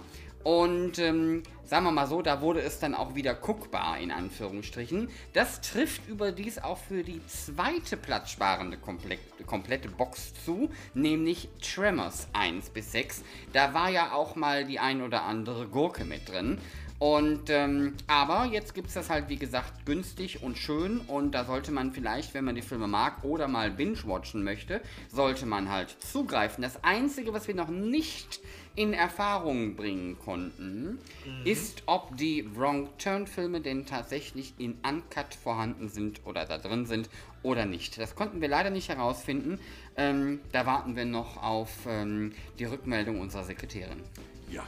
und 0.49 0.99
ähm, 0.99 1.42
sagen 1.66 1.84
wir 1.84 1.92
mal 1.92 2.07
so, 2.07 2.22
da 2.22 2.40
wurde 2.40 2.62
es 2.62 2.80
dann 2.80 2.94
auch 2.94 3.14
wieder 3.14 3.34
guckbar, 3.34 3.99
in 3.99 4.11
Anführungsstrichen. 4.11 5.11
Das 5.34 5.61
trifft 5.61 6.09
überdies 6.09 6.59
auch 6.59 6.78
für 6.78 7.03
die 7.03 7.20
zweite 7.26 7.99
platzsparende 7.99 8.78
komplett, 8.78 9.18
komplette 9.44 9.90
Box 9.90 10.32
zu, 10.46 10.70
nämlich 10.94 11.51
Tremors 11.61 12.28
1 12.32 12.70
bis 12.70 12.92
6. 12.92 13.24
Da 13.53 13.74
war 13.74 13.90
ja 13.90 14.12
auch 14.12 14.36
mal 14.36 14.64
die 14.64 14.78
ein 14.78 15.03
oder 15.03 15.24
andere 15.24 15.68
Gurke 15.68 16.07
mit 16.07 16.30
drin. 16.30 16.59
Und 16.99 17.49
ähm, 17.49 17.94
aber 18.09 18.46
jetzt 18.46 18.74
gibt 18.74 18.88
es 18.88 18.94
das 18.94 19.09
halt 19.09 19.28
wie 19.28 19.36
gesagt 19.36 19.86
günstig 19.86 20.42
und 20.42 20.59
schön 20.59 20.99
und 21.07 21.30
da 21.32 21.44
sollte 21.44 21.70
man 21.70 21.92
vielleicht, 21.92 22.34
wenn 22.34 22.44
man 22.44 22.57
die 22.57 22.62
Filme 22.62 22.88
mag 22.88 23.22
oder 23.22 23.46
mal 23.46 23.70
binge-watchen 23.70 24.42
möchte, 24.42 24.80
sollte 25.09 25.46
man 25.46 25.70
halt 25.70 25.90
zugreifen. 26.01 26.62
Das 26.62 26.82
Einzige, 26.82 27.32
was 27.32 27.46
wir 27.46 27.55
noch 27.55 27.68
nicht 27.68 28.40
in 28.74 28.94
Erfahrung 28.94 29.76
bringen 29.76 30.18
konnten, 30.18 30.99
mhm. 31.24 31.46
ist, 31.46 31.84
ob 31.86 32.16
die 32.16 32.49
Wrong 32.57 32.88
Turn 32.99 33.28
Filme 33.28 33.61
denn 33.61 33.86
tatsächlich 33.86 34.55
in 34.59 34.78
Uncut 34.88 35.34
vorhanden 35.34 35.88
sind 35.88 36.20
oder 36.24 36.46
da 36.46 36.59
drin 36.59 36.86
sind 36.86 37.09
oder 37.44 37.64
nicht. 37.64 37.99
Das 37.99 38.16
konnten 38.16 38.40
wir 38.40 38.49
leider 38.49 38.70
nicht 38.70 38.88
herausfinden. 38.88 39.61
Ähm, 39.96 40.40
da 40.51 40.66
warten 40.66 40.96
wir 40.96 41.05
noch 41.05 41.42
auf 41.42 41.70
ähm, 41.86 42.32
die 42.59 42.64
Rückmeldung 42.64 43.20
unserer 43.20 43.44
Sekretärin. 43.44 44.03
Ja, 44.51 44.64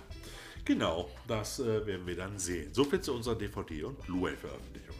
genau, 0.64 1.08
das 1.26 1.60
äh, 1.60 1.86
werden 1.86 2.06
wir 2.06 2.16
dann 2.16 2.38
sehen. 2.38 2.72
Soviel 2.72 3.00
zu 3.00 3.14
unserer 3.14 3.34
DVD- 3.36 3.84
und 3.84 4.00
Blu-ray-Veröffentlichung. 4.06 4.96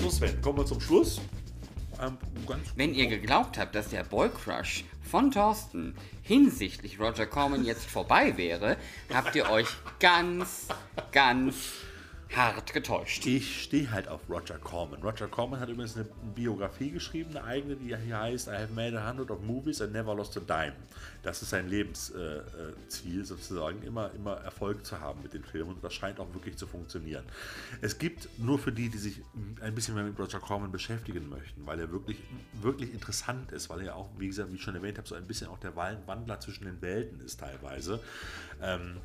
So 0.00 0.10
Sven, 0.10 0.40
kommen 0.42 0.58
wir 0.58 0.66
zum 0.66 0.80
Schluss. 0.80 1.20
Ähm, 2.00 2.18
Wenn 2.76 2.94
ihr 2.94 3.06
geglaubt 3.06 3.58
habt, 3.58 3.74
dass 3.74 3.88
der 3.88 4.04
Boy 4.04 4.28
Crush 4.28 4.84
von 5.02 5.30
Thorsten 5.30 5.94
hinsichtlich 6.22 6.98
Roger 6.98 7.26
Corman 7.26 7.64
jetzt 7.64 7.86
vorbei 7.86 8.36
wäre, 8.36 8.76
habt 9.12 9.34
ihr 9.36 9.48
euch 9.50 9.68
ganz, 10.00 10.68
ganz 11.12 11.54
hart 12.34 12.72
getäuscht. 12.72 13.26
Ich 13.26 13.62
stehe 13.62 13.90
halt 13.90 14.08
auf 14.08 14.28
Roger 14.28 14.58
Corman. 14.58 15.02
Roger 15.02 15.28
Corman 15.28 15.60
hat 15.60 15.68
übrigens 15.68 15.96
eine 15.96 16.06
Biografie 16.34 16.90
geschrieben, 16.90 17.30
eine 17.30 17.44
eigene, 17.44 17.76
die 17.76 17.96
hier 17.96 18.18
heißt 18.18 18.48
I 18.48 18.52
have 18.52 18.72
made 18.72 18.98
a 18.98 19.08
hundred 19.08 19.30
of 19.30 19.40
movies 19.42 19.80
and 19.80 19.92
never 19.92 20.14
lost 20.14 20.36
a 20.36 20.40
dime. 20.40 20.74
Das 21.22 21.42
ist 21.42 21.50
sein 21.50 21.68
Lebensziel 21.68 23.20
äh, 23.20 23.24
sozusagen, 23.24 23.82
immer, 23.82 24.10
immer 24.14 24.34
Erfolg 24.38 24.84
zu 24.84 25.00
haben 25.00 25.22
mit 25.22 25.32
den 25.32 25.44
Filmen 25.44 25.74
und 25.74 25.84
das 25.84 25.94
scheint 25.94 26.18
auch 26.18 26.32
wirklich 26.34 26.56
zu 26.56 26.66
funktionieren. 26.66 27.24
Es 27.80 27.98
gibt 27.98 28.28
nur 28.38 28.58
für 28.58 28.72
die, 28.72 28.88
die 28.88 28.98
sich 28.98 29.20
ein 29.60 29.74
bisschen 29.74 29.94
mehr 29.94 30.04
mit 30.04 30.18
Roger 30.18 30.40
Corman 30.40 30.72
beschäftigen 30.72 31.28
möchten, 31.28 31.64
weil 31.66 31.78
er 31.80 31.90
wirklich, 31.92 32.18
wirklich 32.60 32.92
interessant 32.92 33.52
ist, 33.52 33.70
weil 33.70 33.82
er 33.82 33.96
auch, 33.96 34.10
wie 34.18 34.26
gesagt, 34.26 34.50
wie 34.50 34.56
ich 34.56 34.62
schon 34.62 34.74
erwähnt 34.74 34.98
habe, 34.98 35.08
so 35.08 35.14
ein 35.14 35.26
bisschen 35.26 35.48
auch 35.48 35.58
der 35.58 35.76
Wandler 35.76 36.40
zwischen 36.40 36.64
den 36.64 36.82
Welten 36.82 37.20
ist 37.20 37.40
teilweise. 37.40 38.00
Ähm, 38.60 38.96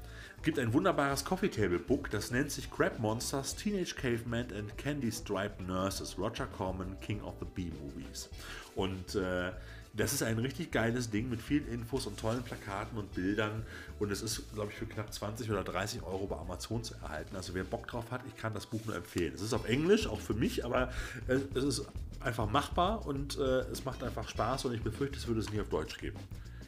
gibt 0.43 0.59
ein 0.59 0.73
wunderbares 0.73 1.25
Coffee 1.25 1.49
Table 1.49 1.79
Book, 1.79 2.09
das 2.09 2.31
nennt 2.31 2.51
sich 2.51 2.69
Crab 2.71 2.99
Monsters, 2.99 3.55
Teenage 3.55 3.95
Caveman 3.95 4.47
and 4.57 4.77
Candy 4.77 5.11
Striped 5.11 5.61
Nurses, 5.67 6.17
Roger 6.17 6.47
Corman, 6.47 6.97
King 7.01 7.21
of 7.21 7.35
the 7.39 7.45
Bee 7.45 7.71
Movies. 7.81 8.29
Und 8.75 9.15
äh, 9.15 9.51
Das 9.95 10.13
ist 10.13 10.21
ein 10.21 10.37
richtig 10.37 10.71
geiles 10.71 11.09
Ding 11.09 11.29
mit 11.29 11.41
vielen 11.41 11.67
Infos 11.67 12.05
und 12.05 12.17
tollen 12.19 12.43
Plakaten 12.43 12.97
und 12.97 13.13
Bildern. 13.15 13.65
Und 13.97 14.11
es 14.11 14.21
ist, 14.21 14.53
glaube 14.53 14.71
ich, 14.71 14.77
für 14.77 14.85
knapp 14.85 15.11
20 15.11 15.49
oder 15.49 15.63
30 15.63 16.03
Euro 16.03 16.27
bei 16.27 16.37
Amazon 16.37 16.83
zu 16.83 16.93
erhalten. 17.01 17.35
Also 17.35 17.53
wer 17.55 17.63
Bock 17.63 17.87
drauf 17.87 18.11
hat, 18.11 18.21
ich 18.27 18.35
kann 18.37 18.53
das 18.53 18.67
Buch 18.67 18.79
nur 18.85 18.95
empfehlen. 18.95 19.33
Es 19.33 19.41
ist 19.41 19.53
auf 19.53 19.67
Englisch, 19.67 20.07
auch 20.07 20.19
für 20.19 20.35
mich, 20.35 20.63
aber 20.63 20.91
es 21.27 21.63
ist 21.63 21.85
einfach 22.19 22.49
machbar 22.49 23.05
und 23.07 23.37
äh, 23.37 23.61
es 23.71 23.83
macht 23.83 24.03
einfach 24.03 24.29
Spaß 24.29 24.65
und 24.65 24.73
ich 24.73 24.81
befürchte, 24.81 25.17
es 25.17 25.27
würde 25.27 25.39
es 25.39 25.51
nie 25.51 25.59
auf 25.59 25.69
Deutsch 25.69 25.97
geben. 25.97 26.19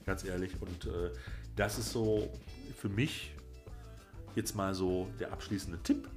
Ganz 0.05 0.23
ehrlich. 0.23 0.51
Und 0.59 0.85
äh, 0.85 1.11
das 1.55 1.77
ist 1.77 1.91
so 1.91 2.33
für 2.75 2.89
mich 2.89 3.33
jetzt 4.35 4.55
mal 4.55 4.73
so 4.73 5.07
der 5.19 5.31
abschließende 5.31 5.79
Tipp 5.83 6.07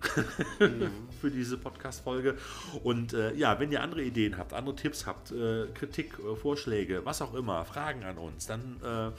mhm. 0.60 0.90
für 1.20 1.30
diese 1.30 1.56
Podcast-Folge. 1.56 2.36
Und 2.82 3.12
äh, 3.12 3.34
ja, 3.34 3.58
wenn 3.60 3.72
ihr 3.72 3.82
andere 3.82 4.02
Ideen 4.02 4.38
habt, 4.38 4.52
andere 4.52 4.76
Tipps 4.76 5.06
habt, 5.06 5.32
äh, 5.32 5.66
Kritik, 5.74 6.18
äh, 6.18 6.36
Vorschläge, 6.36 7.04
was 7.04 7.22
auch 7.22 7.34
immer, 7.34 7.64
Fragen 7.64 8.04
an 8.04 8.18
uns, 8.18 8.46
dann, 8.46 8.76
äh, 8.82 9.10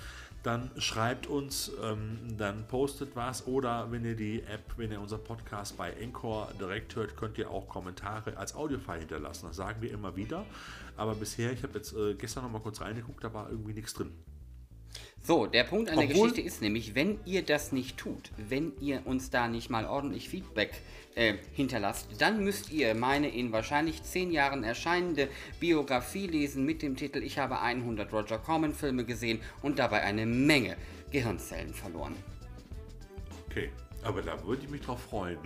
dann 0.44 0.70
schreibt 0.78 1.28
uns, 1.28 1.72
ähm, 1.84 2.38
dann 2.38 2.68
postet 2.68 3.16
was 3.16 3.48
oder 3.48 3.92
wenn 3.92 4.06
ihr 4.06 4.16
die 4.16 4.44
App, 4.44 4.74
wenn 4.78 4.92
ihr 4.92 5.02
unser 5.02 5.18
Podcast 5.18 5.76
bei 5.78 5.92
Encore 5.94 6.50
direkt 6.60 6.96
hört, 6.96 7.18
könnt 7.18 7.38
ihr 7.38 7.50
auch 7.50 7.68
Kommentare 7.68 8.38
als 8.38 8.54
Audiofile 8.56 9.00
hinterlassen. 9.00 9.48
Das 9.48 9.56
sagen 9.56 9.82
wir 9.82 9.92
immer 9.92 10.16
wieder. 10.16 10.46
Aber 10.98 11.16
bisher, 11.16 11.52
ich 11.52 11.64
habe 11.64 11.74
jetzt 11.74 11.94
äh, 11.94 12.14
gestern 12.14 12.44
noch 12.44 12.52
mal 12.52 12.62
kurz 12.62 12.82
reingeguckt, 12.82 13.24
da 13.24 13.34
war 13.34 13.50
irgendwie 13.50 13.74
nichts 13.74 13.94
drin. 13.94 14.12
So, 15.26 15.48
der 15.48 15.64
Punkt 15.64 15.90
an 15.90 15.98
der 15.98 16.06
Geschichte 16.06 16.40
ist 16.40 16.62
nämlich, 16.62 16.94
wenn 16.94 17.20
ihr 17.26 17.42
das 17.42 17.72
nicht 17.72 17.98
tut, 17.98 18.30
wenn 18.38 18.74
ihr 18.80 19.02
uns 19.06 19.32
da 19.32 19.48
nicht 19.48 19.72
mal 19.72 19.88
ordentlich 19.88 20.30
Feedback 20.30 20.70
äh, 21.16 21.34
hinterlasst, 21.52 22.10
dann 22.20 22.44
müsst 22.44 22.72
ihr 22.72 22.94
meine 22.94 23.30
in 23.30 23.52
wahrscheinlich 23.52 24.04
zehn 24.04 24.32
Jahren 24.32 24.64
erscheinende 24.64 25.28
Biografie 25.60 26.28
lesen 26.28 26.64
mit 26.64 26.84
dem 26.84 26.96
Titel 26.96 27.24
Ich 27.24 27.40
habe 27.40 27.60
100 27.60 28.14
Roger 28.14 28.38
Corman 28.38 28.76
Filme 28.76 29.04
gesehen 29.04 29.40
und 29.64 29.80
dabei 29.80 30.04
eine 30.04 30.28
Menge 30.28 30.78
Gehirnzellen 31.10 31.74
verloren. 31.74 32.16
Okay. 33.50 33.72
Aber 34.06 34.22
da 34.22 34.42
würde 34.46 34.62
ich 34.64 34.70
mich 34.70 34.82
drauf 34.82 35.02
freuen. 35.02 35.40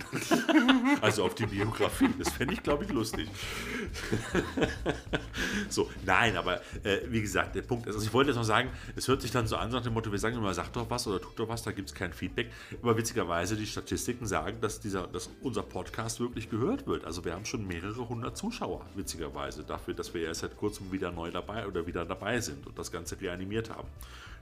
also 1.01 1.23
auf 1.23 1.33
die 1.33 1.45
Biografie. 1.45 2.09
Das 2.19 2.29
fände 2.29 2.53
ich, 2.53 2.61
glaube 2.61 2.83
ich, 2.83 2.91
lustig. 2.91 3.29
so, 5.69 5.89
nein, 6.05 6.35
aber 6.35 6.61
äh, 6.83 6.99
wie 7.07 7.21
gesagt, 7.21 7.55
der 7.55 7.61
Punkt 7.61 7.87
ist, 7.87 7.95
also 7.95 8.05
ich 8.05 8.13
wollte 8.13 8.31
jetzt 8.31 8.37
noch 8.37 8.43
sagen, 8.43 8.69
es 8.97 9.07
hört 9.07 9.21
sich 9.21 9.31
dann 9.31 9.47
so 9.47 9.55
an, 9.55 9.71
nach 9.71 9.81
dem 9.81 9.93
Motto, 9.93 10.11
wir 10.11 10.19
sagen 10.19 10.35
immer, 10.35 10.53
sagt 10.53 10.75
doch 10.75 10.89
was 10.89 11.07
oder 11.07 11.21
tut 11.21 11.39
doch 11.39 11.47
was, 11.47 11.63
da 11.63 11.71
gibt 11.71 11.87
es 11.87 11.95
kein 11.95 12.11
Feedback. 12.11 12.51
Aber 12.81 12.97
witzigerweise, 12.97 13.55
die 13.55 13.65
Statistiken 13.65 14.27
sagen, 14.27 14.59
dass, 14.59 14.81
dieser, 14.81 15.07
dass 15.07 15.29
unser 15.41 15.63
Podcast 15.63 16.19
wirklich 16.19 16.49
gehört 16.49 16.85
wird. 16.85 17.05
Also 17.05 17.23
wir 17.23 17.33
haben 17.33 17.45
schon 17.45 17.65
mehrere 17.65 18.09
hundert 18.09 18.37
Zuschauer, 18.37 18.85
witzigerweise, 18.93 19.63
dafür, 19.63 19.93
dass 19.93 20.13
wir 20.13 20.23
erst 20.23 20.41
seit 20.41 20.57
kurzem 20.57 20.91
wieder 20.91 21.11
neu 21.11 21.31
dabei 21.31 21.65
oder 21.65 21.87
wieder 21.87 22.03
dabei 22.03 22.41
sind 22.41 22.67
und 22.67 22.77
das 22.77 22.91
Ganze 22.91 23.19
reanimiert 23.21 23.69
haben 23.69 23.87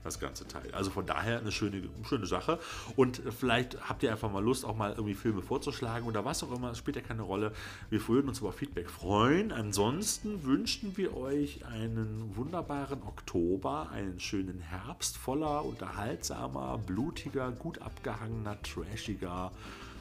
das 0.08 0.18
ganze 0.20 0.46
Teil. 0.46 0.70
Also 0.72 0.90
von 0.90 1.06
daher 1.06 1.38
eine 1.38 1.52
schöne, 1.52 1.82
schöne 2.08 2.26
Sache. 2.26 2.58
Und 2.96 3.20
vielleicht 3.38 3.88
habt 3.88 4.02
ihr 4.02 4.10
einfach 4.10 4.30
mal 4.30 4.42
Lust, 4.42 4.64
auch 4.64 4.76
mal 4.76 4.90
irgendwie 4.92 5.14
Filme 5.14 5.42
vorzuschlagen 5.42 6.06
oder 6.06 6.24
was 6.24 6.42
auch 6.42 6.52
immer. 6.52 6.70
Es 6.72 6.78
spielt 6.78 6.96
ja 6.96 7.02
keine 7.02 7.22
Rolle. 7.22 7.52
Wir 7.90 8.06
würden 8.08 8.28
uns 8.28 8.40
über 8.40 8.52
Feedback 8.52 8.90
freuen. 8.90 9.52
Ansonsten 9.52 10.42
wünschen 10.44 10.96
wir 10.96 11.16
euch 11.16 11.64
einen 11.66 12.36
wunderbaren 12.36 13.02
Oktober, 13.02 13.90
einen 13.92 14.18
schönen 14.18 14.60
Herbst 14.60 15.16
voller 15.16 15.64
unterhaltsamer, 15.64 16.78
blutiger, 16.78 17.52
gut 17.52 17.80
abgehangener, 17.82 18.60
trashiger 18.62 19.52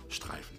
Streifen. 0.10 0.58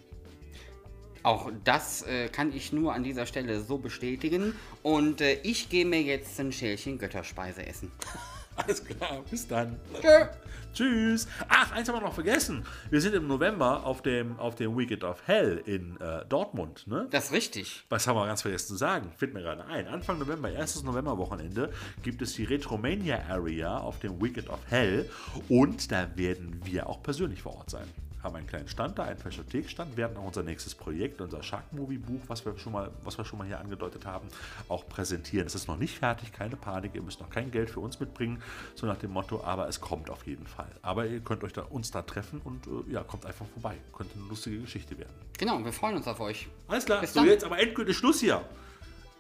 Auch 1.22 1.51
das 1.64 2.03
äh, 2.03 2.28
kann 2.28 2.53
ich 2.55 2.72
nur 2.72 2.94
an 2.94 3.03
dieser 3.03 3.26
Stelle 3.26 3.61
so 3.61 3.78
bestätigen. 3.78 4.55
Und 4.82 5.20
äh, 5.20 5.40
ich 5.42 5.68
gehe 5.68 5.84
mir 5.84 6.01
jetzt 6.01 6.38
ein 6.38 6.53
Schälchen 6.53 6.99
Götterspeise 6.99 7.66
essen. 7.66 7.90
Alles 8.59 8.85
klar, 8.85 9.23
bis 9.31 9.47
dann. 9.47 9.77
Tschö. 10.01 10.27
Tschüss. 10.75 11.27
Ach, 11.49 11.73
eins 11.73 11.89
haben 11.89 11.97
wir 11.97 12.03
noch 12.03 12.15
vergessen. 12.15 12.65
Wir 12.91 13.01
sind 13.01 13.15
im 13.15 13.27
November 13.27 13.85
auf 13.85 14.03
dem, 14.03 14.39
auf 14.39 14.55
dem 14.55 14.77
Weekend 14.77 15.03
of 15.05 15.27
Hell 15.27 15.63
in 15.65 15.99
äh, 16.01 16.25
Dortmund. 16.29 16.87
Ne? 16.87 17.07
Das 17.11 17.27
ist 17.27 17.33
richtig. 17.33 17.85
Was 17.89 18.07
haben 18.07 18.17
wir 18.17 18.27
ganz 18.27 18.43
vergessen 18.43 18.69
zu 18.69 18.77
sagen? 18.77 19.11
Fällt 19.17 19.35
mir 19.35 19.43
gerade 19.43 19.65
ein. 19.67 19.89
Anfang 19.89 20.19
November, 20.19 20.51
erstes 20.51 20.83
Novemberwochenende, 20.83 21.73
gibt 22.03 22.23
es 22.23 22.35
die 22.35 22.45
Retromania 22.45 23.25
Area 23.29 23.79
auf 23.79 23.99
dem 24.01 24.21
Weekend 24.23 24.51
of 24.51 24.61
Hell. 24.69 25.09
Und 25.49 25.91
da 25.91 26.09
werden 26.17 26.61
wir 26.65 26.89
auch 26.89 27.03
persönlich 27.03 27.43
vor 27.43 27.57
Ort 27.57 27.71
sein 27.71 27.89
haben 28.29 28.37
einen 28.37 28.47
kleinen 28.47 28.68
Stand 28.68 28.99
da, 28.99 29.05
einen 29.05 29.18
Faschothek-Stand, 29.18 29.97
werden 29.97 30.16
auch 30.16 30.24
unser 30.24 30.43
nächstes 30.43 30.74
Projekt, 30.74 31.20
unser 31.20 31.43
Shark 31.43 31.72
Movie 31.72 31.99
Buch, 31.99 32.20
was 32.29 32.45
wir 32.45 32.57
schon 32.59 32.72
mal, 32.72 32.91
was 33.03 33.18
wir 33.18 33.24
schon 33.24 33.39
mal 33.39 33.47
hier 33.47 33.59
angedeutet 33.59 34.07
haben, 34.07 34.29
auch 34.68 34.87
präsentieren. 34.87 35.47
Es 35.47 35.55
ist 35.55 35.66
noch 35.66 35.76
nicht 35.79 35.99
fertig, 35.99 36.33
keine 36.33 36.57
Panik, 36.57 36.95
ihr 36.95 37.03
müsst 37.03 37.20
noch 37.20 37.31
kein 37.31 37.51
Geld 37.51 37.70
für 37.70 37.81
uns 37.81 37.99
mitbringen, 38.01 38.43
so 38.74 38.87
nach 38.87 38.99
dem 38.99 39.11
Motto, 39.11 39.43
aber 39.43 39.68
es 39.68 39.81
kommt 39.81 40.11
auf 40.11 40.26
jeden 40.26 40.47
Fall. 40.47 40.70
Aber 40.83 41.07
ihr 41.07 41.20
könnt 41.20 41.43
euch 41.43 41.53
da, 41.53 41.62
uns 41.62 41.91
da 41.91 42.03
treffen 42.03 42.41
und 42.45 42.66
äh, 42.66 42.93
ja, 42.93 43.03
kommt 43.03 43.26
einfach 43.26 43.47
vorbei. 43.47 43.76
Könnte 43.93 44.18
eine 44.18 44.29
lustige 44.29 44.59
Geschichte 44.59 44.99
werden. 44.99 45.14
Genau, 45.39 45.64
wir 45.64 45.72
freuen 45.72 45.97
uns 45.97 46.07
auf 46.07 46.20
euch. 46.20 46.49
Alles 46.68 46.85
klar, 46.85 47.01
Bis 47.01 47.14
so 47.14 47.20
dann. 47.20 47.29
jetzt 47.29 47.45
aber 47.45 47.59
endgültig 47.59 47.97
Schluss 47.97 48.20
hier. 48.20 48.45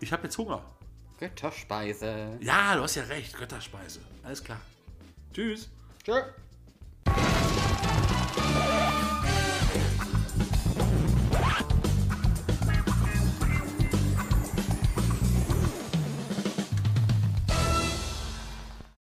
Ich 0.00 0.12
habe 0.12 0.24
jetzt 0.24 0.36
Hunger. 0.38 0.62
Götterspeise. 1.18 2.38
Ja, 2.40 2.76
du 2.76 2.82
hast 2.82 2.94
ja 2.94 3.02
recht, 3.04 3.36
Götterspeise. 3.36 4.00
Alles 4.22 4.44
klar. 4.44 4.60
Tschüss. 5.32 5.68
Tschüss. 6.04 6.24